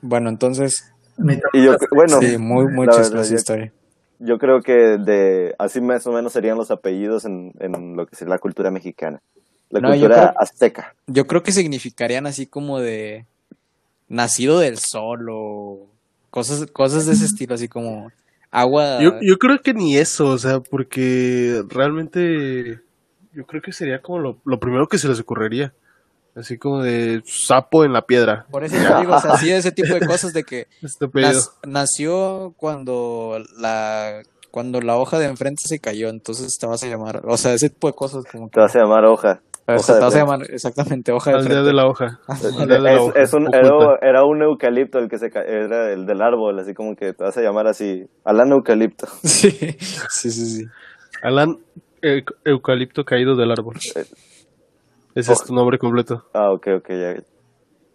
Bueno, 0.00 0.28
entonces, 0.30 0.92
Y 1.52 1.64
yo, 1.64 1.76
bueno, 1.92 2.20
sí, 2.20 2.38
muy, 2.38 2.66
muy 2.72 2.86
la 2.86 2.92
chistosa 2.92 3.54
verdad, 3.54 3.72
yo- 4.18 4.38
creo 4.38 4.60
que 4.62 4.72
de 4.98 5.54
así 5.58 5.80
más 5.80 6.06
o 6.06 6.12
menos 6.12 6.32
serían 6.32 6.56
los 6.56 6.70
apellidos 6.70 7.24
en, 7.24 7.52
en 7.60 7.96
lo 7.96 8.06
que 8.06 8.14
es 8.16 8.22
la 8.22 8.38
cultura 8.38 8.70
mexicana. 8.70 9.20
La 9.70 9.80
No, 9.80 9.88
yo 9.94 10.00
cultura 10.02 10.28
creo- 10.30 10.40
azteca. 10.42 10.94
Yo 11.06 11.26
creo 11.26 11.42
que 11.42 11.52
significarían 11.52 12.26
así 12.26 12.46
como 12.46 12.80
de 12.80 13.26
nacido 14.08 14.58
del 14.60 14.78
sol 14.78 15.26
o 15.30 15.86
cosas, 16.30 16.66
cosas 16.70 17.06
de 17.06 17.12
ese 17.12 17.24
estilo, 17.26 17.54
así 17.54 17.68
como 17.68 18.10
agua. 18.50 19.00
Yo, 19.02 19.14
yo 19.20 19.38
creo 19.38 19.58
que 19.60 19.74
ni 19.74 19.96
eso, 19.96 20.26
o 20.26 20.38
sea, 20.38 20.60
porque 20.60 21.62
realmente 21.68 22.80
yo 23.32 23.46
creo 23.46 23.62
que 23.62 23.72
sería 23.72 24.00
como 24.00 24.18
lo, 24.20 24.38
lo 24.44 24.58
primero 24.60 24.86
que 24.88 24.98
se 24.98 25.08
les 25.08 25.18
ocurriría. 25.20 25.72
Así 26.36 26.58
como 26.58 26.82
de 26.82 27.22
sapo 27.26 27.84
en 27.84 27.92
la 27.92 28.02
piedra. 28.06 28.46
Por 28.50 28.64
eso 28.64 28.74
yo 28.76 28.98
digo, 29.00 29.14
o 29.14 29.20
sea, 29.20 29.36
sí, 29.36 29.50
ese 29.50 29.70
tipo 29.72 29.94
de 29.94 30.04
cosas 30.06 30.32
de 30.32 30.42
que. 30.44 30.66
Nas- 31.12 31.52
nació 31.64 32.54
cuando 32.56 33.38
la 33.58 34.22
cuando 34.50 34.80
la 34.80 34.96
hoja 34.96 35.18
de 35.18 35.26
enfrente 35.26 35.62
se 35.66 35.78
cayó, 35.80 36.08
entonces 36.08 36.58
te 36.58 36.66
vas 36.66 36.82
a 36.84 36.86
llamar, 36.86 37.22
o 37.26 37.36
sea, 37.36 37.54
ese 37.54 37.70
tipo 37.70 37.88
de 37.88 37.92
cosas 37.94 38.24
como 38.30 38.48
que 38.48 38.54
Te 38.54 38.60
vas 38.60 38.74
a 38.76 38.78
llamar 38.80 39.04
hoja. 39.04 39.40
o 39.66 39.78
sea, 39.80 39.96
te 39.96 40.00
vas 40.00 40.14
a 40.14 40.18
llamar 40.18 40.42
exactamente 40.48 41.10
hoja 41.10 41.32
de 41.32 41.42
frente. 41.42 41.62
de 41.62 41.72
la 41.72 41.86
hoja. 41.88 42.20
De 42.68 42.78
la 42.78 42.92
Es, 42.94 43.00
hoja 43.00 43.20
es 43.20 43.32
un, 43.32 43.48
oculta. 43.48 43.58
era, 43.58 43.98
era 44.02 44.24
un 44.24 44.42
eucalipto 44.42 44.98
el 45.00 45.08
que 45.08 45.18
se 45.18 45.26
era 45.26 45.92
el 45.92 46.06
del 46.06 46.22
árbol, 46.22 46.56
así 46.60 46.72
como 46.72 46.94
que 46.94 47.12
te 47.12 47.24
vas 47.24 47.36
a 47.36 47.40
llamar 47.42 47.66
así, 47.66 48.06
Alan 48.24 48.50
Eucalipto. 48.52 49.08
Sí, 49.24 49.50
sí, 49.50 50.30
sí, 50.30 50.46
sí. 50.46 50.64
Alan 51.22 51.58
Eu- 52.00 52.24
Eucalipto 52.44 53.04
caído 53.04 53.34
del 53.34 53.50
árbol. 53.50 53.74
Ese 55.14 55.32
es 55.32 55.44
tu 55.44 55.54
nombre 55.54 55.78
completo. 55.78 56.24
Ah, 56.32 56.50
ok, 56.50 56.66
ok, 56.78 56.88
ya. 56.90 57.22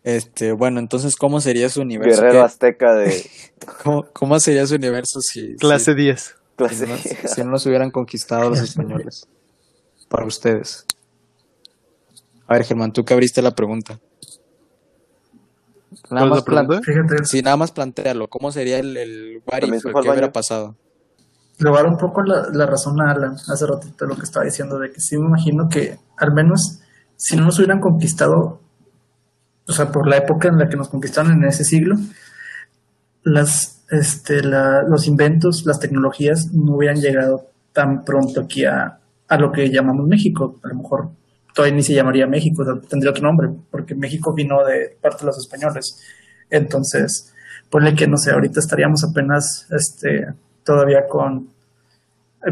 Este, 0.03 0.53
bueno, 0.53 0.79
entonces 0.79 1.15
¿cómo 1.17 1.41
sería 1.41 1.67
su 1.69 1.81
universo? 1.81 2.21
Guerrero 2.21 2.39
¿Qué- 2.39 2.45
azteca 2.45 2.93
de 2.93 3.25
¿Cómo, 3.83 4.05
cómo 4.13 4.39
sería 4.39 4.65
su 4.65 4.75
universo 4.75 5.19
si, 5.21 5.55
Clase 5.57 5.91
si, 5.91 5.97
10. 5.97 6.21
si 6.21 6.35
clase. 6.55 6.87
no, 6.87 6.97
si 6.97 7.43
no 7.43 7.51
nos 7.51 7.65
hubieran 7.65 7.91
conquistado 7.91 8.49
los 8.49 8.59
españoles? 8.61 9.27
Para 10.07 10.25
ustedes. 10.25 10.85
A 12.47 12.53
ver, 12.53 12.63
Germán, 12.63 12.93
tú 12.93 13.03
que 13.03 13.13
abriste 13.13 13.41
la 13.41 13.51
pregunta. 13.51 13.99
Nada 16.09 16.09
¿Cuál 16.09 16.23
es 16.23 16.29
más 16.29 16.43
pregunta? 16.43 16.81
Fíjate, 16.83 17.25
Sí, 17.25 17.41
nada 17.41 17.57
más 17.57 17.71
plantealo. 17.71 18.27
¿Cómo 18.27 18.51
sería 18.51 18.79
el, 18.79 18.95
el 18.97 19.41
what 19.45 19.61
if, 19.63 19.85
al 19.85 19.93
¿Qué 20.01 20.09
hubiera 20.09 20.31
pasado? 20.31 20.75
le 21.59 21.69
voy 21.69 21.77
a 21.77 21.81
dar 21.83 21.91
un 21.91 21.97
poco 21.97 22.23
la, 22.23 22.47
la 22.53 22.65
razón 22.65 23.01
a 23.01 23.11
Alan 23.11 23.35
hace 23.35 23.67
ratito 23.67 24.05
lo 24.05 24.15
que 24.15 24.21
estaba 24.23 24.45
diciendo, 24.45 24.79
de 24.79 24.93
que 24.93 25.01
sí 25.01 25.17
me 25.17 25.25
imagino 25.25 25.67
que 25.67 25.99
al 26.15 26.31
menos 26.33 26.78
si 27.19 27.35
no 27.35 27.43
nos 27.43 27.59
hubieran 27.59 27.81
conquistado, 27.81 28.61
o 29.67 29.73
sea, 29.73 29.91
por 29.91 30.07
la 30.07 30.17
época 30.17 30.47
en 30.47 30.57
la 30.57 30.69
que 30.69 30.77
nos 30.77 30.87
conquistaron 30.87 31.33
en 31.33 31.43
ese 31.43 31.65
siglo, 31.65 31.97
las, 33.23 33.83
este, 33.91 34.41
los 34.41 35.05
inventos, 35.05 35.65
las 35.65 35.81
tecnologías 35.81 36.53
no 36.53 36.77
hubieran 36.77 37.01
llegado 37.01 37.47
tan 37.73 38.05
pronto 38.05 38.41
aquí 38.41 38.63
a, 38.63 38.99
lo 39.37 39.51
que 39.51 39.69
llamamos 39.69 40.07
México. 40.07 40.59
A 40.63 40.69
lo 40.69 40.75
mejor 40.75 41.09
todavía 41.53 41.75
ni 41.75 41.83
se 41.83 41.93
llamaría 41.93 42.25
México, 42.25 42.63
tendría 42.89 43.11
otro 43.11 43.23
nombre, 43.23 43.49
porque 43.69 43.95
México 43.95 44.33
vino 44.33 44.63
de 44.65 44.97
parte 45.01 45.19
de 45.19 45.25
los 45.25 45.37
españoles. 45.37 46.01
Entonces, 46.49 47.33
ponle 47.69 47.95
que, 47.95 48.07
no 48.07 48.15
sé, 48.15 48.31
ahorita 48.31 48.61
estaríamos 48.61 49.03
apenas 49.03 49.67
este, 49.71 50.25
todavía 50.63 51.05
con 51.07 51.49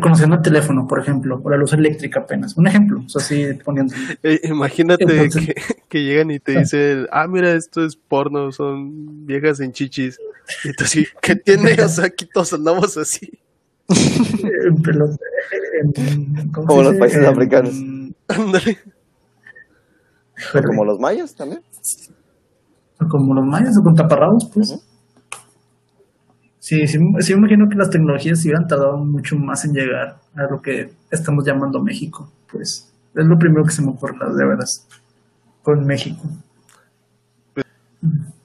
conociendo 0.02 0.36
el 0.36 0.42
teléfono, 0.42 0.88
por 0.88 1.00
ejemplo, 1.00 1.40
o 1.44 1.50
la 1.50 1.58
luz 1.58 1.74
eléctrica 1.74 2.22
apenas. 2.22 2.58
Un 2.58 2.68
ejemplo, 2.68 3.02
o 3.06 3.10
sea, 3.10 3.22
así 3.22 3.46
poniendo. 3.64 3.94
Eh, 4.24 4.42
imagínate 4.44 5.04
Entonces- 5.04 5.46
que, 5.46 5.56
que 5.88 6.04
llegan 6.04 6.30
y 6.32 6.40
te 6.40 6.60
dicen, 6.60 7.08
ah, 7.12 7.28
mira, 7.28 7.54
esto 7.54 7.86
es 7.86 7.96
porno, 7.96 8.52
son 8.52 9.26
viejas 9.26 9.60
en 9.62 9.72
chichis. 9.72 10.20
Y 10.64 10.74
tú 10.74 10.84
así, 10.84 11.06
¿qué 11.22 11.36
tiene? 11.36 11.74
O 11.82 11.90
sea, 11.90 12.06
aquí 12.06 12.26
todos 12.34 12.54
andamos 12.54 12.98
así. 12.98 13.32
en 13.90 14.82
pelota, 14.82 15.16
en- 15.82 16.52
¿cómo 16.52 16.68
Como 16.68 16.84
los 16.84 16.92
dice? 16.94 17.00
países 17.00 17.20
En- 17.20 17.26
africanos. 17.26 17.74
Ándale. 18.28 18.78
Como 20.66 20.86
los 20.86 21.00
mayas 21.00 21.34
también. 21.36 21.62
como 23.10 23.34
los 23.34 23.46
mayas 23.46 23.78
o 23.78 23.84
con 23.84 23.96
taparrabos, 23.96 24.50
pues. 24.54 24.78
Sí, 26.68 26.86
sí, 26.86 27.00
sí 27.22 27.34
me 27.34 27.40
imagino 27.40 27.70
que 27.70 27.78
las 27.78 27.90
tecnologías 27.90 28.44
hubieran 28.44 28.68
tardado 28.68 28.98
mucho 28.98 29.38
más 29.38 29.64
en 29.64 29.72
llegar 29.72 30.20
a 30.36 30.52
lo 30.52 30.62
que 30.62 30.92
estamos 31.10 31.46
llamando 31.46 31.82
México. 31.82 32.30
Pues 32.52 32.92
es 33.16 33.26
lo 33.26 33.40
primero 33.40 33.64
que 33.64 33.72
se 33.72 33.82
me 33.82 33.92
ocurre, 33.92 34.18
de 34.36 34.46
veras, 34.46 34.86
con 35.64 35.86
México. 35.86 36.22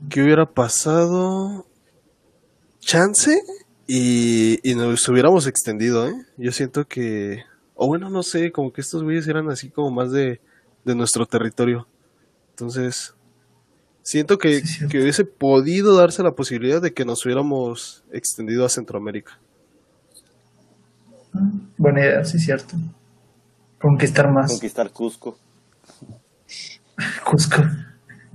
¿Qué 0.08 0.22
hubiera 0.22 0.46
pasado? 0.46 1.66
Chance 2.78 3.42
y, 3.88 4.60
y 4.62 4.76
nos 4.76 5.08
hubiéramos 5.08 5.48
extendido, 5.48 6.06
¿eh? 6.06 6.14
Yo 6.36 6.52
siento 6.52 6.86
que, 6.86 7.42
o 7.74 7.88
bueno, 7.88 8.08
no 8.08 8.22
sé, 8.22 8.52
como 8.52 8.72
que 8.72 8.82
estos 8.82 9.02
güeyes 9.02 9.26
eran 9.26 9.50
así 9.50 9.68
como 9.68 9.90
más 9.90 10.12
de, 10.12 10.40
de 10.84 10.94
nuestro 10.94 11.26
territorio. 11.26 11.88
Entonces, 12.50 13.16
siento 14.02 14.38
que, 14.38 14.60
Sí, 14.64 14.86
que 14.88 15.00
hubiese 15.00 15.24
podido 15.24 15.96
darse 15.96 16.22
la 16.22 16.32
posibilidad 16.32 16.80
de 16.82 16.92
que 16.92 17.04
nos 17.04 17.24
hubiéramos 17.24 18.04
extendido 18.12 18.64
a 18.64 18.68
Centroamérica. 18.68 19.38
Buena 21.78 22.00
idea, 22.00 22.24
sí, 22.24 22.38
cierto. 22.38 22.76
Conquistar 23.80 24.30
más. 24.30 24.50
Conquistar 24.52 24.90
Cusco. 24.90 25.38
Cusco. 27.24 27.62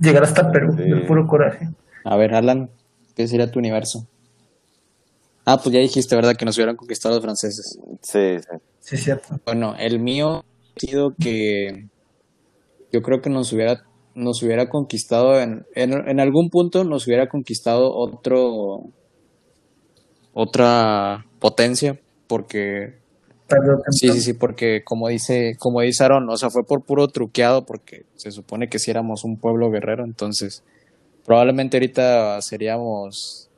Llegar 0.00 0.22
hasta 0.24 0.50
Perú, 0.50 0.74
Sí. 0.76 0.82
del 0.84 1.06
puro 1.06 1.26
coraje. 1.26 1.68
A 2.04 2.16
ver, 2.16 2.34
Alan, 2.34 2.70
¿qué 3.14 3.26
sería 3.26 3.50
tu 3.50 3.58
universo? 3.58 4.06
Ah, 5.44 5.58
pues 5.62 5.72
ya 5.74 5.80
dijiste, 5.80 6.14
¿verdad? 6.14 6.36
Que 6.36 6.44
nos 6.44 6.56
hubieran 6.58 6.76
conquistado 6.76 7.14
los 7.14 7.24
franceses. 7.24 7.78
Sí, 8.02 8.38
sí. 8.38 8.58
Sí, 8.80 8.96
cierto. 8.96 9.40
Bueno, 9.44 9.74
el 9.78 9.98
mío 9.98 10.44
ha 10.76 10.80
sido 10.80 11.14
que 11.18 11.88
yo 12.92 13.02
creo 13.02 13.20
que 13.22 13.30
nos 13.30 13.52
hubiera, 13.52 13.84
nos 14.18 14.42
hubiera 14.42 14.68
conquistado 14.68 15.40
en, 15.40 15.64
en, 15.74 15.92
en 15.92 16.20
algún 16.20 16.50
punto 16.50 16.84
nos 16.84 17.06
hubiera 17.06 17.28
conquistado 17.28 17.90
otro 17.94 18.80
otra 20.32 21.24
potencia 21.38 21.98
porque 22.26 22.98
sí, 23.90 24.12
sí, 24.12 24.20
sí, 24.20 24.32
porque 24.34 24.82
como 24.84 25.08
dice, 25.08 25.56
como 25.58 25.80
dice 25.80 26.04
Aaron, 26.04 26.28
o 26.28 26.36
sea, 26.36 26.50
fue 26.50 26.64
por 26.64 26.84
puro 26.84 27.08
truqueado 27.08 27.64
porque 27.64 28.04
se 28.14 28.30
supone 28.30 28.68
que 28.68 28.78
si 28.78 28.90
éramos 28.90 29.24
un 29.24 29.38
pueblo 29.38 29.70
guerrero, 29.70 30.04
entonces 30.04 30.62
probablemente 31.24 31.76
ahorita 31.76 32.40
seríamos 32.42 33.48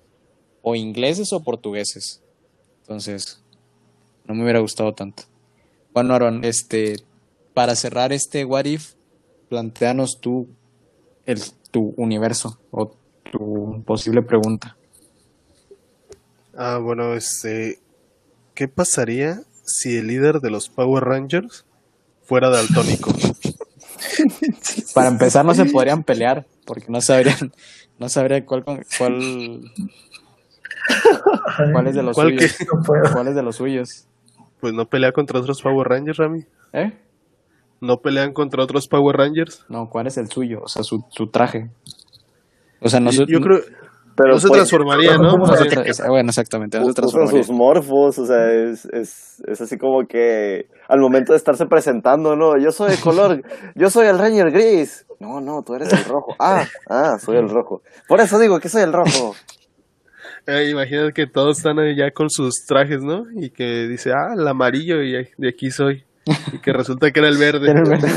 o 0.63 0.75
ingleses 0.75 1.33
o 1.33 1.43
portugueses. 1.43 2.23
Entonces, 2.83 3.43
no 4.27 4.35
me 4.35 4.43
hubiera 4.43 4.61
gustado 4.61 4.93
tanto. 4.93 5.25
Bueno, 5.93 6.15
Aaron, 6.15 6.45
este, 6.45 6.97
para 7.55 7.75
cerrar 7.75 8.13
este 8.13 8.45
What 8.45 8.65
If, 8.65 8.95
planteanos 9.51 10.21
tú 10.21 10.49
el, 11.27 11.43
tu 11.71 11.93
universo 11.97 12.59
o 12.71 12.97
tu 13.31 13.83
posible 13.85 14.23
pregunta. 14.23 14.77
Ah, 16.57 16.79
bueno, 16.79 17.15
este. 17.15 17.79
¿Qué 18.55 18.69
pasaría 18.69 19.43
si 19.65 19.97
el 19.97 20.07
líder 20.07 20.41
de 20.41 20.51
los 20.51 20.69
Power 20.69 21.05
Rangers 21.05 21.67
fuera 22.23 22.49
daltónico? 22.49 23.13
Para 24.95 25.09
empezar, 25.09 25.45
no 25.45 25.55
se 25.55 25.67
podrían 25.67 26.05
pelear 26.05 26.47
porque 26.65 26.87
no 26.89 27.01
sabrían, 27.01 27.53
no 27.99 28.09
sabrían 28.09 28.43
cuál, 28.43 28.65
cuál, 28.65 28.85
cuál 31.73 31.87
es 31.87 31.95
de 31.95 32.03
los 32.03 32.15
¿Cuál 32.15 32.39
suyos. 32.39 32.57
¿Cuál 33.13 33.29
es 33.29 33.35
de 33.35 33.43
los 33.43 33.57
suyos? 33.57 34.07
Pues 34.61 34.75
no 34.75 34.89
pelea 34.89 35.13
contra 35.13 35.41
otros 35.41 35.63
Power 35.63 35.89
Rangers, 35.89 36.19
Rami. 36.19 36.45
¿Eh? 36.73 36.93
No 37.81 37.97
pelean 37.99 38.33
contra 38.33 38.63
otros 38.63 38.87
Power 38.89 39.17
Rangers. 39.17 39.65
No, 39.69 39.89
¿cuál 39.89 40.07
es 40.07 40.17
el 40.19 40.29
suyo? 40.31 40.61
O 40.63 40.69
sea, 40.69 40.83
su, 40.83 41.05
su 41.11 41.29
traje. 41.29 41.71
O 42.81 42.89
sea, 42.89 43.01
no 43.01 43.11
se- 43.13 43.25
Yo 43.27 43.41
creo. 43.41 43.61
Pero 44.17 44.35
no 44.35 44.41
se 44.41 44.49
pues, 44.49 44.59
transformaría, 44.59 45.17
¿no? 45.17 45.39
no 45.39 45.47
se 45.57 45.65
tra- 45.65 45.87
es- 45.87 46.03
bueno, 46.07 46.29
exactamente, 46.29 46.79
no 46.79 46.85
se 46.87 46.93
transformaría. 46.93 47.43
sus 47.43 47.55
morfos, 47.57 48.19
o 48.19 48.27
sea, 48.27 48.53
es, 48.53 48.85
es, 48.87 49.43
es 49.47 49.61
así 49.63 49.79
como 49.79 50.07
que 50.07 50.67
al 50.89 51.01
momento 51.01 51.33
de 51.33 51.39
estarse 51.39 51.65
presentando, 51.65 52.37
¿no? 52.37 52.59
Yo 52.59 52.71
soy 52.71 52.93
el 52.93 53.01
color, 53.01 53.41
yo 53.77 53.89
soy 53.89 54.09
el 54.09 54.19
Ranger 54.19 54.51
gris. 54.51 55.07
No, 55.21 55.41
no, 55.41 55.63
tú 55.63 55.75
eres 55.75 55.91
el 55.93 56.05
rojo. 56.05 56.35
Ah, 56.39 56.67
ah, 56.91 57.19
soy 57.19 57.39
el 57.39 57.49
rojo. 57.49 57.81
Por 58.09 58.21
eso 58.21 58.39
digo 58.39 58.61
que 58.61 58.69
soy 58.69 58.83
el 58.83 58.93
rojo. 58.93 59.35
Eh, 60.47 60.71
imagínate 60.71 61.13
que 61.13 61.27
todos 61.27 61.59
están 61.59 61.79
ahí 61.79 61.95
ya 61.95 62.11
con 62.13 62.31
sus 62.31 62.65
trajes, 62.67 63.03
¿no? 63.03 63.25
Y 63.37 63.51
que 63.51 63.87
dice, 63.87 64.11
ah, 64.13 64.33
el 64.37 64.49
amarillo 64.49 65.03
y 65.03 65.13
de 65.37 65.49
aquí 65.49 65.71
soy. 65.71 66.05
Y 66.53 66.59
que 66.59 66.73
resulta 66.73 67.11
que 67.11 67.21
era 67.21 67.29
el 67.29 67.39
verde. 67.39 67.71
Era 67.71 67.81
el 67.81 67.89
verde. 67.89 68.09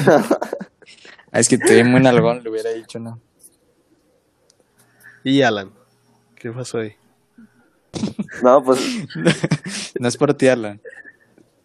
Ah, 1.32 1.40
es 1.40 1.50
que 1.50 1.58
te 1.58 1.76
vi 1.76 1.84
muy 1.90 2.02
nalgón, 2.02 2.44
le 2.44 2.50
hubiera 2.50 2.70
dicho, 2.72 3.00
no. 3.00 3.20
Y 5.24 5.42
Alan, 5.42 5.72
¿qué 6.36 6.52
pasó 6.52 6.80
ahí? 6.80 6.96
No, 8.44 8.64
pues 8.64 8.80
No 10.00 10.08
es 10.08 10.18
por 10.18 10.34
ti, 10.34 10.48
Alan. 10.48 10.80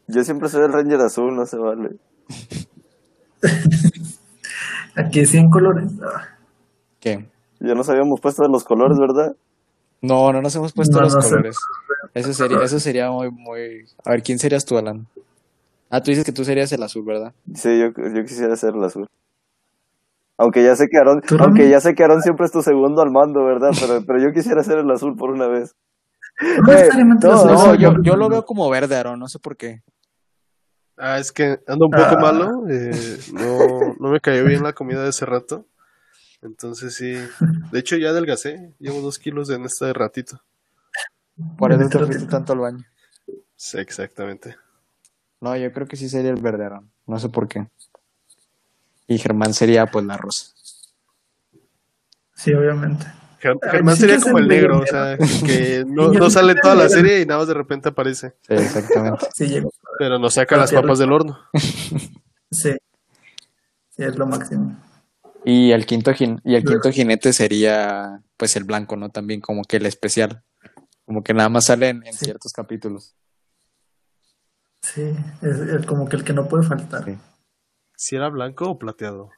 yo 0.06 0.22
siempre 0.24 0.48
soy 0.48 0.64
el 0.64 0.72
Ranger 0.72 1.00
azul, 1.00 1.34
no 1.34 1.44
se 1.44 1.56
vale. 1.56 1.90
Aquí 4.96 5.26
100 5.26 5.50
colores. 5.50 5.90
Ah, 6.02 6.28
¿Qué? 7.00 7.28
Ya 7.60 7.74
nos 7.74 7.88
habíamos 7.88 8.20
puesto 8.20 8.42
de 8.42 8.48
los 8.48 8.64
colores, 8.64 8.98
¿verdad? 8.98 9.34
No, 10.00 10.32
no 10.32 10.40
nos 10.42 10.54
hemos 10.54 10.72
puesto 10.72 10.96
No, 10.98 11.02
los 11.04 11.14
no 11.14 11.22
sé. 11.22 11.28
colores. 11.30 11.56
Eso 12.14 12.32
sería, 12.32 12.62
eso 12.62 12.78
sería 12.80 13.10
muy, 13.10 13.30
muy... 13.30 13.84
A 14.04 14.10
ver, 14.12 14.22
¿quién 14.22 14.38
serías 14.38 14.64
tú, 14.64 14.78
Alan? 14.78 15.06
Ah, 15.90 16.02
tú 16.02 16.10
dices 16.10 16.24
que 16.24 16.32
tú 16.32 16.44
serías 16.44 16.70
el 16.72 16.82
azul, 16.82 17.04
¿verdad? 17.04 17.32
Sí, 17.54 17.78
yo, 17.78 17.86
yo 17.88 18.22
quisiera 18.24 18.54
ser 18.56 18.74
el 18.74 18.84
azul. 18.84 19.06
Aunque 20.36 20.62
ya 20.62 20.76
sé 20.76 20.86
que 20.88 20.98
Aaron, 20.98 21.20
aunque 21.40 21.68
ya 21.68 21.80
sé 21.80 21.94
que 21.94 22.04
Aaron 22.04 22.22
siempre 22.22 22.46
es 22.46 22.52
tu 22.52 22.62
segundo 22.62 23.02
al 23.02 23.10
mando, 23.10 23.44
¿verdad? 23.44 23.70
Pero, 23.80 24.04
pero 24.06 24.20
yo 24.20 24.32
quisiera 24.32 24.62
ser 24.62 24.78
el 24.78 24.90
azul 24.90 25.16
por 25.16 25.30
una 25.30 25.48
vez. 25.48 25.74
No 26.40 26.72
necesariamente 26.72 27.26
no, 27.26 27.44
no, 27.44 27.74
yo, 27.74 27.94
yo 28.02 28.14
lo 28.16 28.28
veo 28.28 28.44
como 28.44 28.68
verde, 28.70 28.94
Aaron, 28.96 29.18
no 29.18 29.26
sé 29.28 29.38
por 29.40 29.56
qué. 29.56 29.82
Ah, 30.96 31.18
es 31.18 31.32
que 31.32 31.58
ando 31.66 31.86
un 31.86 31.90
poco 31.90 32.04
Ah. 32.16 32.18
malo. 32.20 32.68
eh, 32.68 33.18
no, 33.32 33.94
no 33.98 34.10
me 34.10 34.20
cayó 34.20 34.44
bien 34.44 34.62
la 34.62 34.72
comida 34.72 35.02
de 35.02 35.10
ese 35.10 35.26
rato. 35.26 35.64
Entonces 36.42 36.94
sí. 36.94 37.14
De 37.72 37.78
hecho 37.80 37.96
ya 37.96 38.10
adelgacé. 38.10 38.72
Llevo 38.78 39.00
dos 39.00 39.18
kilos 39.18 39.50
en 39.50 39.64
este 39.64 39.92
ratito. 39.92 40.40
Por 41.56 41.72
eso 41.72 41.88
te 41.88 41.98
fuiste 41.98 42.18
Dios. 42.18 42.28
tanto 42.28 42.52
al 42.52 42.58
baño. 42.60 42.84
Sí, 43.56 43.78
exactamente. 43.78 44.56
No, 45.40 45.56
yo 45.56 45.72
creo 45.72 45.86
que 45.86 45.96
sí 45.96 46.08
sería 46.08 46.30
el 46.30 46.40
verde, 46.40 46.64
Aaron. 46.66 46.90
No 47.06 47.18
sé 47.18 47.28
por 47.28 47.48
qué. 47.48 47.66
Y 49.06 49.18
Germán 49.18 49.54
sería, 49.54 49.86
pues, 49.86 50.04
la 50.04 50.16
rosa. 50.16 50.52
Sí, 52.34 52.52
obviamente. 52.52 53.06
Germán 53.40 53.94
sí 53.94 54.00
sería 54.02 54.20
como 54.20 54.38
el 54.38 54.48
negro, 54.48 54.80
o 54.80 54.86
sea, 54.86 55.16
que 55.16 55.84
no, 55.86 56.28
sale 56.30 56.54
toda 56.56 56.74
la 56.74 56.88
serie 56.88 57.20
y 57.20 57.26
nada 57.26 57.38
más 57.40 57.48
de 57.48 57.54
repente 57.54 57.88
aparece. 57.90 58.34
Sí, 58.42 58.54
exactamente. 58.54 59.26
Sí. 59.34 59.62
Pero 59.98 60.18
nos 60.18 60.34
saca 60.34 60.56
las 60.56 60.72
papas 60.72 60.98
del 60.98 61.12
horno. 61.12 61.38
Sí. 62.50 62.72
Sí, 63.90 64.02
es 64.04 64.16
lo 64.16 64.26
máximo. 64.26 64.76
Y 65.44 65.70
el 65.70 65.86
quinto 65.86 66.10
jin- 66.12 66.40
y 66.44 66.54
el 66.56 66.64
quinto 66.64 66.90
jinete 66.90 67.32
sería 67.32 68.20
pues 68.36 68.56
el 68.56 68.64
blanco, 68.64 68.96
¿no? 68.96 69.10
También 69.10 69.40
como 69.40 69.62
que 69.64 69.76
el 69.78 69.86
especial. 69.86 70.42
Como 71.06 71.22
que 71.22 71.32
nada 71.32 71.48
más 71.48 71.66
sale 71.66 71.88
en, 71.90 72.04
en 72.06 72.12
Sí. 72.12 72.26
ciertos 72.26 72.52
capítulos. 72.52 73.14
Sí, 74.94 75.02
es, 75.42 75.58
es 75.58 75.86
como 75.86 76.08
que 76.08 76.16
el 76.16 76.24
que 76.24 76.32
no 76.32 76.48
puede 76.48 76.62
faltar. 76.66 77.04
Sí. 77.04 77.16
Si 77.96 78.16
era 78.16 78.28
blanco 78.28 78.70
o 78.70 78.78
plateado. 78.78 79.30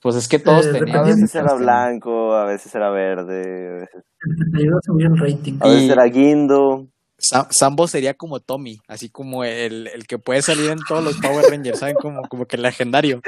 Pues 0.00 0.16
es 0.16 0.28
que 0.28 0.38
todos 0.38 0.66
Eh, 0.66 0.72
tenían. 0.72 0.96
A 0.98 1.02
veces 1.02 1.34
era 1.34 1.54
blanco, 1.54 2.34
a 2.34 2.44
veces 2.46 2.74
era 2.74 2.90
verde, 2.90 3.40
a 3.68 3.80
veces, 3.80 4.04
El 4.98 5.18
rating. 5.18 5.58
a 5.60 5.68
veces 5.68 5.82
Y- 5.82 5.90
era 5.90 6.04
guindo. 6.04 6.88
Sa- 7.16 7.48
Sambo 7.50 7.86
sería 7.88 8.12
como 8.14 8.40
Tommy, 8.40 8.80
así 8.88 9.08
como 9.08 9.44
el, 9.44 9.86
el 9.86 10.06
que 10.06 10.18
puede 10.18 10.42
salir 10.42 10.70
en 10.70 10.78
todos 10.86 11.02
los 11.02 11.16
Power 11.18 11.46
Rangers, 11.48 11.78
¿saben? 11.78 11.94
Como, 11.94 12.22
como 12.28 12.44
que 12.44 12.56
el 12.56 12.62
legendario. 12.62 13.20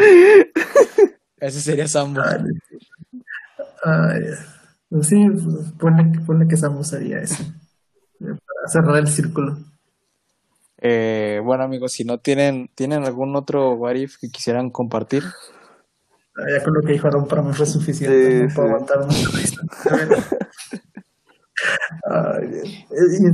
Ese 1.38 1.60
sería 1.60 1.86
Sambo. 1.88 2.20
Ay, 2.22 2.40
ay, 3.84 4.22
pues 4.90 5.06
sí, 5.06 5.16
pues 5.30 5.72
ponle, 5.78 6.18
ponle 6.26 6.48
que 6.48 6.56
Samus 6.56 6.92
haría 6.92 7.20
eso. 7.20 7.42
Eh, 8.20 8.24
Para 8.34 8.68
cerrar 8.68 8.96
el 8.98 9.08
círculo. 9.08 9.56
Eh, 10.78 11.40
bueno, 11.42 11.64
amigos, 11.64 11.92
si 11.92 12.04
no 12.04 12.18
tienen, 12.18 12.68
¿tienen 12.74 13.04
algún 13.04 13.34
otro 13.36 13.72
What 13.74 13.94
If 13.94 14.16
que 14.20 14.28
quisieran 14.28 14.70
compartir? 14.70 15.22
Ah, 16.36 16.42
Ya 16.54 16.62
con 16.62 16.74
lo 16.74 16.82
que 16.82 16.92
dijo 16.92 17.06
Aaron 17.06 17.26
para 17.26 17.42
mí 17.42 17.52
fue 17.54 17.66
suficiente. 17.66 18.48
Sí, 18.48 18.54
sí. 18.54 18.60
aguantar. 18.60 19.06
Eh, 22.10 23.32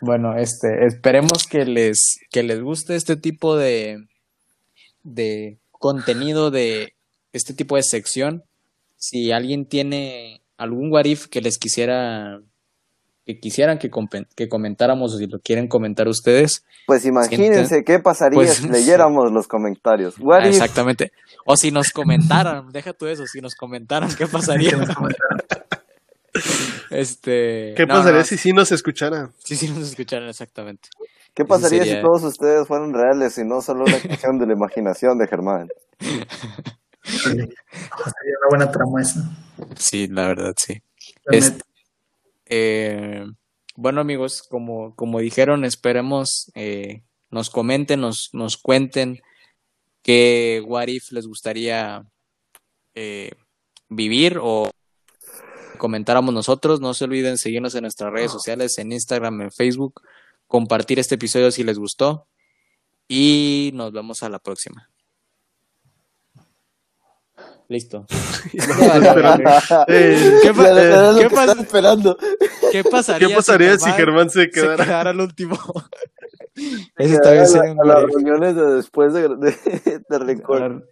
Bueno, 0.00 0.36
este, 0.36 0.86
esperemos 0.86 1.46
que 1.48 1.64
les, 1.64 2.18
que 2.30 2.42
les 2.42 2.60
guste 2.60 2.94
este 2.94 3.16
tipo 3.16 3.56
de, 3.56 4.06
de 5.02 5.58
contenido 5.72 6.50
de 6.50 6.94
este 7.32 7.54
tipo 7.54 7.76
de 7.76 7.82
sección. 7.82 8.44
Si 8.96 9.32
alguien 9.32 9.66
tiene 9.66 10.42
algún 10.56 10.92
what 10.92 11.06
if 11.06 11.26
que 11.26 11.40
les 11.40 11.58
quisiera, 11.58 12.40
que 13.26 13.38
quisieran 13.40 13.78
que, 13.78 13.90
que 14.36 14.48
comentáramos 14.48 15.14
o 15.14 15.18
si 15.18 15.26
lo 15.26 15.40
quieren 15.40 15.66
comentar 15.68 16.08
ustedes, 16.08 16.64
Pues 16.86 17.06
imagínense 17.06 17.82
qué 17.84 17.98
pasaría 17.98 18.36
Pues, 18.36 18.54
si 18.54 18.68
leyéramos 18.68 19.32
los 19.32 19.46
comentarios. 19.48 20.14
What 20.18 20.40
if? 20.42 20.48
exactamente. 20.48 21.12
O 21.46 21.56
si 21.56 21.70
nos 21.70 21.90
comentaran, 21.90 22.68
deja 22.72 22.92
tú 22.92 23.06
eso, 23.06 23.26
si 23.26 23.40
nos 23.40 23.54
comentaran, 23.54 24.14
¿qué 24.16 24.26
pasaría? 24.26 24.72
Este, 26.90 27.74
¿Qué 27.76 27.86
no, 27.86 27.94
pasaría 27.94 28.20
no, 28.20 28.24
si 28.24 28.36
sí 28.36 28.52
nos 28.52 28.72
escucharan? 28.72 29.32
Sí, 29.38 29.54
sí 29.56 29.68
nos 29.68 29.88
escucharan 29.90 30.28
exactamente. 30.28 30.88
¿Qué 31.32 31.44
pasaría 31.44 31.80
sería- 31.84 31.96
si 31.96 32.02
todos 32.02 32.22
ustedes 32.24 32.66
fueran 32.66 32.92
reales 32.92 33.38
y 33.38 33.44
no 33.44 33.60
solo 33.62 33.84
una 33.84 33.98
cuestión 34.00 34.38
de 34.38 34.46
la 34.46 34.52
imaginación 34.52 35.16
de 35.18 35.26
Germán? 35.28 35.68
Sí, 36.00 36.20
sería 37.20 37.44
una 37.46 38.48
buena 38.50 38.70
trama 38.70 39.00
esa. 39.00 39.20
Sí, 39.76 40.08
la 40.08 40.28
verdad, 40.28 40.54
sí. 40.56 40.82
Eh, 42.46 43.26
bueno, 43.76 44.00
amigos, 44.00 44.42
como, 44.42 44.94
como 44.94 45.20
dijeron, 45.20 45.64
esperemos 45.64 46.50
eh, 46.54 47.02
nos 47.30 47.50
comenten, 47.50 48.00
nos, 48.00 48.30
nos 48.32 48.56
cuenten 48.56 49.20
qué 50.02 50.62
what 50.66 50.88
if 50.88 51.10
les 51.10 51.26
gustaría 51.26 52.06
eh, 52.94 53.32
vivir 53.88 54.38
o 54.40 54.70
comentáramos 55.78 56.32
nosotros. 56.32 56.80
No 56.80 56.94
se 56.94 57.04
olviden 57.04 57.38
seguirnos 57.38 57.74
en 57.74 57.82
nuestras 57.82 58.12
redes 58.12 58.30
sociales, 58.30 58.78
en 58.78 58.92
Instagram, 58.92 59.42
en 59.42 59.50
Facebook, 59.50 60.02
compartir 60.46 60.98
este 60.98 61.16
episodio 61.16 61.50
si 61.50 61.64
les 61.64 61.78
gustó. 61.78 62.28
y 63.08 63.70
nos 63.74 63.92
vemos 63.92 64.22
a 64.22 64.28
la 64.30 64.38
próxima. 64.38 64.93
Listo. 67.68 68.06
¿Qué 68.52 68.58
pa- 70.54 70.68
Era- 70.68 70.82
era 70.82 71.12
lo 71.12 71.18
qué 71.18 71.28
que 71.28 71.34
pas- 71.34 71.40
estaba 71.40 71.62
esperando. 71.62 72.18
¿Qué 72.70 72.84
pasaría, 72.84 73.28
¿Qué 73.28 73.34
pasaría 73.34 73.78
si 73.78 73.90
Germán 73.92 74.30
se 74.30 74.42
se 74.44 74.50
quedara? 74.50 74.84
quedara 74.84 75.10
al 75.10 75.20
último? 75.20 75.58
Un 76.98 77.12
la- 77.12 77.82
a 77.82 77.84
las 77.86 78.02
reuniones 78.04 78.54
de 78.56 78.74
después 78.76 79.12
de, 79.12 79.28
de, 79.28 79.56
de 80.08 80.18
Record. 80.18 80.82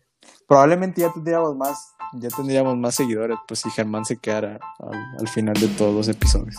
Probablemente 0.48 1.00
ya 1.02 1.12
tendríamos 1.12 1.56
más, 1.56 1.94
ya 2.14 2.28
tendríamos 2.30 2.76
más 2.76 2.94
seguidores, 2.94 3.38
pues 3.46 3.60
si 3.60 3.70
Germán 3.70 4.04
se 4.04 4.16
quedara 4.18 4.58
al, 4.80 4.98
al 5.20 5.28
final 5.28 5.54
de 5.54 5.68
todos 5.68 5.94
los 5.94 6.08
episodios. 6.08 6.56